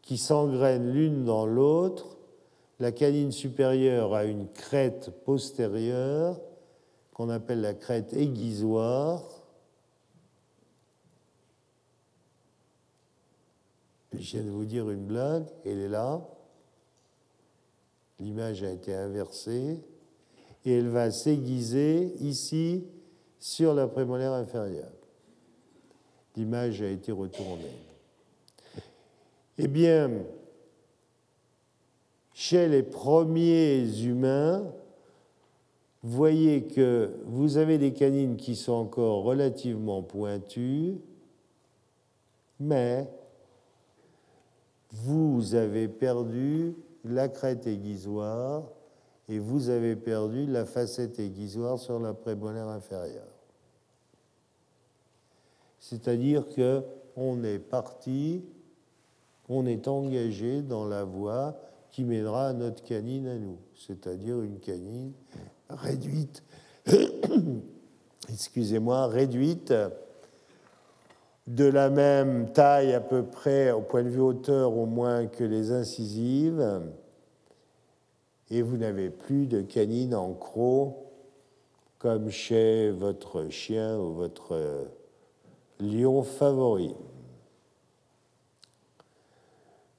qui 0.03 0.18
s'engrènent 0.18 0.90
l'une 0.90 1.24
dans 1.24 1.46
l'autre. 1.46 2.16
La 2.80 2.90
canine 2.90 3.30
supérieure 3.30 4.14
a 4.14 4.24
une 4.24 4.48
crête 4.48 5.11
postérieure 5.24 6.40
qu'on 7.12 7.28
appelle 7.28 7.61
la 7.61 7.74
crête 7.74 8.12
aiguisoire. 8.14 9.22
Je 14.12 14.36
viens 14.36 14.42
de 14.42 14.50
vous 14.50 14.64
dire 14.64 14.90
une 14.90 15.06
blague, 15.06 15.46
elle 15.64 15.78
est 15.78 15.88
là. 15.88 16.26
L'image 18.18 18.62
a 18.62 18.70
été 18.70 18.92
inversée 18.92 19.80
et 20.64 20.72
elle 20.78 20.88
va 20.88 21.11
s'aiguiser 21.11 22.14
ici 22.20 22.84
sur 23.38 23.72
la 23.72 23.86
prémolaire 23.86 24.32
inférieure. 24.32 24.92
L'image 26.36 26.82
a 26.82 26.88
été 26.88 27.12
retournée. 27.12 27.76
Eh 29.58 29.68
bien, 29.68 30.11
chez 32.32 32.68
les 32.68 32.82
premiers 32.82 33.86
humains, 34.02 34.64
voyez 36.02 36.64
que 36.64 37.14
vous 37.26 37.58
avez 37.58 37.78
des 37.78 37.92
canines 37.92 38.36
qui 38.36 38.56
sont 38.56 38.72
encore 38.72 39.22
relativement 39.22 40.02
pointues, 40.02 40.96
mais 42.58 43.08
vous 44.93 45.55
avez 45.55 45.88
perdu 45.88 46.74
la 47.05 47.28
crête 47.28 47.66
aiguisoire 47.66 48.64
et 49.28 49.38
vous 49.38 49.68
avez 49.68 49.97
perdu 49.97 50.47
la 50.47 50.64
facette 50.64 51.18
aiguisoire 51.18 51.78
sur 51.78 52.01
la 52.01 52.14
prémolaire 52.14 52.68
inférieure. 52.68 53.24
C'est-à-dire 55.78 56.49
que 56.49 56.82
on 57.16 57.43
est 57.45 57.59
parti, 57.59 58.45
on 59.49 59.66
est 59.66 59.88
engagé 59.88 60.62
dans 60.62 60.84
la 60.84 61.05
voie 61.05 61.57
qui 61.91 62.05
mènera 62.05 62.49
à 62.49 62.53
notre 62.53 62.82
canine 62.82 63.26
à 63.26 63.36
nous, 63.36 63.59
c'est-à-dire 63.74 64.41
une 64.43 64.59
canine 64.59 65.12
réduite, 65.68 66.43
excusez-moi, 68.28 69.07
réduite 69.09 69.72
de 71.55 71.64
la 71.64 71.90
même 71.90 72.53
taille 72.53 72.94
à 72.94 73.01
peu 73.01 73.24
près 73.24 73.72
au 73.72 73.80
point 73.80 74.05
de 74.05 74.09
vue 74.09 74.20
hauteur 74.20 74.76
au 74.76 74.86
moins 74.86 75.26
que 75.26 75.42
les 75.42 75.72
incisives, 75.72 76.80
et 78.51 78.62
vous 78.62 78.76
n'avez 78.76 79.11
plus 79.11 79.46
de 79.46 79.61
canine 79.61 80.14
en 80.14 80.32
croc 80.32 80.94
comme 81.98 82.30
chez 82.30 82.90
votre 82.90 83.48
chien 83.48 83.98
ou 83.98 84.12
votre 84.12 84.86
lion 85.80 86.22
favori. 86.22 86.94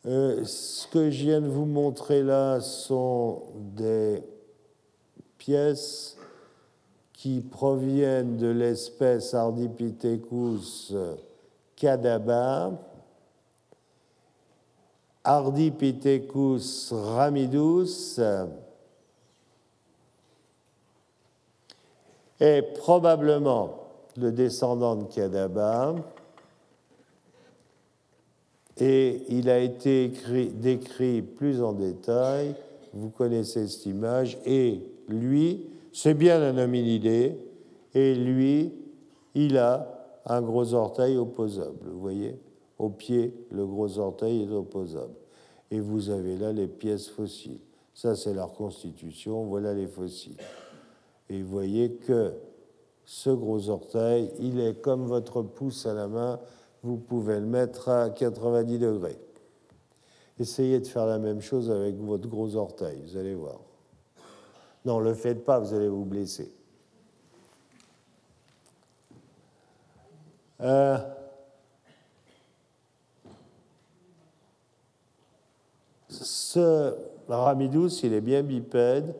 Euh, 0.05 0.45
ce 0.45 0.87
que 0.87 1.11
je 1.11 1.23
viens 1.23 1.41
de 1.41 1.47
vous 1.47 1.65
montrer 1.65 2.23
là 2.23 2.61
sont 2.61 3.43
des 3.75 4.23
pièces 5.37 6.17
qui 7.13 7.41
proviennent 7.41 8.37
de 8.37 8.47
l'espèce 8.47 9.33
Ardipithecus 9.33 10.93
cadaba, 11.81 12.71
Ardipithecus 15.23 16.91
ramidus 16.91 18.19
est 22.39 22.61
probablement 22.77 23.87
le 24.17 24.31
descendant 24.31 24.95
de 24.95 25.05
Kadaba, 25.05 25.95
et 28.77 29.23
il 29.29 29.49
a 29.49 29.59
été 29.59 30.05
écrit, 30.05 30.49
décrit 30.49 31.21
plus 31.23 31.63
en 31.63 31.73
détail, 31.73 32.55
vous 32.93 33.09
connaissez 33.09 33.67
cette 33.67 33.85
image, 33.87 34.37
et 34.45 34.81
lui, 35.07 35.67
c'est 35.93 36.13
bien 36.13 36.41
un 36.41 36.57
hominidé, 36.57 37.37
et 37.93 38.15
lui, 38.15 38.73
il 39.33 39.57
a 39.57 40.00
un 40.25 40.41
gros 40.41 40.73
orteil 40.73 41.17
opposable, 41.17 41.89
vous 41.89 41.99
voyez? 41.99 42.39
Au 42.77 42.89
pied, 42.89 43.33
le 43.51 43.65
gros 43.65 43.99
orteil 43.99 44.43
est 44.43 44.51
opposable. 44.51 45.13
Et 45.69 45.79
vous 45.79 46.09
avez 46.09 46.37
là 46.37 46.51
les 46.51 46.67
pièces 46.67 47.07
fossiles. 47.07 47.59
Ça, 47.93 48.15
c'est 48.15 48.33
leur 48.33 48.53
constitution, 48.53 49.45
voilà 49.45 49.73
les 49.73 49.87
fossiles. 49.87 50.37
Et 51.29 51.41
vous 51.41 51.49
voyez 51.49 51.93
que 51.93 52.33
ce 53.05 53.29
gros 53.29 53.69
orteil, 53.69 54.31
il 54.39 54.59
est 54.59 54.81
comme 54.81 55.05
votre 55.05 55.41
pouce 55.41 55.85
à 55.85 55.93
la 55.93 56.07
main, 56.07 56.39
vous 56.83 56.97
pouvez 56.97 57.39
le 57.39 57.45
mettre 57.45 57.89
à 57.89 58.09
90 58.09 58.79
degrés. 58.79 59.19
Essayez 60.39 60.79
de 60.79 60.87
faire 60.87 61.05
la 61.05 61.19
même 61.19 61.41
chose 61.41 61.69
avec 61.69 61.97
votre 61.97 62.27
gros 62.27 62.55
orteil, 62.55 63.01
vous 63.05 63.17
allez 63.17 63.35
voir. 63.35 63.59
Non, 64.85 64.99
ne 64.99 65.05
le 65.05 65.13
faites 65.13 65.43
pas, 65.43 65.59
vous 65.59 65.73
allez 65.73 65.89
vous 65.89 66.05
blesser. 66.05 66.51
Euh, 70.61 70.97
ce 76.09 76.93
ramidus, 77.27 78.03
il 78.03 78.13
est 78.13 78.21
bien 78.21 78.43
bipède. 78.43 79.15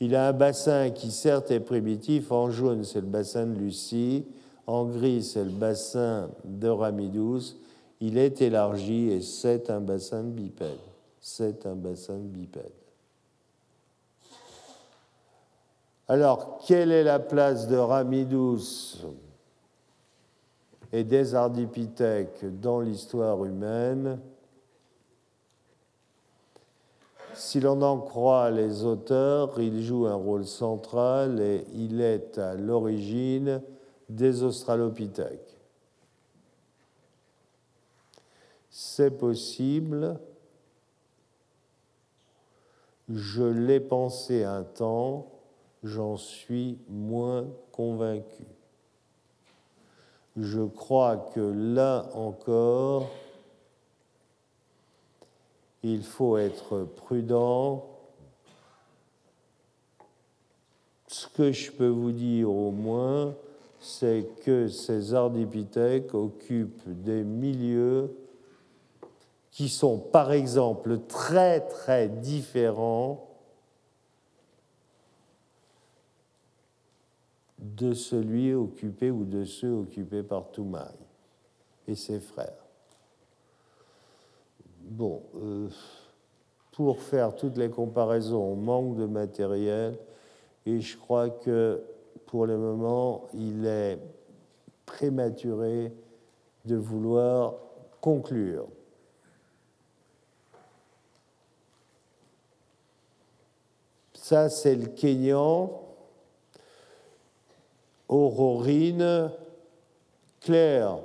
Il 0.00 0.14
a 0.14 0.28
un 0.28 0.32
bassin 0.32 0.90
qui 0.90 1.10
certes 1.10 1.50
est 1.50 1.60
primitif. 1.60 2.30
En 2.30 2.50
jaune, 2.50 2.84
c'est 2.84 3.00
le 3.00 3.06
bassin 3.06 3.46
de 3.46 3.54
Lucie. 3.54 4.26
En 4.66 4.84
gris, 4.84 5.22
c'est 5.22 5.44
le 5.44 5.50
bassin 5.50 6.28
de 6.44 6.68
Ramidus. 6.68 7.56
Il 8.00 8.18
est 8.18 8.42
élargi 8.42 9.10
et 9.10 9.22
c'est 9.22 9.70
un 9.70 9.80
bassin 9.80 10.22
de 10.22 10.30
bipède. 10.30 10.78
C'est 11.20 11.64
un 11.66 11.74
bassin 11.74 12.18
de 12.18 12.28
bipède. 12.28 12.72
Alors, 16.08 16.58
quelle 16.66 16.92
est 16.92 17.04
la 17.04 17.18
place 17.18 17.66
de 17.68 17.76
Ramidus 17.76 19.04
et 20.96 21.04
des 21.04 21.34
ardipithèques 21.34 22.42
dans 22.58 22.80
l'histoire 22.80 23.44
humaine 23.44 24.18
Si 27.34 27.60
l'on 27.60 27.82
en 27.82 28.00
croit 28.00 28.50
les 28.50 28.82
auteurs, 28.82 29.60
il 29.60 29.82
joue 29.82 30.06
un 30.06 30.14
rôle 30.14 30.46
central 30.46 31.38
et 31.38 31.66
il 31.74 32.00
est 32.00 32.38
à 32.38 32.54
l'origine 32.54 33.60
des 34.08 34.42
australopithèques. 34.42 35.58
C'est 38.70 39.18
possible, 39.18 40.18
je 43.10 43.44
l'ai 43.44 43.80
pensé 43.80 44.44
un 44.44 44.62
temps, 44.62 45.30
j'en 45.82 46.16
suis 46.16 46.78
moins 46.88 47.46
convaincu. 47.70 48.55
Je 50.36 50.62
crois 50.62 51.16
que 51.34 51.40
là 51.40 52.10
encore, 52.12 53.10
il 55.82 56.02
faut 56.02 56.36
être 56.36 56.84
prudent. 56.84 57.86
Ce 61.06 61.26
que 61.28 61.52
je 61.52 61.70
peux 61.70 61.88
vous 61.88 62.12
dire 62.12 62.50
au 62.50 62.70
moins, 62.70 63.34
c'est 63.80 64.26
que 64.44 64.68
ces 64.68 65.14
ardipithèques 65.14 66.12
occupent 66.12 66.86
des 66.86 67.22
milieux 67.22 68.14
qui 69.50 69.70
sont 69.70 69.96
par 69.96 70.32
exemple 70.32 70.98
très 71.08 71.60
très 71.60 72.08
différents 72.08 73.25
de 77.74 77.94
celui 77.94 78.54
occupé 78.54 79.10
ou 79.10 79.24
de 79.24 79.44
ceux 79.44 79.72
occupés 79.72 80.22
par 80.22 80.50
Toumaï 80.50 80.94
et 81.88 81.94
ses 81.94 82.20
frères. 82.20 82.64
Bon, 84.80 85.22
euh, 85.36 85.68
pour 86.72 87.00
faire 87.00 87.34
toutes 87.34 87.56
les 87.56 87.70
comparaisons, 87.70 88.42
on 88.42 88.56
manque 88.56 88.96
de 88.96 89.06
matériel 89.06 89.98
et 90.64 90.80
je 90.80 90.96
crois 90.96 91.30
que 91.30 91.82
pour 92.26 92.46
le 92.46 92.56
moment, 92.56 93.26
il 93.34 93.66
est 93.66 93.98
prématuré 94.84 95.92
de 96.64 96.76
vouloir 96.76 97.54
conclure. 98.00 98.66
Ça, 104.14 104.48
c'est 104.48 104.74
le 104.74 104.86
Kenyan. 104.86 105.85
Aurorine, 108.08 109.30
clair, 110.40 110.98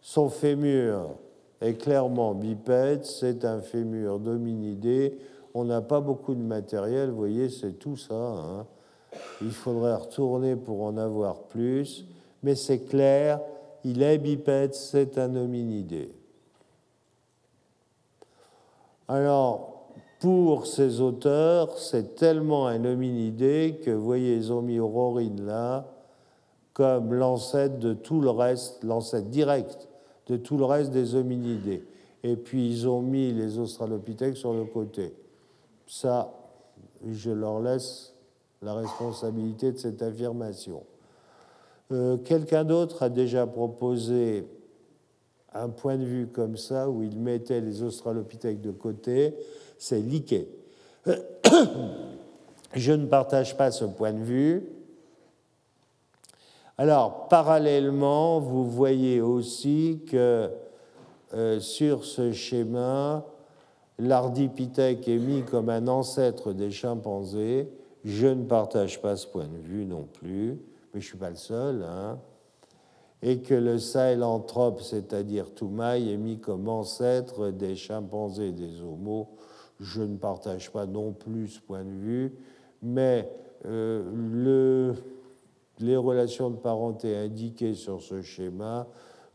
son 0.00 0.28
fémur 0.28 1.16
est 1.60 1.74
clairement 1.74 2.34
bipède, 2.34 3.04
c'est 3.04 3.44
un 3.44 3.60
fémur 3.60 4.20
dominidé 4.20 5.18
on 5.58 5.64
n'a 5.64 5.80
pas 5.80 6.00
beaucoup 6.00 6.34
de 6.34 6.42
matériel, 6.42 7.10
vous 7.10 7.16
voyez, 7.16 7.48
c'est 7.48 7.78
tout 7.78 7.96
ça. 7.96 8.14
Hein. 8.14 8.66
Il 9.42 9.50
faudrait 9.50 9.94
retourner 9.94 10.56
pour 10.56 10.82
en 10.82 10.96
avoir 10.96 11.42
plus, 11.42 12.06
mais 12.42 12.54
c'est 12.54 12.84
clair, 12.84 13.40
il 13.84 14.02
est 14.02 14.18
bipède, 14.18 14.74
c'est 14.74 15.18
un 15.18 15.34
hominidé. 15.34 16.12
Alors, 19.08 19.88
pour 20.20 20.66
ces 20.66 21.00
auteurs, 21.00 21.78
c'est 21.78 22.14
tellement 22.14 22.66
un 22.66 22.84
hominidé 22.84 23.80
que, 23.84 23.90
voyez, 23.90 24.36
ils 24.36 24.52
ont 24.52 24.62
mis 24.62 24.78
Aurorine 24.78 25.44
là 25.44 25.86
comme 26.78 27.12
l'ancêtre 27.12 27.80
de 27.80 27.92
tout 27.92 28.20
le 28.20 28.30
reste, 28.30 28.84
l'ancêtre 28.84 29.26
direct 29.26 29.88
de 30.28 30.36
tout 30.36 30.56
le 30.56 30.64
reste 30.64 30.92
des 30.92 31.16
hominidés. 31.16 31.84
Et 32.22 32.36
puis 32.36 32.70
ils 32.70 32.88
ont 32.88 33.02
mis 33.02 33.32
les 33.32 33.58
australopithèques 33.58 34.36
sur 34.36 34.52
le 34.52 34.64
côté. 34.64 35.12
Ça, 35.88 36.32
je 37.04 37.32
leur 37.32 37.58
laisse 37.58 38.14
la 38.62 38.74
responsabilité 38.74 39.72
de 39.72 39.78
cette 39.78 40.02
affirmation. 40.02 40.84
Euh, 41.90 42.16
quelqu'un 42.18 42.62
d'autre 42.62 43.02
a 43.02 43.08
déjà 43.08 43.44
proposé 43.44 44.46
un 45.52 45.70
point 45.70 45.96
de 45.96 46.04
vue 46.04 46.28
comme 46.28 46.56
ça, 46.56 46.88
où 46.88 47.02
il 47.02 47.18
mettait 47.18 47.60
les 47.60 47.82
australopithèques 47.82 48.60
de 48.60 48.70
côté, 48.70 49.34
c'est 49.78 50.00
Liquet. 50.00 50.46
Je 52.74 52.92
ne 52.92 53.06
partage 53.06 53.56
pas 53.56 53.72
ce 53.72 53.84
point 53.84 54.12
de 54.12 54.22
vue. 54.22 54.77
Alors, 56.78 57.28
parallèlement, 57.28 58.38
vous 58.38 58.64
voyez 58.64 59.20
aussi 59.20 60.00
que 60.08 60.50
euh, 61.34 61.60
sur 61.60 62.04
ce 62.04 62.32
schéma, 62.32 63.26
l'ardipithèque 63.98 65.08
est 65.08 65.18
mis 65.18 65.42
comme 65.42 65.68
un 65.68 65.88
ancêtre 65.88 66.52
des 66.52 66.70
chimpanzés. 66.70 67.68
Je 68.04 68.28
ne 68.28 68.44
partage 68.44 69.02
pas 69.02 69.16
ce 69.16 69.26
point 69.26 69.48
de 69.48 69.58
vue 69.58 69.84
non 69.84 70.04
plus, 70.04 70.52
mais 70.94 71.00
je 71.00 71.06
ne 71.06 71.10
suis 71.10 71.18
pas 71.18 71.30
le 71.30 71.36
seul. 71.36 71.82
Hein 71.82 72.18
et 73.22 73.40
que 73.40 73.54
le 73.54 73.78
sahelanthrope, 73.78 74.80
c'est-à-dire 74.80 75.52
Toumaï, 75.54 76.12
est 76.12 76.16
mis 76.16 76.38
comme 76.38 76.68
ancêtre 76.68 77.50
des 77.50 77.74
chimpanzés 77.74 78.52
des 78.52 78.80
homos. 78.80 79.28
Je 79.80 80.02
ne 80.02 80.16
partage 80.16 80.70
pas 80.70 80.86
non 80.86 81.12
plus 81.12 81.48
ce 81.48 81.60
point 81.60 81.84
de 81.84 81.90
vue, 81.90 82.34
mais 82.82 83.30
euh, 83.66 84.04
le, 84.14 84.94
les 85.80 85.96
relations 85.96 86.50
de 86.50 86.56
parenté 86.56 87.16
indiquées 87.16 87.74
sur 87.74 88.02
ce 88.02 88.22
schéma 88.22 88.86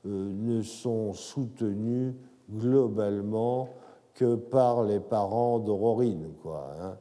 euh, 0.06 0.32
ne 0.34 0.62
sont 0.62 1.14
soutenues 1.14 2.16
globalement 2.52 3.70
que 4.14 4.36
par 4.36 4.84
les 4.84 5.00
parents 5.00 5.60
d'Aurorine, 5.60 6.34
quoi, 6.42 6.70
hein, 6.80 6.98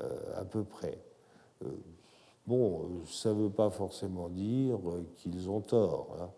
euh, 0.00 0.40
à 0.40 0.44
peu 0.44 0.64
près. 0.64 0.98
Bon, 2.46 3.02
ça 3.06 3.30
ne 3.30 3.44
veut 3.44 3.50
pas 3.50 3.70
forcément 3.70 4.28
dire 4.28 4.78
qu'ils 5.16 5.48
ont 5.48 5.62
tort, 5.62 6.16
hein. 6.20 6.28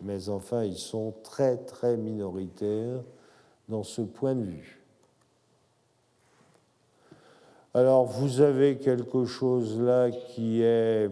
mais 0.00 0.30
enfin, 0.30 0.64
ils 0.64 0.78
sont 0.78 1.12
très, 1.22 1.58
très 1.58 1.98
minoritaires 1.98 3.02
dans 3.68 3.82
ce 3.82 4.00
point 4.00 4.34
de 4.34 4.44
vue. 4.44 4.80
Alors, 7.74 8.04
vous 8.04 8.40
avez 8.40 8.78
quelque 8.78 9.26
chose 9.26 9.78
là 9.80 10.10
qui 10.10 10.62
est 10.62 11.10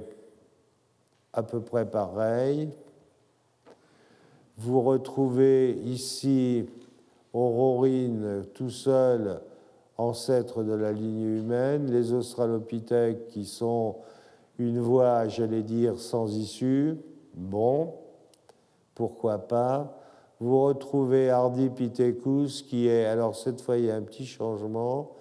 à 1.39 1.43
peu 1.45 1.61
près 1.61 1.87
pareil. 1.87 2.69
Vous 4.57 4.83
retrouvez 4.83 5.71
ici 5.85 6.67
Aurorine 7.33 8.43
tout 8.55 8.71
seul, 8.71 9.41
ancêtre 9.99 10.65
de 10.65 10.73
la 10.73 10.91
ligne 10.91 11.39
humaine, 11.39 11.93
les 11.93 12.13
Australopithèques 12.13 13.29
qui 13.29 13.45
sont 13.45 13.97
une 14.59 14.81
voie, 14.81 15.29
j'allais 15.29 15.63
dire, 15.63 16.01
sans 16.01 16.37
issue, 16.37 16.97
bon, 17.35 17.95
pourquoi 18.97 19.39
pas. 19.39 19.97
Vous 20.41 20.65
retrouvez 20.65 21.31
Ardipithecus 21.31 22.63
qui 22.63 22.89
est, 22.89 23.05
alors 23.05 23.37
cette 23.37 23.61
fois 23.61 23.77
il 23.77 23.85
y 23.85 23.91
a 23.93 23.95
un 23.97 24.03
petit 24.03 24.27
changement, 24.27 25.13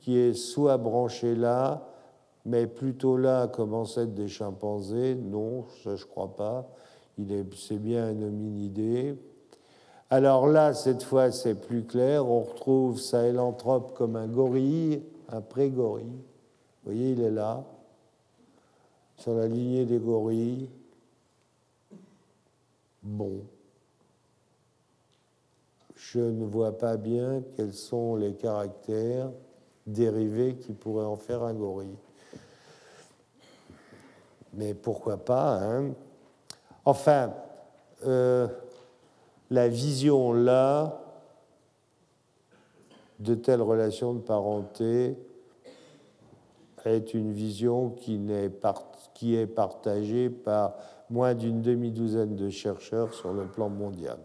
qui 0.00 0.16
est 0.16 0.32
soit 0.32 0.78
branché 0.78 1.34
là, 1.34 1.86
mais 2.46 2.68
plutôt 2.68 3.16
là 3.16 3.48
comme 3.48 3.74
ancêtre 3.74 4.12
des 4.12 4.28
chimpanzés. 4.28 5.16
Non, 5.16 5.66
ça 5.82 5.96
je 5.96 6.06
crois 6.06 6.34
pas. 6.34 6.68
C'est 7.56 7.78
bien 7.78 8.06
un 8.06 8.22
hominidé. 8.22 9.16
Alors 10.10 10.46
là, 10.46 10.72
cette 10.72 11.02
fois, 11.02 11.32
c'est 11.32 11.56
plus 11.56 11.84
clair. 11.84 12.24
On 12.24 12.42
retrouve 12.42 13.00
Sahelanthrope 13.00 13.94
comme 13.94 14.14
un 14.14 14.28
gorille, 14.28 15.02
un 15.28 15.40
pré-gorille. 15.40 16.04
Vous 16.04 16.92
voyez, 16.92 17.12
il 17.12 17.20
est 17.20 17.30
là 17.30 17.64
sur 19.16 19.34
la 19.34 19.48
lignée 19.48 19.84
des 19.84 19.98
gorilles. 19.98 20.68
Bon. 23.02 23.40
Je 25.96 26.20
ne 26.20 26.44
vois 26.44 26.78
pas 26.78 26.96
bien 26.96 27.42
quels 27.56 27.72
sont 27.72 28.14
les 28.14 28.34
caractères 28.34 29.32
dérivés 29.86 30.56
qui 30.56 30.72
pourraient 30.74 31.06
en 31.06 31.16
faire 31.16 31.42
un 31.42 31.54
gorille. 31.54 31.96
Mais 34.56 34.74
pourquoi 34.74 35.18
pas 35.18 35.58
hein 35.62 35.92
Enfin, 36.84 37.32
euh, 38.06 38.46
la 39.50 39.68
vision 39.68 40.32
là 40.32 41.00
de 43.18 43.34
telles 43.34 43.62
relations 43.62 44.14
de 44.14 44.20
parenté 44.20 45.16
est 46.84 47.14
une 47.14 47.32
vision 47.32 47.90
qui 47.90 48.18
n'est 48.18 48.50
qui 49.14 49.34
est 49.34 49.46
partagé 49.46 50.30
par 50.30 50.74
moins 51.10 51.34
d'une 51.34 51.62
demi-douzaine 51.62 52.36
de 52.36 52.48
chercheurs 52.48 53.12
sur 53.14 53.32
le 53.32 53.46
plan 53.46 53.68
mondial. 53.68 54.18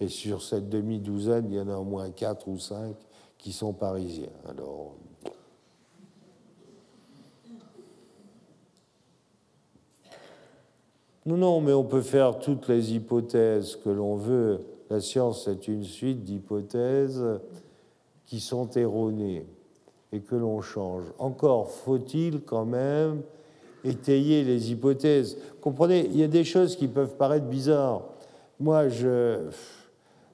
Et 0.00 0.08
sur 0.08 0.42
cette 0.42 0.68
demi-douzaine, 0.68 1.46
il 1.48 1.56
y 1.56 1.60
en 1.60 1.68
a 1.68 1.76
au 1.76 1.84
moins 1.84 2.10
quatre 2.10 2.48
ou 2.48 2.58
cinq 2.58 2.96
qui 3.38 3.52
sont 3.52 3.72
parisiens. 3.72 4.32
Alors, 4.48 4.94
non, 11.24 11.36
non, 11.36 11.60
mais 11.60 11.72
on 11.72 11.84
peut 11.84 12.00
faire 12.00 12.38
toutes 12.38 12.68
les 12.68 12.94
hypothèses 12.94 13.76
que 13.76 13.90
l'on 13.90 14.16
veut. 14.16 14.60
La 14.90 15.00
science 15.00 15.46
est 15.46 15.68
une 15.68 15.84
suite 15.84 16.24
d'hypothèses 16.24 17.24
qui 18.26 18.40
sont 18.40 18.68
erronées 18.70 19.46
et 20.12 20.20
que 20.20 20.34
l'on 20.34 20.60
change. 20.60 21.04
Encore 21.18 21.70
faut-il 21.70 22.42
quand 22.42 22.64
même 22.64 23.22
étayer 23.84 24.44
les 24.44 24.70
hypothèses. 24.70 25.38
Comprenez, 25.60 26.06
il 26.06 26.16
y 26.16 26.22
a 26.22 26.28
des 26.28 26.44
choses 26.44 26.76
qui 26.76 26.88
peuvent 26.88 27.16
paraître 27.16 27.46
bizarres. 27.46 28.02
Moi, 28.60 28.84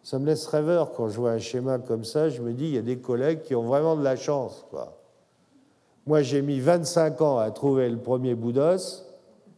ça 0.02 0.18
me 0.18 0.26
laisse 0.26 0.46
rêveur 0.46 0.92
quand 0.92 1.08
je 1.08 1.18
vois 1.18 1.32
un 1.32 1.38
schéma 1.38 1.78
comme 1.78 2.04
ça. 2.04 2.28
Je 2.28 2.42
me 2.42 2.52
dis, 2.52 2.64
il 2.64 2.74
y 2.74 2.78
a 2.78 2.82
des 2.82 2.98
collègues 2.98 3.42
qui 3.42 3.54
ont 3.54 3.62
vraiment 3.62 3.96
de 3.96 4.02
la 4.02 4.16
chance. 4.16 4.66
Moi, 6.06 6.22
j'ai 6.22 6.42
mis 6.42 6.60
25 6.60 7.20
ans 7.20 7.38
à 7.38 7.50
trouver 7.50 7.88
le 7.88 7.98
premier 7.98 8.34
bout 8.34 8.52
d'os. 8.52 9.06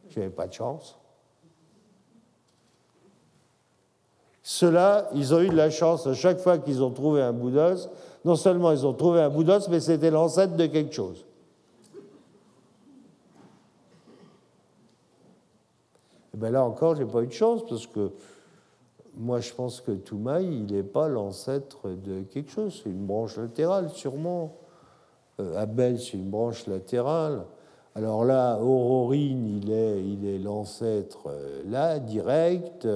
Je 0.09 0.18
n'avais 0.18 0.31
pas 0.31 0.47
de 0.47 0.53
chance. 0.53 0.99
Ceux-là, 4.53 5.09
ils 5.14 5.32
ont 5.32 5.38
eu 5.38 5.48
de 5.48 5.55
la 5.55 5.70
chance 5.70 6.09
à 6.09 6.12
chaque 6.12 6.40
fois 6.40 6.59
qu'ils 6.59 6.82
ont 6.82 6.90
trouvé 6.90 7.22
un 7.22 7.32
bout 7.32 7.53
d'os. 7.53 7.88
Non 8.24 8.34
seulement 8.34 8.72
ils 8.72 8.84
ont 8.84 8.92
trouvé 8.92 9.20
un 9.20 9.30
bout 9.30 9.44
d'os, 9.44 9.68
mais 9.68 9.78
c'était 9.78 10.11
l'ancêtre 10.11 10.57
de 10.57 10.66
quelque 10.66 10.92
chose. 10.92 11.24
Et 11.94 11.98
eh 16.34 16.36
bien 16.36 16.51
là 16.51 16.64
encore, 16.64 16.96
j'ai 16.96 17.05
pas 17.05 17.22
eu 17.22 17.28
de 17.28 17.32
chance 17.32 17.64
parce 17.64 17.86
que 17.86 18.11
moi, 19.16 19.38
je 19.38 19.53
pense 19.53 19.80
que 19.80 19.92
Toumaï, 19.92 20.44
il 20.46 20.66
n'est 20.74 20.82
pas 20.82 21.07
l'ancêtre 21.07 21.88
de 21.88 22.22
quelque 22.22 22.51
chose. 22.51 22.80
C'est 22.82 22.90
une 22.90 23.07
branche 23.07 23.36
latérale, 23.36 23.88
sûrement. 23.90 24.57
Euh, 25.38 25.62
Abel, 25.62 26.01
c'est 26.01 26.14
une 26.14 26.28
branche 26.28 26.66
latérale. 26.66 27.44
Alors 27.94 28.24
là, 28.24 28.59
Aurorine, 28.59 29.46
il 29.46 29.70
est, 29.70 30.03
il 30.03 30.26
est 30.26 30.38
l'ancêtre 30.40 31.28
euh, 31.28 31.62
là, 31.68 32.01
direct. 32.01 32.88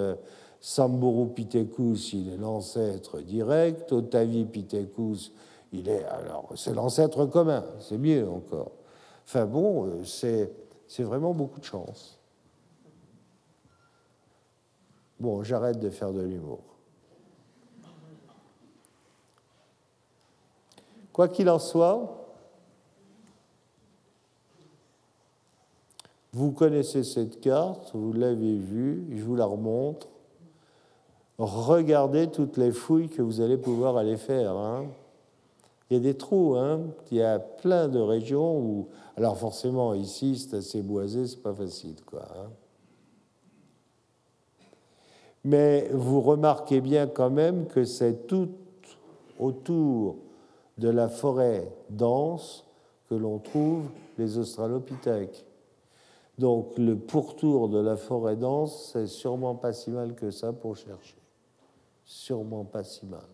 Samborupithecus, 0.64 2.14
il 2.14 2.32
est 2.32 2.38
l'ancêtre 2.38 3.20
direct. 3.20 3.92
Otavipithecus, 3.92 5.30
il 5.74 5.90
est. 5.90 6.04
Alors, 6.04 6.54
c'est 6.56 6.72
l'ancêtre 6.72 7.26
commun, 7.26 7.62
c'est 7.80 7.98
mieux 7.98 8.26
encore. 8.26 8.72
Enfin 9.26 9.44
bon, 9.44 9.86
euh, 9.86 10.04
c'est 10.06 11.02
vraiment 11.02 11.34
beaucoup 11.34 11.60
de 11.60 11.66
chance. 11.66 12.18
Bon, 15.20 15.42
j'arrête 15.42 15.78
de 15.80 15.90
faire 15.90 16.14
de 16.14 16.22
l'humour. 16.22 16.60
Quoi 21.12 21.28
qu'il 21.28 21.50
en 21.50 21.58
soit, 21.58 22.26
vous 26.32 26.52
connaissez 26.52 27.04
cette 27.04 27.42
carte, 27.42 27.90
vous 27.92 28.14
l'avez 28.14 28.56
vue, 28.56 29.06
je 29.14 29.22
vous 29.22 29.36
la 29.36 29.44
remontre. 29.44 30.08
Regardez 31.38 32.28
toutes 32.28 32.56
les 32.56 32.70
fouilles 32.70 33.08
que 33.08 33.22
vous 33.22 33.40
allez 33.40 33.56
pouvoir 33.56 33.96
aller 33.96 34.16
faire. 34.16 34.52
Hein. 34.52 34.86
Il 35.90 35.94
y 35.94 36.00
a 36.00 36.02
des 36.02 36.16
trous, 36.16 36.54
hein. 36.56 36.80
il 37.10 37.18
y 37.18 37.22
a 37.22 37.38
plein 37.38 37.88
de 37.88 37.98
régions 37.98 38.58
où. 38.58 38.88
Alors 39.16 39.36
forcément, 39.36 39.94
ici, 39.94 40.36
c'est 40.38 40.56
assez 40.56 40.82
boisé, 40.82 41.26
c'est 41.26 41.42
pas 41.42 41.52
facile. 41.52 41.96
Hein. 42.12 42.50
Mais 45.44 45.88
vous 45.92 46.20
remarquez 46.20 46.80
bien 46.80 47.06
quand 47.06 47.30
même 47.30 47.66
que 47.66 47.84
c'est 47.84 48.26
tout 48.26 48.48
autour 49.38 50.16
de 50.78 50.88
la 50.88 51.08
forêt 51.08 51.68
dense 51.90 52.64
que 53.08 53.14
l'on 53.14 53.38
trouve 53.38 53.84
les 54.18 54.38
australopithèques. 54.38 55.44
Donc 56.38 56.78
le 56.78 56.96
pourtour 56.96 57.68
de 57.68 57.78
la 57.78 57.96
forêt 57.96 58.36
dense, 58.36 58.90
c'est 58.92 59.06
sûrement 59.06 59.54
pas 59.54 59.72
si 59.72 59.90
mal 59.90 60.14
que 60.14 60.30
ça 60.30 60.52
pour 60.52 60.76
chercher. 60.76 61.23
Sûrement 62.04 62.64
pas 62.64 62.84
si 62.84 63.06
mal. 63.06 63.26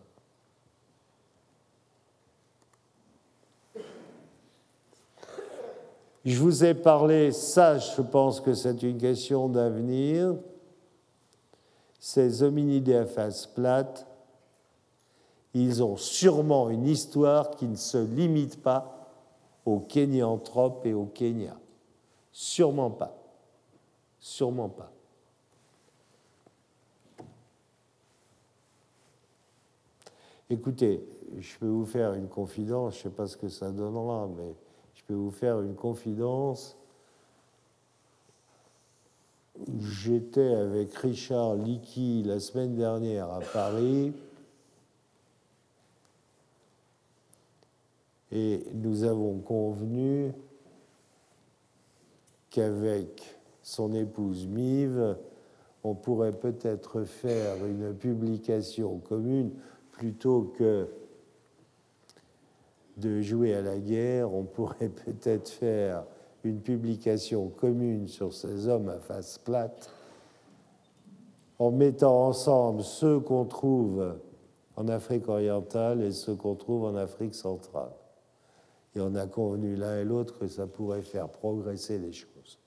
Je 6.23 6.39
vous 6.39 6.63
ai 6.63 6.75
parlé, 6.75 7.31
ça 7.31 7.79
je 7.79 8.01
pense 8.01 8.39
que 8.41 8.53
c'est 8.53 8.83
une 8.83 8.99
question 8.99 9.49
d'avenir, 9.49 10.35
ces 11.99 12.43
hominidés 12.43 12.95
à 12.95 13.05
face 13.05 13.47
plate, 13.47 14.05
ils 15.53 15.83
ont 15.83 15.97
sûrement 15.97 16.69
une 16.69 16.87
histoire 16.87 17.51
qui 17.51 17.65
ne 17.67 17.75
se 17.75 17.97
limite 17.97 18.61
pas 18.61 19.09
aux 19.65 19.79
Kenyantropes 19.79 20.85
et 20.85 20.93
au 20.93 21.05
Kenya. 21.05 21.57
Sûrement 22.31 22.91
pas. 22.91 23.17
Sûrement 24.19 24.69
pas. 24.69 24.90
Écoutez, 30.51 31.01
je 31.39 31.57
peux 31.59 31.67
vous 31.67 31.85
faire 31.85 32.13
une 32.13 32.27
confidence, 32.27 32.95
je 32.95 32.99
ne 32.99 33.03
sais 33.03 33.15
pas 33.15 33.25
ce 33.25 33.37
que 33.37 33.47
ça 33.47 33.71
donnera, 33.71 34.27
mais 34.35 34.53
je 34.95 35.01
peux 35.07 35.13
vous 35.13 35.31
faire 35.31 35.61
une 35.61 35.75
confidence. 35.75 36.75
J'étais 39.79 40.53
avec 40.55 40.93
Richard 40.95 41.55
Licky 41.55 42.23
la 42.23 42.41
semaine 42.41 42.75
dernière 42.75 43.31
à 43.31 43.39
Paris 43.39 44.11
et 48.33 48.65
nous 48.73 49.05
avons 49.05 49.39
convenu 49.39 50.33
qu'avec 52.49 53.39
son 53.63 53.93
épouse 53.93 54.47
Mive, 54.47 55.15
on 55.85 55.95
pourrait 55.95 56.33
peut-être 56.33 57.05
faire 57.05 57.65
une 57.65 57.93
publication 57.95 58.97
commune 58.97 59.51
plutôt 60.01 60.51
que 60.57 60.87
de 62.97 63.21
jouer 63.21 63.53
à 63.53 63.61
la 63.61 63.77
guerre, 63.77 64.33
on 64.33 64.45
pourrait 64.45 64.89
peut-être 65.05 65.47
faire 65.47 66.05
une 66.43 66.59
publication 66.59 67.49
commune 67.49 68.07
sur 68.07 68.33
ces 68.33 68.67
hommes 68.67 68.89
à 68.89 68.97
face 68.97 69.37
plate 69.37 69.91
en 71.59 71.69
mettant 71.69 72.29
ensemble 72.29 72.81
ceux 72.81 73.19
qu'on 73.19 73.45
trouve 73.45 74.15
en 74.75 74.87
Afrique 74.87 75.27
orientale 75.27 76.01
et 76.01 76.11
ceux 76.11 76.33
qu'on 76.33 76.55
trouve 76.55 76.85
en 76.85 76.95
Afrique 76.95 77.35
centrale. 77.35 77.91
Et 78.95 79.01
on 79.01 79.13
a 79.13 79.27
convenu 79.27 79.75
l'un 79.75 79.99
et 79.99 80.03
l'autre 80.03 80.39
que 80.39 80.47
ça 80.47 80.65
pourrait 80.65 81.03
faire 81.03 81.29
progresser 81.29 81.99
les 81.99 82.11
choses. 82.11 82.57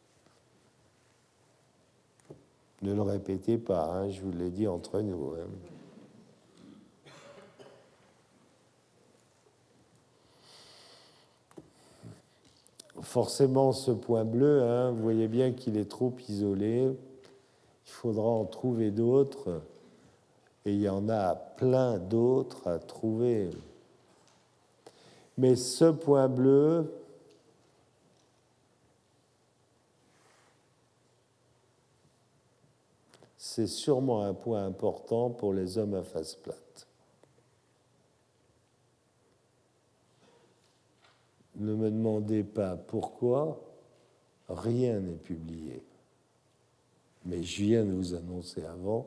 Ne 2.82 2.94
le 2.94 3.02
répétez 3.02 3.58
pas, 3.58 3.86
hein, 3.86 4.08
je 4.08 4.22
vous 4.22 4.30
l'ai 4.30 4.50
dit 4.50 4.68
entre 4.68 5.00
nous. 5.00 5.32
Hein. 5.32 5.73
Forcément, 13.04 13.72
ce 13.72 13.90
point 13.90 14.24
bleu, 14.24 14.62
hein, 14.62 14.90
vous 14.90 15.02
voyez 15.02 15.28
bien 15.28 15.52
qu'il 15.52 15.76
est 15.76 15.88
trop 15.88 16.12
isolé. 16.28 16.90
Il 17.86 17.90
faudra 17.90 18.24
en 18.24 18.44
trouver 18.46 18.90
d'autres. 18.90 19.60
Et 20.64 20.72
il 20.72 20.80
y 20.80 20.88
en 20.88 21.08
a 21.10 21.34
plein 21.34 21.98
d'autres 21.98 22.66
à 22.66 22.78
trouver. 22.78 23.50
Mais 25.36 25.54
ce 25.54 25.90
point 25.90 26.28
bleu, 26.28 26.90
c'est 33.36 33.66
sûrement 33.66 34.22
un 34.22 34.32
point 34.32 34.64
important 34.64 35.28
pour 35.28 35.52
les 35.52 35.76
hommes 35.76 35.94
à 35.94 36.02
face 36.02 36.34
plate. 36.34 36.73
Ne 41.64 41.74
me 41.74 41.90
demandez 41.90 42.42
pas 42.44 42.76
pourquoi, 42.76 43.58
rien 44.50 45.00
n'est 45.00 45.16
publié. 45.16 45.82
Mais 47.24 47.42
je 47.42 47.62
viens 47.62 47.86
de 47.86 47.92
vous 47.92 48.14
annoncer 48.14 48.62
avant 48.66 49.06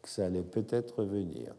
que 0.00 0.08
ça 0.08 0.26
allait 0.26 0.44
peut-être 0.44 1.02
venir. 1.02 1.52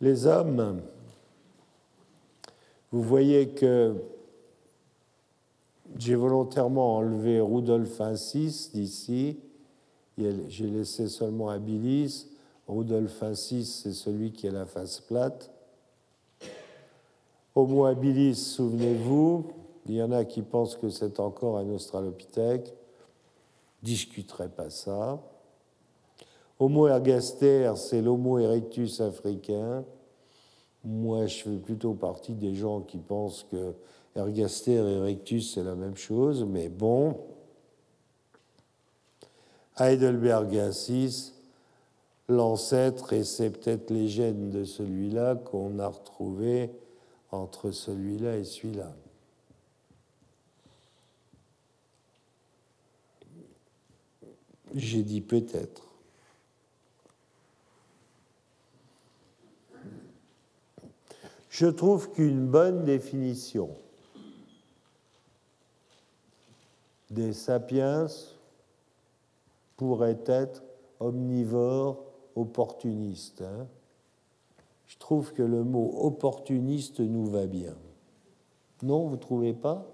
Les 0.00 0.26
hommes, 0.28 0.80
vous 2.92 3.02
voyez 3.02 3.48
que 3.48 3.96
j'ai 5.98 6.14
volontairement 6.14 6.98
enlevé 6.98 7.40
Rudolf 7.40 8.00
Incis 8.00 8.70
d'ici. 8.72 9.40
J'ai 10.16 10.68
laissé 10.68 11.08
seulement 11.08 11.48
Abilis. 11.48 12.29
Rudolf 12.70 13.22
Incis, 13.22 13.64
c'est 13.64 13.92
celui 13.92 14.32
qui 14.32 14.46
a 14.46 14.52
la 14.52 14.64
face 14.64 15.00
plate. 15.00 15.50
Homo 17.54 17.84
habilis, 17.84 18.36
souvenez-vous, 18.36 19.52
il 19.86 19.96
y 19.96 20.02
en 20.02 20.12
a 20.12 20.24
qui 20.24 20.42
pensent 20.42 20.76
que 20.76 20.88
c'est 20.88 21.18
encore 21.18 21.58
un 21.58 21.68
australopithèque. 21.70 22.72
Discuterai 23.82 24.48
pas 24.48 24.70
ça. 24.70 25.20
Homo 26.60 26.86
ergaster, 26.86 27.72
c'est 27.76 28.02
l'Homo 28.02 28.38
erectus 28.38 29.00
africain. 29.00 29.84
Moi, 30.84 31.26
je 31.26 31.42
fais 31.42 31.56
plutôt 31.56 31.94
partie 31.94 32.34
des 32.34 32.54
gens 32.54 32.82
qui 32.82 32.98
pensent 32.98 33.44
que 33.50 33.74
Ergaster 34.14 34.74
et 34.74 34.96
Erectus, 34.96 35.54
c'est 35.54 35.62
la 35.62 35.74
même 35.74 35.96
chose, 35.96 36.44
mais 36.44 36.68
bon. 36.68 37.16
Heidelbergensis, 39.78 41.32
l'ancêtre, 42.30 43.12
et 43.12 43.24
c'est 43.24 43.50
peut-être 43.50 43.90
les 43.90 44.08
gènes 44.08 44.50
de 44.50 44.64
celui-là 44.64 45.34
qu'on 45.34 45.78
a 45.78 45.88
retrouvé 45.88 46.70
entre 47.32 47.70
celui-là 47.70 48.36
et 48.36 48.44
celui-là. 48.44 48.92
J'ai 54.74 55.02
dit 55.02 55.20
peut-être. 55.20 55.88
Je 61.48 61.66
trouve 61.66 62.10
qu'une 62.12 62.46
bonne 62.46 62.84
définition 62.84 63.76
des 67.10 67.32
sapiens 67.32 68.06
pourrait 69.76 70.22
être 70.26 70.62
omnivore 71.00 72.09
opportuniste. 72.36 73.42
Hein. 73.42 73.66
Je 74.86 74.98
trouve 74.98 75.32
que 75.32 75.42
le 75.42 75.62
mot 75.62 75.98
opportuniste 76.02 77.00
nous 77.00 77.26
va 77.26 77.46
bien. 77.46 77.74
Non, 78.82 79.06
vous 79.06 79.16
ne 79.16 79.20
trouvez 79.20 79.52
pas? 79.52 79.86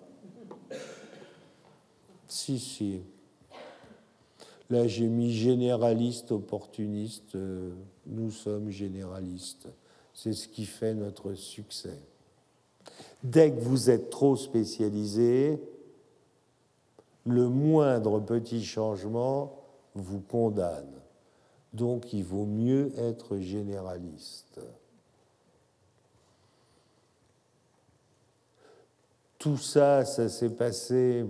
Si, 2.29 2.59
si. 2.59 3.03
Là, 4.71 4.87
j'ai 4.87 5.09
mis 5.09 5.33
généraliste, 5.33 6.33
opportuniste. 6.33 7.35
Euh, 7.35 7.73
nous 8.07 8.31
sommes 8.31 8.71
généralistes. 8.71 9.69
C'est 10.13 10.33
ce 10.33 10.49
qui 10.49 10.65
fait 10.65 10.95
notre 10.95 11.35
succès. 11.35 11.99
Dès 13.23 13.51
que 13.51 13.61
vous 13.61 13.91
êtes 13.91 14.11
trop 14.11 14.37
spécialisé, 14.37 15.61
le 17.27 17.49
moindre 17.49 18.21
petit 18.21 18.65
changement 18.65 19.53
vous 19.95 20.21
condamne. 20.21 20.93
Donc 21.77 22.15
il 22.15 22.25
vaut 22.25 22.47
mieux 22.47 22.91
être 22.97 23.37
généraliste. 23.37 24.61
Tout 29.39 29.59
ça, 29.59 30.07
ça 30.07 30.31
s'est 30.31 30.51
passé 30.51 31.27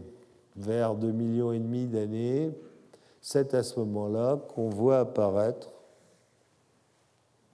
vers 0.55 0.95
2 0.95 1.11
millions 1.11 1.51
et 1.51 1.59
demi 1.59 1.87
d'années. 1.87 2.53
C'est 3.21 3.55
à 3.55 3.65
ce 3.65 3.81
moment-là 3.81 4.37
qu'on 4.55 4.69
voit 4.69 5.01
apparaître 5.01 5.73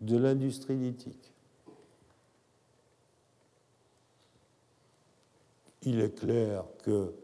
de 0.03 0.19
l'industrie 0.19 0.77
lithique. 0.77 1.33
Il 5.85 5.99
est 5.99 6.15
clair 6.15 6.65
que 6.85 7.15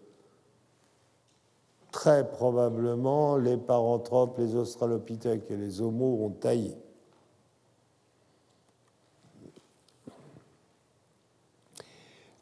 très 1.91 2.29
probablement 2.29 3.37
les 3.37 3.57
paranthropes, 3.57 4.39
les 4.39 4.55
australopithèques 4.55 5.51
et 5.51 5.57
les 5.57 5.81
homos 5.81 6.25
ont 6.27 6.31
taillé. 6.31 6.77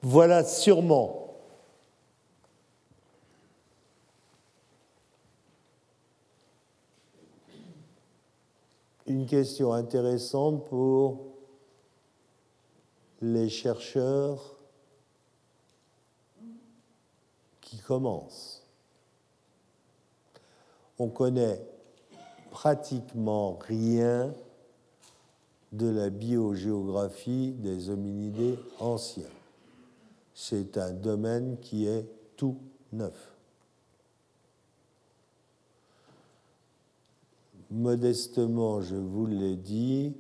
Voilà 0.03 0.45
sûrement 0.45 1.27
une 9.07 9.27
question 9.27 9.73
intéressante 9.73 10.65
pour 10.67 11.33
les 13.21 13.49
chercheurs 13.49 14.57
qui 17.61 17.79
commencent. 17.79 18.56
On 20.99 21.09
connaît 21.09 21.61
pratiquement 22.51 23.59
rien 23.61 24.33
de 25.73 25.89
la 25.89 26.11
biogéographie 26.11 27.53
des 27.53 27.91
hominidés 27.91 28.59
anciens. 28.79 29.25
C'est 30.33 30.79
un 30.79 30.93
domaine 30.93 31.59
qui 31.61 31.87
est 31.87 32.07
tout 32.37 32.57
neuf. 32.93 33.35
Modestement, 37.71 38.81
je 38.81 38.97
vous 38.97 39.27
l'ai 39.27 39.57
dit, 39.57 40.15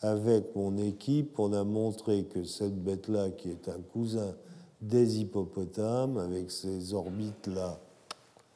avec 0.00 0.54
mon 0.56 0.76
équipe, 0.76 1.38
on 1.38 1.52
a 1.52 1.64
montré 1.64 2.24
que 2.24 2.44
cette 2.44 2.82
bête-là, 2.82 3.30
qui 3.30 3.50
est 3.50 3.68
un 3.68 3.80
cousin 3.92 4.34
des 4.80 5.20
hippopotames, 5.20 6.18
avec 6.18 6.50
ses 6.50 6.92
orbites-là 6.92 7.78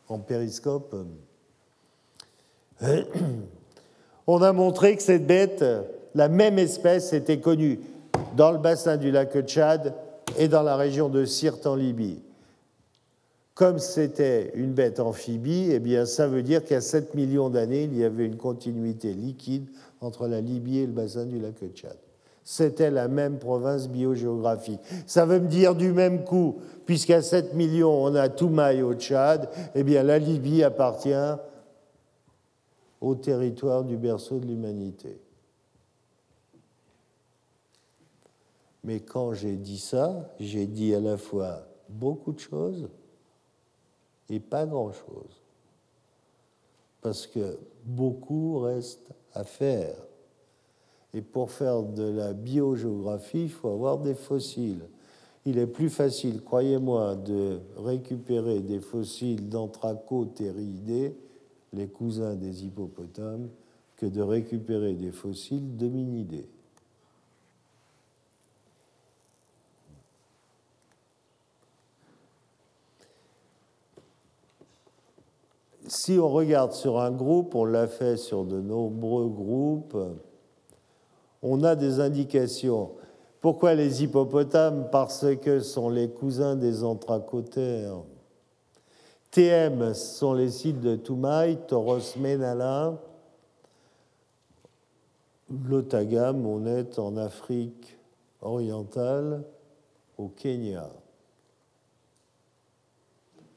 en 0.09 0.19
périscope, 0.19 0.97
on 4.27 4.43
a 4.43 4.53
montré 4.53 4.97
que 4.97 5.03
cette 5.03 5.27
bête, 5.27 5.65
la 6.15 6.29
même 6.29 6.59
espèce, 6.59 7.13
était 7.13 7.41
connue 7.41 7.81
dans 8.37 8.53
le 8.53 8.59
bassin 8.59 8.97
du 8.97 9.11
lac 9.11 9.39
Tchad 9.43 9.95
et 10.39 10.49
dans 10.49 10.63
la 10.63 10.77
région 10.77 11.09
de 11.09 11.25
Sirte 11.25 11.67
en 11.67 11.75
Libye. 11.75 12.23
Comme 13.55 13.79
c'était 13.79 14.53
une 14.55 14.75
bête 14.75 15.01
amphibie, 15.01 15.71
eh 15.73 15.79
bien, 15.79 16.05
ça 16.05 16.27
veut 16.27 16.43
dire 16.43 16.63
qu'à 16.63 16.83
7 16.83 17.15
millions 17.15 17.49
d'années, 17.49 17.85
il 17.85 17.97
y 17.97 18.05
avait 18.05 18.27
une 18.27 18.37
continuité 18.37 19.15
liquide 19.15 19.69
entre 20.03 20.29
la 20.29 20.43
Libye 20.43 20.81
et 20.81 20.87
le 20.87 20.93
bassin 20.93 21.25
du 21.25 21.39
lac 21.39 21.55
Tchad. 21.73 21.97
C'était 22.45 22.91
la 22.91 23.09
même 23.09 23.39
province 23.39 23.89
biogéographique. 23.89 24.81
Ça 25.07 25.25
veut 25.25 25.41
me 25.41 25.49
dire 25.49 25.75
du 25.75 25.93
même 25.93 26.23
coup, 26.23 26.59
puisqu'à 26.85 27.23
7 27.23 27.55
millions, 27.55 28.05
on 28.05 28.15
a 28.15 28.29
Toumaï 28.29 28.83
au 28.83 28.93
Tchad, 28.93 29.49
eh 29.75 29.83
bien, 29.83 30.03
la 30.03 30.19
Libye 30.19 30.63
appartient 30.63 31.15
au 33.07 33.15
territoire 33.15 33.85
du 33.85 33.97
berceau 33.97 34.41
de 34.41 34.47
l'humanité. 34.47 35.21
Mais 38.83 39.01
quand 39.01 39.33
j'ai 39.33 39.57
dit 39.57 39.79
ça, 39.79 40.35
j'ai 40.41 40.67
dit 40.67 40.93
à 40.93 41.01
la 41.01 41.17
fois 41.17 41.67
beaucoup 41.89 42.33
de 42.33 42.41
choses 42.41 42.89
et 44.29 44.41
pas 44.41 44.67
grand-chose. 44.67 45.41
Parce 47.01 47.29
que 47.29 47.59
beaucoup 47.85 48.59
reste 48.59 49.13
à 49.35 49.45
faire. 49.45 49.97
Et 51.15 51.23
pour 51.23 51.53
faire 51.53 51.85
de 51.85 52.03
la 52.03 52.33
biogéographie, 52.33 53.45
il 53.45 53.51
faut 53.51 53.69
avoir 53.69 53.99
des 53.99 54.15
fossiles. 54.15 54.83
Il 55.45 55.59
est 55.59 55.69
plus 55.69 55.91
facile, 55.91 56.43
croyez-moi, 56.43 57.15
de 57.15 57.61
récupérer 57.77 58.59
des 58.61 58.81
fossiles 58.81 59.49
d'anthracotéridés, 59.49 61.17
les 61.77 61.89
cousins 61.89 62.35
des 62.35 62.65
hippopotames, 62.65 63.49
que 63.97 64.07
de 64.07 64.21
récupérer 64.21 64.95
des 64.95 65.13
fossiles 65.13 65.77
d'hominidés. 65.77 66.49
si 75.89 76.19
on 76.19 76.29
regarde 76.29 76.73
sur 76.73 77.01
un 77.01 77.11
groupe, 77.11 77.55
on 77.55 77.65
l'a 77.65 77.87
fait 77.87 78.17
sur 78.17 78.45
de 78.45 78.61
nombreux 78.61 79.29
groupes, 79.29 79.97
on 81.43 81.63
a 81.65 81.75
des 81.75 82.01
indications. 82.01 82.91
Pourquoi 83.41 83.75
les 83.75 84.03
hippopotames? 84.03 84.89
Parce 84.91 85.27
que 85.43 85.61
sont 85.61 85.89
les 85.89 86.11
cousins 86.11 86.57
des 86.57 86.83
anthracotères. 86.83 88.03
TM 89.31 89.95
sont 89.95 90.35
les 90.35 90.51
sites 90.51 90.81
de 90.81 90.97
Toumaï, 90.97 91.59
Toros 91.67 92.17
Menala. 92.17 92.95
L'Otagam, 95.65 96.45
on 96.47 96.67
est 96.67 96.99
en 96.99 97.17
Afrique 97.17 97.97
orientale, 98.41 99.45
au 100.19 100.29
Kenya 100.29 100.91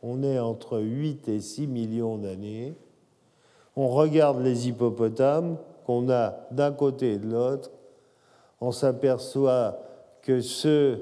on 0.01 0.23
est 0.23 0.39
entre 0.39 0.79
8 0.79 1.27
et 1.27 1.41
6 1.41 1.67
millions 1.67 2.17
d'années. 2.17 2.73
On 3.75 3.89
regarde 3.89 4.41
les 4.41 4.67
hippopotames 4.67 5.57
qu'on 5.85 6.09
a 6.09 6.35
d'un 6.51 6.71
côté 6.71 7.13
et 7.13 7.17
de 7.17 7.29
l'autre. 7.29 7.71
On 8.61 8.71
s'aperçoit 8.71 9.79
que 10.21 10.41
ceux 10.41 11.01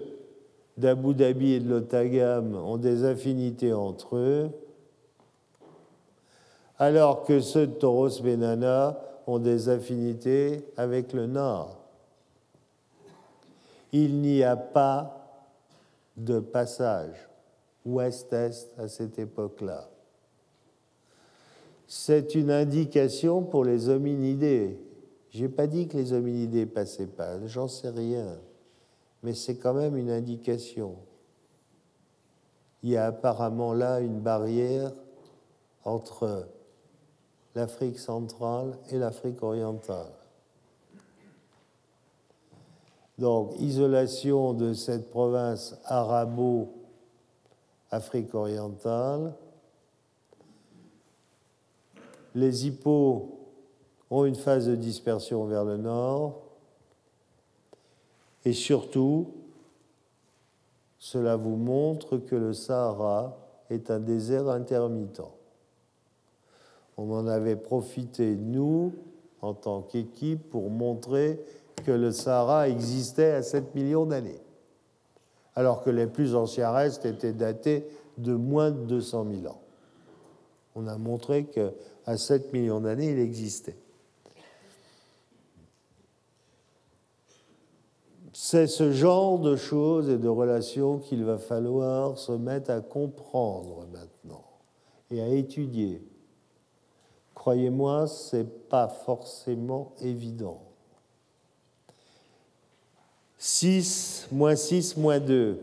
d'Abu 0.77 1.13
Dhabi 1.13 1.53
et 1.53 1.59
de 1.59 1.69
l'Otagam 1.69 2.55
ont 2.55 2.77
des 2.77 3.03
affinités 3.03 3.73
entre 3.73 4.15
eux, 4.15 4.49
alors 6.77 7.23
que 7.23 7.39
ceux 7.39 7.67
de 7.67 7.73
Toros 7.73 8.21
Benana 8.21 8.99
ont 9.25 9.39
des 9.39 9.69
affinités 9.69 10.63
avec 10.77 11.13
le 11.13 11.25
nord. 11.25 11.77
Il 13.91 14.21
n'y 14.21 14.43
a 14.43 14.55
pas 14.55 15.13
de 16.15 16.39
passage 16.39 17.27
ouest-est 17.85 18.71
à 18.77 18.87
cette 18.87 19.17
époque-là. 19.17 19.89
C'est 21.87 22.35
une 22.35 22.51
indication 22.51 23.41
pour 23.41 23.63
les 23.63 23.87
hominidés. 23.87 24.77
Je 25.31 25.43
n'ai 25.43 25.49
pas 25.49 25.67
dit 25.67 25.87
que 25.87 25.95
les 25.95 26.13
hominidés 26.13 26.65
passaient 26.65 27.07
pas, 27.07 27.45
j'en 27.45 27.67
sais 27.67 27.89
rien, 27.89 28.37
mais 29.23 29.33
c'est 29.33 29.57
quand 29.57 29.73
même 29.73 29.97
une 29.97 30.09
indication. 30.09 30.95
Il 32.83 32.91
y 32.91 32.97
a 32.97 33.07
apparemment 33.07 33.73
là 33.73 33.99
une 33.99 34.19
barrière 34.19 34.91
entre 35.83 36.47
l'Afrique 37.55 37.97
centrale 37.97 38.77
et 38.89 38.97
l'Afrique 38.97 39.41
orientale. 39.41 40.11
Donc, 43.17 43.59
isolation 43.59 44.53
de 44.53 44.73
cette 44.73 45.09
province 45.09 45.75
arabo 45.85 46.77
Afrique 47.89 48.35
orientale. 48.35 49.33
Les 52.35 52.67
hippos 52.67 53.39
ont 54.09 54.25
une 54.25 54.35
phase 54.35 54.67
de 54.67 54.75
dispersion 54.75 55.45
vers 55.45 55.63
le 55.63 55.77
nord. 55.77 56.41
Et 58.47 58.53
surtout, 58.53 59.33
cela 60.99 61.35
vous 61.35 61.57
montre 61.57 62.15
que 62.15 62.33
le 62.33 62.53
Sahara 62.53 63.37
est 63.69 63.91
un 63.91 63.99
désert 63.99 64.47
intermittent. 64.47 65.21
On 66.95 67.11
en 67.11 67.27
avait 67.27 67.57
profité, 67.57 68.37
nous, 68.37 68.93
en 69.41 69.53
tant 69.53 69.81
qu'équipe, 69.81 70.49
pour 70.49 70.69
montrer 70.69 71.41
que 71.85 71.91
le 71.91 72.13
Sahara 72.13 72.69
existait 72.69 73.33
à 73.33 73.43
7 73.43 73.75
millions 73.75 74.05
d'années 74.05 74.39
alors 75.53 75.83
que 75.83 75.89
les 75.89 76.07
plus 76.07 76.33
anciens 76.33 76.71
restes 76.71 77.05
étaient 77.05 77.33
datés 77.33 77.85
de 78.17 78.33
moins 78.33 78.71
de 78.71 78.85
200 78.85 79.27
000 79.41 79.53
ans. 79.53 79.59
On 80.73 80.87
a 80.87 80.97
montré 80.97 81.47
qu'à 81.47 82.15
7 82.15 82.53
millions 82.53 82.79
d'années, 82.79 83.11
il 83.11 83.19
existait. 83.19 83.75
C'est 88.39 88.67
ce 88.67 88.91
genre 88.91 89.39
de 89.39 89.55
choses 89.55 90.09
et 90.11 90.19
de 90.19 90.27
relations 90.27 90.99
qu'il 90.99 91.23
va 91.23 91.39
falloir 91.39 92.19
se 92.19 92.33
mettre 92.33 92.69
à 92.69 92.81
comprendre 92.81 93.87
maintenant 93.91 94.43
et 95.09 95.19
à 95.19 95.27
étudier. 95.27 96.03
Croyez-moi, 97.33 98.05
ce 98.05 98.37
n'est 98.37 98.43
pas 98.43 98.89
forcément 98.89 99.93
évident. 100.01 100.61
6, 103.39 104.27
moins 104.31 104.55
6, 104.55 104.97
moins 104.97 105.19
2. 105.19 105.59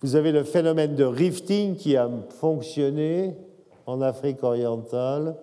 Vous 0.00 0.16
avez 0.16 0.32
le 0.32 0.44
phénomène 0.44 0.96
de 0.96 1.04
rifting 1.04 1.76
qui 1.76 1.98
a 1.98 2.10
fonctionné 2.30 3.36
en 3.84 4.00
Afrique 4.00 4.42
orientale 4.42 5.36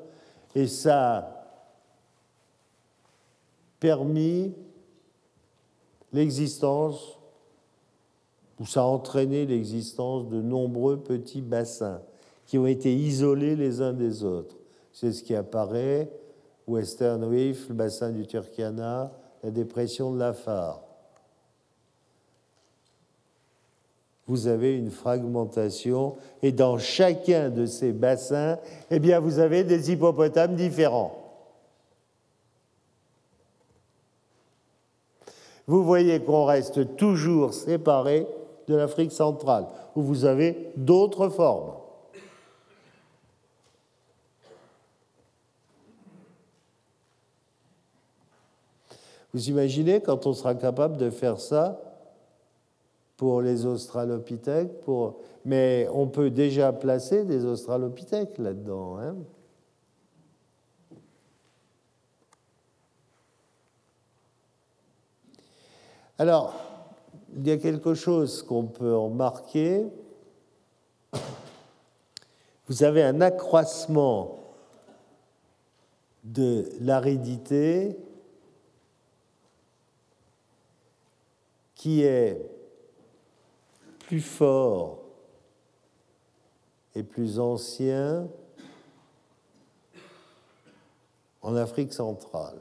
et 0.56 0.66
ça 0.66 1.37
permis 3.80 4.54
l'existence 6.14 7.18
où 8.60 8.66
ça 8.66 8.82
a 8.82 8.86
entraîné 8.86 9.46
l'existence 9.46 10.28
de 10.28 10.42
nombreux 10.42 10.98
petits 10.98 11.42
bassins 11.42 12.02
qui 12.46 12.58
ont 12.58 12.66
été 12.66 12.94
isolés 12.94 13.56
les 13.56 13.82
uns 13.82 13.94
des 13.94 14.24
autres. 14.24 14.56
C'est 14.92 15.12
ce 15.12 15.22
qui 15.22 15.36
apparaît, 15.36 16.10
Western 16.66 17.24
Reef, 17.24 17.70
le 17.70 17.76
bassin 17.76 18.12
du 18.12 18.26
Turkana, 18.26 19.12
la 19.44 19.52
dépression 19.52 20.12
de 20.12 20.20
la 20.20 20.34
Phare. 20.34 20.82
Vous 24.26 24.48
avez 24.48 24.76
une 24.76 24.92
fragmentation 24.92 26.18
et 26.42 26.52
dans 26.52 26.78
chacun 26.78 27.50
de 27.50 27.66
ces 27.66 27.94
bassins, 27.94 28.58
eh 28.92 29.00
bien, 29.00 29.20
vous 29.20 29.40
avez 29.40 29.64
des 29.64 29.92
hippopotames 29.92 30.56
différents. 30.56 31.27
Vous 35.68 35.84
voyez 35.84 36.22
qu'on 36.22 36.46
reste 36.46 36.96
toujours 36.96 37.54
séparé 37.54 38.26
de 38.68 38.76
l'Afrique 38.76 39.12
centrale, 39.12 39.68
où 39.96 40.02
vous 40.02 40.24
avez 40.24 40.72
d'autres 40.78 41.28
formes. 41.30 41.74
Vous 49.34 49.50
imaginez 49.50 50.02
quand 50.02 50.26
on 50.26 50.34
sera 50.34 50.56
capable 50.56 50.98
de 50.98 51.10
faire 51.10 51.40
ça 51.40 51.80
pour 53.18 53.42
les 53.42 53.66
australopithèques, 53.66 54.82
pour... 54.82 55.20
mais 55.44 55.88
on 55.94 56.08
peut 56.08 56.30
déjà 56.30 56.72
placer 56.72 57.26
des 57.26 57.46
australopithèques 57.46 58.38
là-dedans. 58.38 58.98
Hein 59.00 59.16
Alors, 66.20 66.56
il 67.36 67.48
y 67.48 67.52
a 67.52 67.58
quelque 67.58 67.94
chose 67.94 68.42
qu'on 68.42 68.66
peut 68.66 68.96
remarquer. 68.96 69.86
Vous 72.68 72.84
avez 72.84 73.04
un 73.04 73.22
accroissement 73.22 74.40
de 76.24 76.70
l'aridité 76.82 77.98
qui 81.76 82.02
est 82.02 82.42
plus 84.00 84.22
fort 84.22 85.04
et 86.96 87.04
plus 87.04 87.40
ancien 87.40 88.28
en 91.44 91.56
Afrique 91.56 91.94
centrale. 91.94 92.58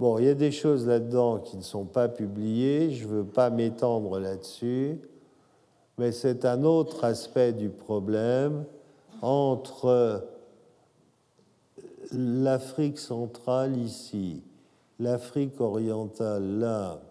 Bon, 0.00 0.16
il 0.16 0.24
y 0.24 0.28
a 0.30 0.34
des 0.34 0.50
choses 0.50 0.86
là-dedans 0.86 1.40
qui 1.40 1.58
ne 1.58 1.62
sont 1.62 1.84
pas 1.84 2.08
publiées, 2.08 2.90
je 2.90 3.06
ne 3.06 3.16
veux 3.16 3.24
pas 3.24 3.50
m'étendre 3.50 4.18
là-dessus, 4.18 4.98
mais 5.98 6.10
c'est 6.10 6.46
un 6.46 6.64
autre 6.64 7.04
aspect 7.04 7.52
du 7.52 7.68
problème 7.68 8.64
entre 9.20 10.26
l'Afrique 12.12 12.98
centrale 12.98 13.76
ici, 13.76 14.42
l'Afrique 14.98 15.60
orientale 15.60 16.58
là, 16.58 17.02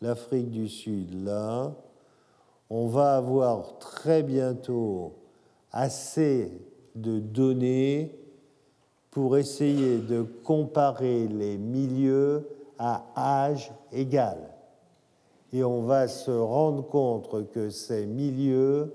l'Afrique 0.00 0.50
du 0.50 0.66
Sud 0.66 1.26
là. 1.26 1.74
On 2.70 2.86
va 2.86 3.18
avoir 3.18 3.78
très 3.78 4.22
bientôt 4.22 5.12
assez 5.72 6.58
de 6.94 7.18
données 7.18 8.18
pour 9.14 9.38
essayer 9.38 9.98
de 9.98 10.22
comparer 10.22 11.28
les 11.28 11.56
milieux 11.56 12.46
à 12.78 13.04
âge 13.16 13.72
égal. 13.92 14.36
Et 15.52 15.62
on 15.62 15.82
va 15.82 16.08
se 16.08 16.32
rendre 16.32 16.84
compte 16.88 17.48
que 17.52 17.70
ces 17.70 18.06
milieux, 18.06 18.92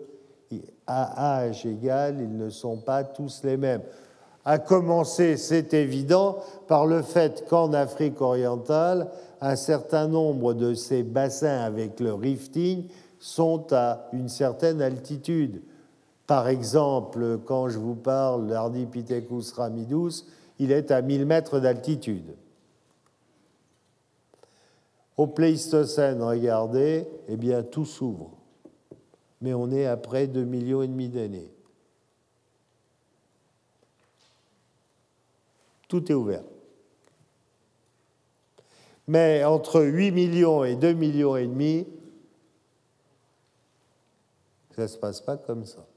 à 0.86 1.38
âge 1.40 1.66
égal, 1.66 2.18
ils 2.20 2.38
ne 2.38 2.50
sont 2.50 2.78
pas 2.78 3.06
tous 3.06 3.42
les 3.46 3.56
mêmes. 3.56 3.82
À 4.44 4.58
commencer, 4.58 5.38
c'est 5.38 5.74
évident, 5.74 6.38
par 6.68 6.86
le 6.86 7.02
fait 7.02 7.46
qu'en 7.48 7.72
Afrique 7.72 8.20
orientale, 8.20 9.08
un 9.40 9.56
certain 9.56 10.10
nombre 10.10 10.54
de 10.54 10.74
ces 10.74 11.04
bassins 11.04 11.62
avec 11.62 12.02
le 12.02 12.14
rifting 12.14 12.88
sont 13.20 13.68
à 13.72 14.10
une 14.12 14.28
certaine 14.28 14.82
altitude. 14.82 15.62
Par 16.30 16.48
exemple, 16.48 17.40
quand 17.44 17.70
je 17.70 17.80
vous 17.80 17.96
parle 17.96 18.50
d'Ardipithecus 18.50 19.52
ramidus, 19.54 20.26
il 20.60 20.72
est 20.72 20.92
à 20.92 21.02
1000 21.02 21.26
mètres 21.26 21.60
d'altitude. 21.60 22.36
Au 25.18 25.26
Pléistocène, 25.26 26.22
regardez, 26.22 27.08
eh 27.30 27.36
bien 27.36 27.64
tout 27.64 27.84
s'ouvre. 27.84 28.38
Mais 29.42 29.56
on 29.56 29.72
est 29.72 29.88
après 29.88 30.28
2 30.28 30.44
millions 30.44 30.84
et 30.84 30.88
demi 30.88 31.10
d'années. 31.10 31.52
Tout 35.88 36.12
est 36.12 36.16
ouvert. 36.16 36.44
Mais 39.08 39.44
entre 39.46 39.82
8 39.82 40.12
millions 40.12 40.64
et 40.64 40.76
2 40.76 40.94
millions 40.94 41.36
et 41.36 41.48
demi, 41.48 41.88
ça 44.76 44.84
ne 44.84 44.88
se 44.88 44.98
passe 45.00 45.22
pas 45.22 45.36
comme 45.36 45.66
ça. 45.66 45.89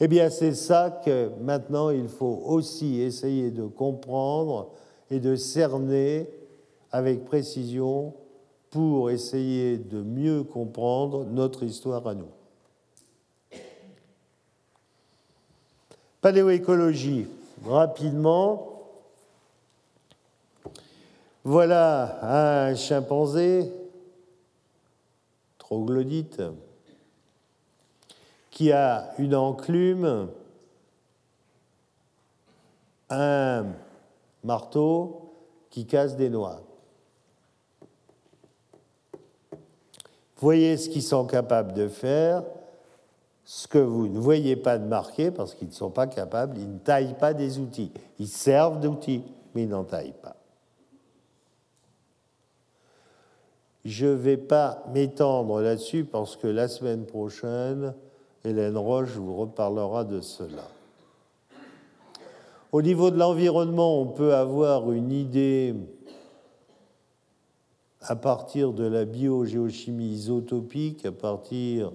Eh 0.00 0.06
bien, 0.06 0.30
c'est 0.30 0.54
ça 0.54 1.02
que 1.04 1.30
maintenant 1.40 1.90
il 1.90 2.08
faut 2.08 2.42
aussi 2.46 3.00
essayer 3.00 3.50
de 3.50 3.66
comprendre 3.66 4.70
et 5.10 5.18
de 5.18 5.34
cerner 5.34 6.28
avec 6.92 7.24
précision 7.24 8.14
pour 8.70 9.10
essayer 9.10 9.76
de 9.76 10.02
mieux 10.02 10.44
comprendre 10.44 11.24
notre 11.24 11.64
histoire 11.64 12.06
à 12.06 12.14
nous. 12.14 12.28
Paléoécologie, 16.20 17.26
rapidement. 17.64 18.64
Voilà 21.44 22.68
un 22.68 22.74
chimpanzé 22.74 23.72
troglodyte 25.58 26.42
qui 28.58 28.72
a 28.72 29.12
une 29.20 29.36
enclume, 29.36 30.30
un 33.08 33.66
marteau 34.42 35.32
qui 35.70 35.86
casse 35.86 36.16
des 36.16 36.28
noix. 36.28 36.62
Voyez 40.38 40.76
ce 40.76 40.88
qu'ils 40.88 41.04
sont 41.04 41.24
capables 41.24 41.72
de 41.72 41.86
faire, 41.86 42.42
ce 43.44 43.68
que 43.68 43.78
vous 43.78 44.08
ne 44.08 44.18
voyez 44.18 44.56
pas 44.56 44.78
de 44.78 44.86
marquer 44.86 45.30
parce 45.30 45.54
qu'ils 45.54 45.68
ne 45.68 45.72
sont 45.72 45.90
pas 45.92 46.08
capables, 46.08 46.58
ils 46.58 46.72
ne 46.74 46.78
taillent 46.80 47.16
pas 47.16 47.34
des 47.34 47.60
outils. 47.60 47.92
Ils 48.18 48.26
servent 48.26 48.80
d'outils, 48.80 49.22
mais 49.54 49.62
ils 49.62 49.68
n'en 49.68 49.84
taillent 49.84 50.20
pas. 50.20 50.34
Je 53.84 54.06
ne 54.06 54.14
vais 54.14 54.36
pas 54.36 54.82
m'étendre 54.92 55.60
là-dessus 55.60 56.04
parce 56.04 56.34
que 56.34 56.48
la 56.48 56.66
semaine 56.66 57.06
prochaine, 57.06 57.94
Hélène 58.48 58.76
Roche 58.76 59.16
vous 59.16 59.36
reparlera 59.36 60.04
de 60.04 60.20
cela. 60.20 60.68
Au 62.72 62.82
niveau 62.82 63.10
de 63.10 63.18
l'environnement, 63.18 64.00
on 64.00 64.06
peut 64.06 64.34
avoir 64.34 64.90
une 64.92 65.12
idée 65.12 65.74
à 68.00 68.16
partir 68.16 68.72
de 68.72 68.84
la 68.84 69.04
biogéochimie 69.04 70.08
isotopique, 70.08 71.04
à 71.04 71.12
partir 71.12 71.92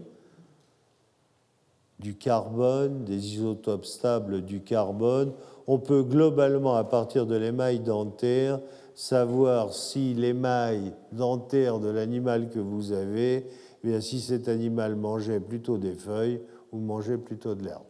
du 1.99 2.15
carbone, 2.15 3.03
des 3.03 3.35
isotopes 3.35 3.85
stables 3.85 4.41
du 4.41 4.61
carbone. 4.61 5.31
On 5.67 5.79
peut 5.79 6.03
globalement, 6.03 6.75
à 6.75 6.83
partir 6.83 7.25
de 7.25 7.35
l'émail 7.35 7.79
dentaire, 7.79 8.59
savoir 8.95 9.73
si 9.73 10.13
l'émail 10.13 10.93
dentaire 11.11 11.79
de 11.79 11.89
l'animal 11.89 12.49
que 12.49 12.59
vous 12.59 12.91
avez 12.91 13.47
eh 13.83 14.01
si 14.01 14.21
cet 14.21 14.47
animal 14.47 14.95
mangeait 14.95 15.39
plutôt 15.39 15.77
des 15.77 15.95
feuilles 15.95 16.41
ou 16.71 16.79
mangeait 16.79 17.17
plutôt 17.17 17.55
de 17.55 17.63
l'herbe. 17.63 17.83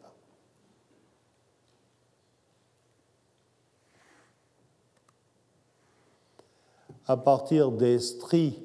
À 7.06 7.18
partir 7.18 7.72
des 7.72 8.00
stries 8.00 8.64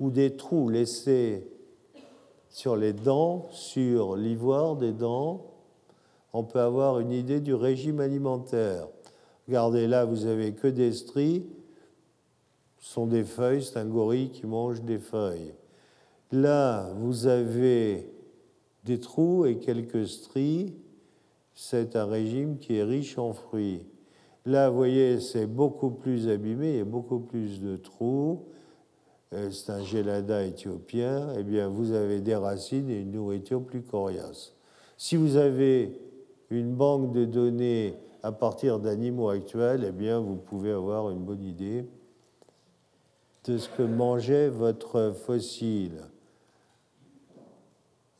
ou 0.00 0.10
des 0.10 0.36
trous 0.36 0.68
laissés 0.68 1.46
sur 2.48 2.76
les 2.76 2.92
dents, 2.92 3.48
sur 3.50 4.16
l'ivoire 4.16 4.76
des 4.76 4.92
dents, 4.92 5.44
on 6.32 6.44
peut 6.44 6.60
avoir 6.60 7.00
une 7.00 7.12
idée 7.12 7.40
du 7.40 7.52
régime 7.52 8.00
alimentaire. 8.00 8.86
Regardez 9.48 9.86
là, 9.86 10.04
vous 10.04 10.26
avez 10.26 10.52
que 10.52 10.68
des 10.68 10.92
stries, 10.92 11.44
sont 12.84 13.06
des 13.06 13.24
feuilles, 13.24 13.62
c'est 13.62 13.78
un 13.78 13.86
gorille 13.86 14.28
qui 14.28 14.46
mange 14.46 14.82
des 14.82 14.98
feuilles. 14.98 15.54
Là, 16.30 16.92
vous 16.98 17.26
avez 17.26 18.12
des 18.84 19.00
trous 19.00 19.46
et 19.46 19.56
quelques 19.56 20.06
stries, 20.06 20.74
c'est 21.54 21.96
un 21.96 22.04
régime 22.04 22.58
qui 22.58 22.76
est 22.76 22.82
riche 22.82 23.16
en 23.16 23.32
fruits. 23.32 23.86
Là, 24.44 24.68
vous 24.68 24.76
voyez, 24.76 25.18
c'est 25.20 25.46
beaucoup 25.46 25.88
plus 25.92 26.28
abîmé, 26.28 26.72
il 26.72 26.76
y 26.76 26.80
a 26.80 26.84
beaucoup 26.84 27.20
plus 27.20 27.62
de 27.62 27.76
trous. 27.76 28.44
euh, 29.32 29.50
c'est 29.50 29.72
un 29.72 29.82
gélada 29.82 30.44
éthiopien, 30.44 31.32
eh 31.38 31.42
bien 31.42 31.68
vous 31.68 31.92
avez 31.92 32.20
des 32.20 32.36
racines 32.36 32.90
et 32.90 33.00
une 33.00 33.12
nourriture 33.12 33.64
plus 33.64 33.80
coriace. 33.80 34.52
Si 34.98 35.16
vous 35.16 35.36
avez 35.36 35.98
une 36.50 36.74
banque 36.74 37.12
de 37.12 37.24
données 37.24 37.94
à 38.22 38.30
partir 38.30 38.78
d'animaux 38.78 39.30
actuels, 39.30 39.86
eh 39.88 39.92
bien 39.92 40.20
vous 40.20 40.36
pouvez 40.36 40.72
avoir 40.72 41.10
une 41.10 41.24
bonne 41.24 41.44
idée 41.44 41.86
de 43.44 43.58
ce 43.58 43.68
que 43.68 43.82
mangeait 43.82 44.48
votre 44.48 45.12
fossile. 45.12 46.02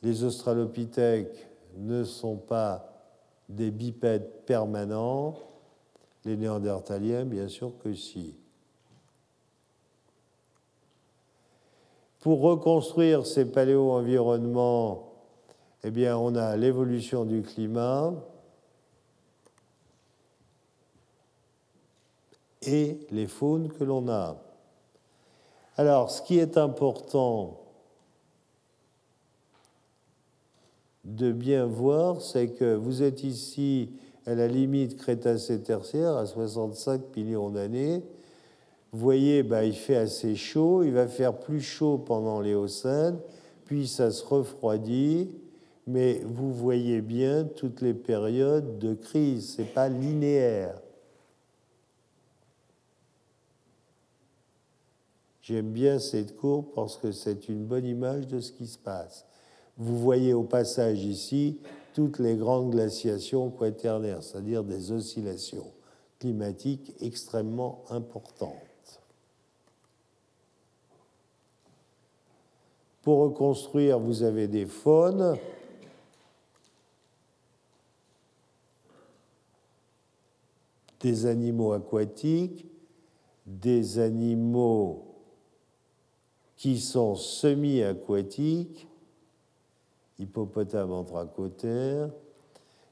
Les 0.03 0.23
australopithèques 0.23 1.47
ne 1.77 2.03
sont 2.03 2.37
pas 2.37 2.91
des 3.49 3.71
bipèdes 3.71 4.45
permanents, 4.45 5.35
les 6.25 6.37
néandertaliens, 6.37 7.25
bien 7.25 7.47
sûr 7.47 7.71
que 7.83 7.93
si. 7.93 8.35
Pour 12.19 12.41
reconstruire 12.41 13.25
ces 13.25 13.45
paléo-environnements, 13.45 15.11
eh 15.83 15.91
bien, 15.91 16.17
on 16.17 16.35
a 16.35 16.55
l'évolution 16.55 17.25
du 17.25 17.43
climat 17.43 18.13
et 22.63 22.99
les 23.11 23.27
faunes 23.27 23.69
que 23.69 23.83
l'on 23.83 24.07
a. 24.07 24.44
Alors, 25.77 26.09
ce 26.09 26.21
qui 26.21 26.39
est 26.39 26.57
important 26.57 27.59
de 31.03 31.31
bien 31.31 31.65
voir, 31.65 32.21
c'est 32.21 32.47
que 32.47 32.75
vous 32.75 33.03
êtes 33.03 33.23
ici 33.23 33.89
à 34.25 34.35
la 34.35 34.47
limite 34.47 34.97
Crétacé-Tertiaire, 34.97 36.15
à 36.15 36.25
65 36.25 37.15
millions 37.15 37.49
d'années. 37.49 38.01
Vous 38.91 38.99
voyez, 38.99 39.43
bah, 39.43 39.65
il 39.65 39.75
fait 39.75 39.97
assez 39.97 40.35
chaud, 40.35 40.83
il 40.83 40.93
va 40.93 41.07
faire 41.07 41.33
plus 41.33 41.61
chaud 41.61 41.97
pendant 41.97 42.39
l'Éocène, 42.39 43.17
puis 43.65 43.87
ça 43.87 44.11
se 44.11 44.23
refroidit, 44.23 45.29
mais 45.85 46.21
vous 46.25 46.53
voyez 46.53 47.01
bien 47.01 47.43
toutes 47.43 47.81
les 47.81 47.93
périodes 47.93 48.79
de 48.79 48.93
crise, 48.93 49.55
ce 49.55 49.61
n'est 49.61 49.67
pas 49.67 49.89
linéaire. 49.89 50.75
J'aime 55.45 55.69
bien 55.69 55.99
cette 55.99 56.35
courbe 56.37 56.65
parce 56.73 56.97
que 56.97 57.11
c'est 57.11 57.49
une 57.49 57.65
bonne 57.65 57.85
image 57.85 58.25
de 58.25 58.39
ce 58.39 58.51
qui 58.51 58.65
se 58.65 58.79
passe. 58.79 59.27
Vous 59.77 59.95
voyez 59.99 60.33
au 60.33 60.41
passage 60.41 61.03
ici 61.03 61.59
toutes 61.93 62.17
les 62.17 62.35
grandes 62.35 62.71
glaciations 62.71 63.51
quaternaires, 63.51 64.23
c'est-à-dire 64.23 64.63
des 64.63 64.91
oscillations 64.91 65.71
climatiques 66.17 66.95
extrêmement 66.99 67.83
importantes. 67.91 69.01
Pour 73.03 73.19
reconstruire, 73.19 73.99
vous 73.99 74.23
avez 74.23 74.47
des 74.47 74.65
faunes. 74.65 75.37
des 81.01 81.27
animaux 81.27 81.73
aquatiques, 81.73 82.65
des 83.45 83.99
animaux 83.99 85.04
qui 86.55 86.79
sont 86.79 87.15
semi-aquatiques, 87.15 88.87
hippopotames 90.19 90.91
anthracotères, 90.91 92.09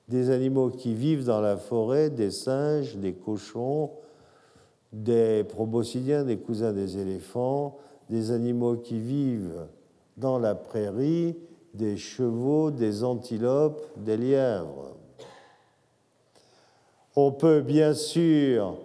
des 0.09 0.29
animaux 0.29 0.69
qui 0.69 0.93
vivent 0.93 1.25
dans 1.25 1.41
la 1.41 1.57
forêt, 1.57 2.09
des 2.09 2.31
singes, 2.31 2.97
des 2.97 3.13
cochons, 3.13 3.91
des 4.91 5.43
proboscidiens, 5.43 6.23
des 6.23 6.37
cousins 6.37 6.73
des 6.73 6.97
éléphants, 6.97 7.77
des 8.09 8.31
animaux 8.31 8.75
qui 8.75 8.99
vivent 8.99 9.67
dans 10.17 10.37
la 10.37 10.55
prairie, 10.55 11.35
des 11.73 11.97
chevaux, 11.97 12.69
des 12.69 13.03
antilopes, 13.03 13.81
des 13.97 14.17
lièvres. 14.17 14.95
On 17.15 17.31
peut 17.31 17.61
bien 17.61 17.93
sûr, 17.93 18.75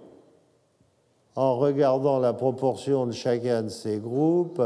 en 1.38 1.56
regardant 1.56 2.18
la 2.18 2.32
proportion 2.32 3.06
de 3.06 3.12
chacun 3.12 3.62
de 3.62 3.68
ces 3.68 3.98
groupes, 3.98 4.60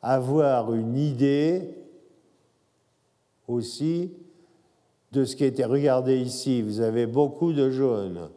avoir 0.00 0.72
une 0.72 0.96
idée 0.96 1.74
aussi 3.46 4.10
de 5.12 5.26
ce 5.26 5.36
qui 5.36 5.44
a 5.44 5.48
été 5.48 5.62
regardé 5.62 6.16
ici. 6.16 6.62
Vous 6.62 6.80
avez 6.80 7.04
beaucoup 7.04 7.52
de 7.52 7.68
jaunes. 7.68 8.30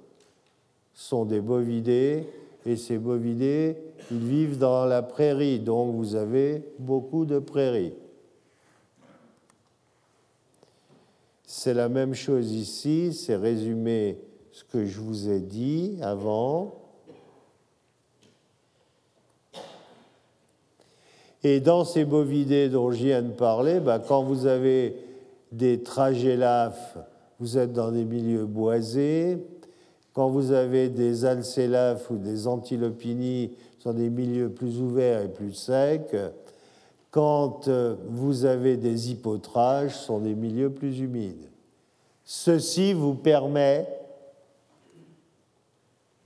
Ce 0.93 1.07
sont 1.07 1.24
des 1.24 1.39
bovidés, 1.39 2.28
et 2.66 2.76
ces 2.76 2.97
bovidés, 2.97 3.78
ils 4.11 4.18
vivent 4.18 4.57
dans 4.57 4.84
la 4.84 5.01
prairie, 5.01 5.61
donc 5.61 5.95
vous 5.95 6.16
avez 6.16 6.66
beaucoup 6.80 7.24
de 7.24 7.39
prairies. 7.39 7.93
C'est 11.45 11.74
la 11.74 11.88
même 11.88 12.14
chose 12.14 12.51
ici, 12.51 13.14
c'est 13.14 13.38
résumé 13.38 14.18
ce 14.51 14.66
que 14.66 14.84
je 14.84 14.99
vous 14.99 15.30
ai 15.30 15.39
dit 15.39 15.97
avant. 16.01 16.82
Et 21.43 21.59
dans 21.59 21.83
ces 21.83 22.05
bovidés 22.05 22.69
dont 22.69 22.91
je 22.91 23.03
viens 23.03 23.21
de 23.21 23.31
parler, 23.31 23.79
bah, 23.79 23.99
quand 23.99 24.23
vous 24.23 24.45
avez 24.45 24.95
des 25.51 25.83
tragélaphes, 25.83 26.97
vous 27.39 27.57
êtes 27.57 27.73
dans 27.73 27.91
des 27.91 28.05
milieux 28.05 28.45
boisés. 28.45 29.37
Quand 30.13 30.29
vous 30.29 30.51
avez 30.51 30.89
des 30.89 31.25
alcélaphes 31.25 32.09
ou 32.09 32.17
des 32.17 32.47
antilopinies, 32.47 33.51
ce 33.77 33.83
sont 33.83 33.93
des 33.93 34.09
milieux 34.09 34.49
plus 34.49 34.79
ouverts 34.79 35.23
et 35.23 35.27
plus 35.27 35.53
secs. 35.53 36.15
Quand 37.11 37.67
euh, 37.67 37.95
vous 38.07 38.45
avez 38.45 38.77
des 38.77 39.11
hypotrages, 39.11 39.95
ce 39.97 40.05
sont 40.05 40.19
des 40.19 40.35
milieux 40.35 40.69
plus 40.69 40.99
humides. 40.99 41.49
Ceci 42.23 42.93
vous 42.93 43.15
permet 43.15 43.87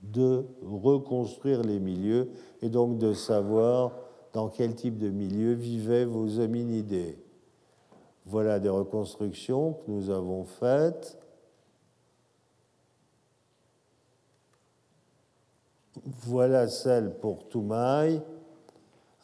de 0.02 0.44
reconstruire 0.64 1.62
les 1.62 1.80
milieux 1.80 2.28
et 2.62 2.68
donc 2.68 2.98
de 2.98 3.12
savoir 3.12 3.92
dans 4.32 4.48
quel 4.48 4.74
type 4.74 4.98
de 4.98 5.10
milieu 5.10 5.54
vivaient 5.54 6.04
vos 6.04 6.38
hominidés. 6.38 7.18
Voilà 8.26 8.58
des 8.58 8.68
reconstructions 8.68 9.72
que 9.72 9.90
nous 9.90 10.10
avons 10.10 10.44
faites. 10.44 11.18
Voilà 16.04 16.68
celle 16.68 17.14
pour 17.14 17.48
Toumaï 17.48 18.20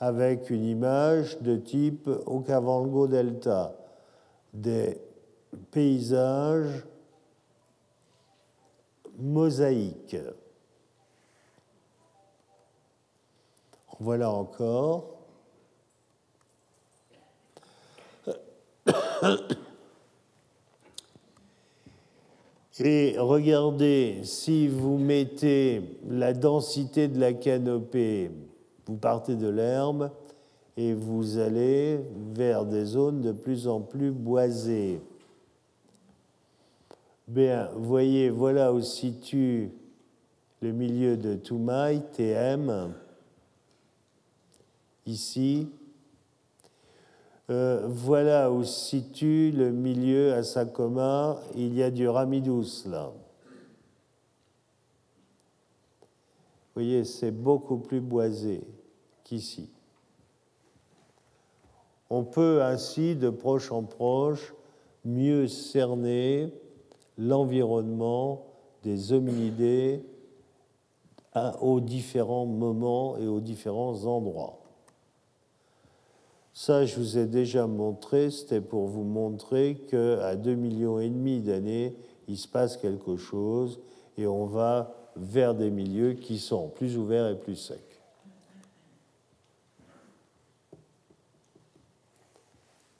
avec 0.01 0.51
une 0.51 0.65
image 0.65 1.41
de 1.41 1.57
type 1.57 2.09
Okavango 2.27 3.07
Delta, 3.07 3.75
des 4.53 4.99
paysages 5.71 6.85
mosaïques. 9.19 10.17
Voilà 14.01 14.31
encore. 14.31 15.15
Et 22.81 23.15
regardez, 23.19 24.21
si 24.25 24.67
vous 24.67 24.99
mettez 24.99 25.99
la 26.09 26.33
densité 26.33 27.07
de 27.07 27.21
la 27.21 27.33
canopée, 27.33 28.33
vous 28.87 28.97
partez 28.97 29.37
de 29.37 29.49
l'herbe 29.49 30.11
et 30.77 30.93
vous 30.93 31.39
allez 31.39 32.01
vers 32.35 32.65
des 32.65 32.85
zones 32.85 33.21
de 33.21 33.31
plus 33.31 33.69
en 33.69 33.81
plus 33.81 34.11
boisées. 34.11 35.01
Bien, 37.29 37.71
voyez, 37.77 38.29
voilà 38.29 38.73
où 38.73 38.81
se 38.81 38.97
situe 38.97 39.71
le 40.61 40.73
milieu 40.73 41.17
de 41.17 41.37
Toumaï, 41.37 42.03
TM 42.13 42.93
ici. 45.07 45.69
Euh, 47.51 47.87
voilà 47.87 48.51
où 48.51 48.65
se 48.65 48.89
situe 48.89 49.51
le 49.51 49.71
milieu 49.71 50.33
à 50.33 50.43
Sakoma. 50.43 51.41
Il 51.55 51.75
y 51.75 51.83
a 51.83 51.91
du 51.91 52.09
ramidus 52.09 52.87
là. 52.87 53.13
Vous 56.75 56.81
voyez, 56.83 57.05
c'est 57.05 57.31
beaucoup 57.31 57.79
plus 57.79 58.01
boisé 58.01 58.63
qu'ici. 59.23 59.71
On 62.11 62.25
peut 62.25 62.63
ainsi, 62.63 63.15
de 63.15 63.31
proche 63.31 63.71
en 63.71 63.85
proche, 63.85 64.55
mieux 65.05 65.47
cerner 65.47 66.53
l'environnement 67.17 68.47
des 68.83 69.13
hominidés 69.13 70.03
aux 71.61 71.81
différents 71.81 72.47
moments 72.47 73.17
et 73.19 73.27
aux 73.27 73.41
différents 73.41 74.05
endroits. 74.05 74.64
Ça, 76.57 76.87
je 76.87 76.95
vous 77.01 77.19
ai 77.19 77.27
déjà 77.27 77.67
montré, 77.67 78.31
c'était 78.31 78.61
pour 78.61 78.87
vous 78.87 79.03
montrer 79.03 79.75
qu'à 79.89 80.37
2,5 80.37 80.55
millions 80.55 81.01
et 81.01 81.09
demi 81.09 81.41
d'années, 81.41 81.97
il 82.29 82.39
se 82.39 82.47
passe 82.47 82.77
quelque 82.77 83.17
chose 83.17 83.81
et 84.17 84.29
on 84.29 84.47
va 84.47 84.95
vers 85.17 85.57
des 85.57 85.71
milieux 85.71 86.13
qui 86.13 86.39
sont 86.39 86.69
plus 86.69 86.97
ouverts 86.97 87.29
et 87.29 87.37
plus 87.37 87.57
secs. 87.57 87.81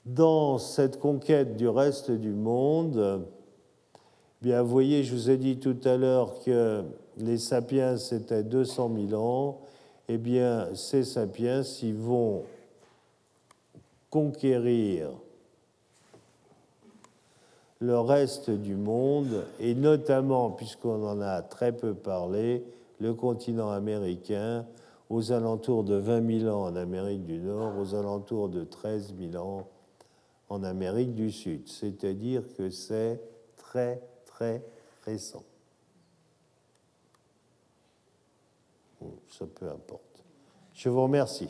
Dans 0.05 0.57
cette 0.57 0.99
conquête 0.99 1.55
du 1.55 1.69
reste 1.69 2.11
du 2.11 2.33
monde, 2.33 3.25
bien, 4.41 4.61
vous 4.63 4.69
voyez, 4.69 5.03
je 5.05 5.15
vous 5.15 5.29
ai 5.29 5.37
dit 5.37 5.59
tout 5.59 5.77
à 5.85 5.95
l'heure 5.95 6.41
que 6.43 6.83
les 7.17 7.37
sapiens, 7.37 7.95
c'était 7.95 8.43
200 8.43 8.91
000 9.09 9.21
ans. 9.21 9.61
Eh 10.09 10.17
bien, 10.17 10.67
ces 10.75 11.05
sapiens, 11.05 11.63
ils 11.81 11.95
vont 11.95 12.43
conquérir 14.15 15.09
le 17.79 17.99
reste 17.99 18.49
du 18.49 18.75
monde, 18.77 19.43
et 19.59 19.75
notamment, 19.75 20.51
puisqu'on 20.51 21.05
en 21.05 21.19
a 21.19 21.41
très 21.41 21.73
peu 21.73 21.93
parlé, 21.93 22.63
le 23.01 23.13
continent 23.13 23.71
américain, 23.71 24.65
aux 25.09 25.33
alentours 25.33 25.83
de 25.83 25.95
20 25.95 26.43
000 26.43 26.49
ans 26.49 26.63
en 26.63 26.77
Amérique 26.77 27.25
du 27.25 27.39
Nord, 27.39 27.77
aux 27.77 27.93
alentours 27.93 28.47
de 28.47 28.63
13 28.63 29.15
000 29.31 29.35
ans 29.35 29.67
en 30.47 30.63
Amérique 30.63 31.13
du 31.13 31.29
Sud. 31.29 31.67
C'est-à-dire 31.67 32.43
que 32.57 32.69
c'est 32.69 33.19
très, 33.57 34.01
très 34.25 34.63
récent. 35.03 35.43
Ça 39.27 39.45
peu 39.45 39.69
importe. 39.69 40.23
Je 40.73 40.87
vous 40.87 41.03
remercie. 41.03 41.49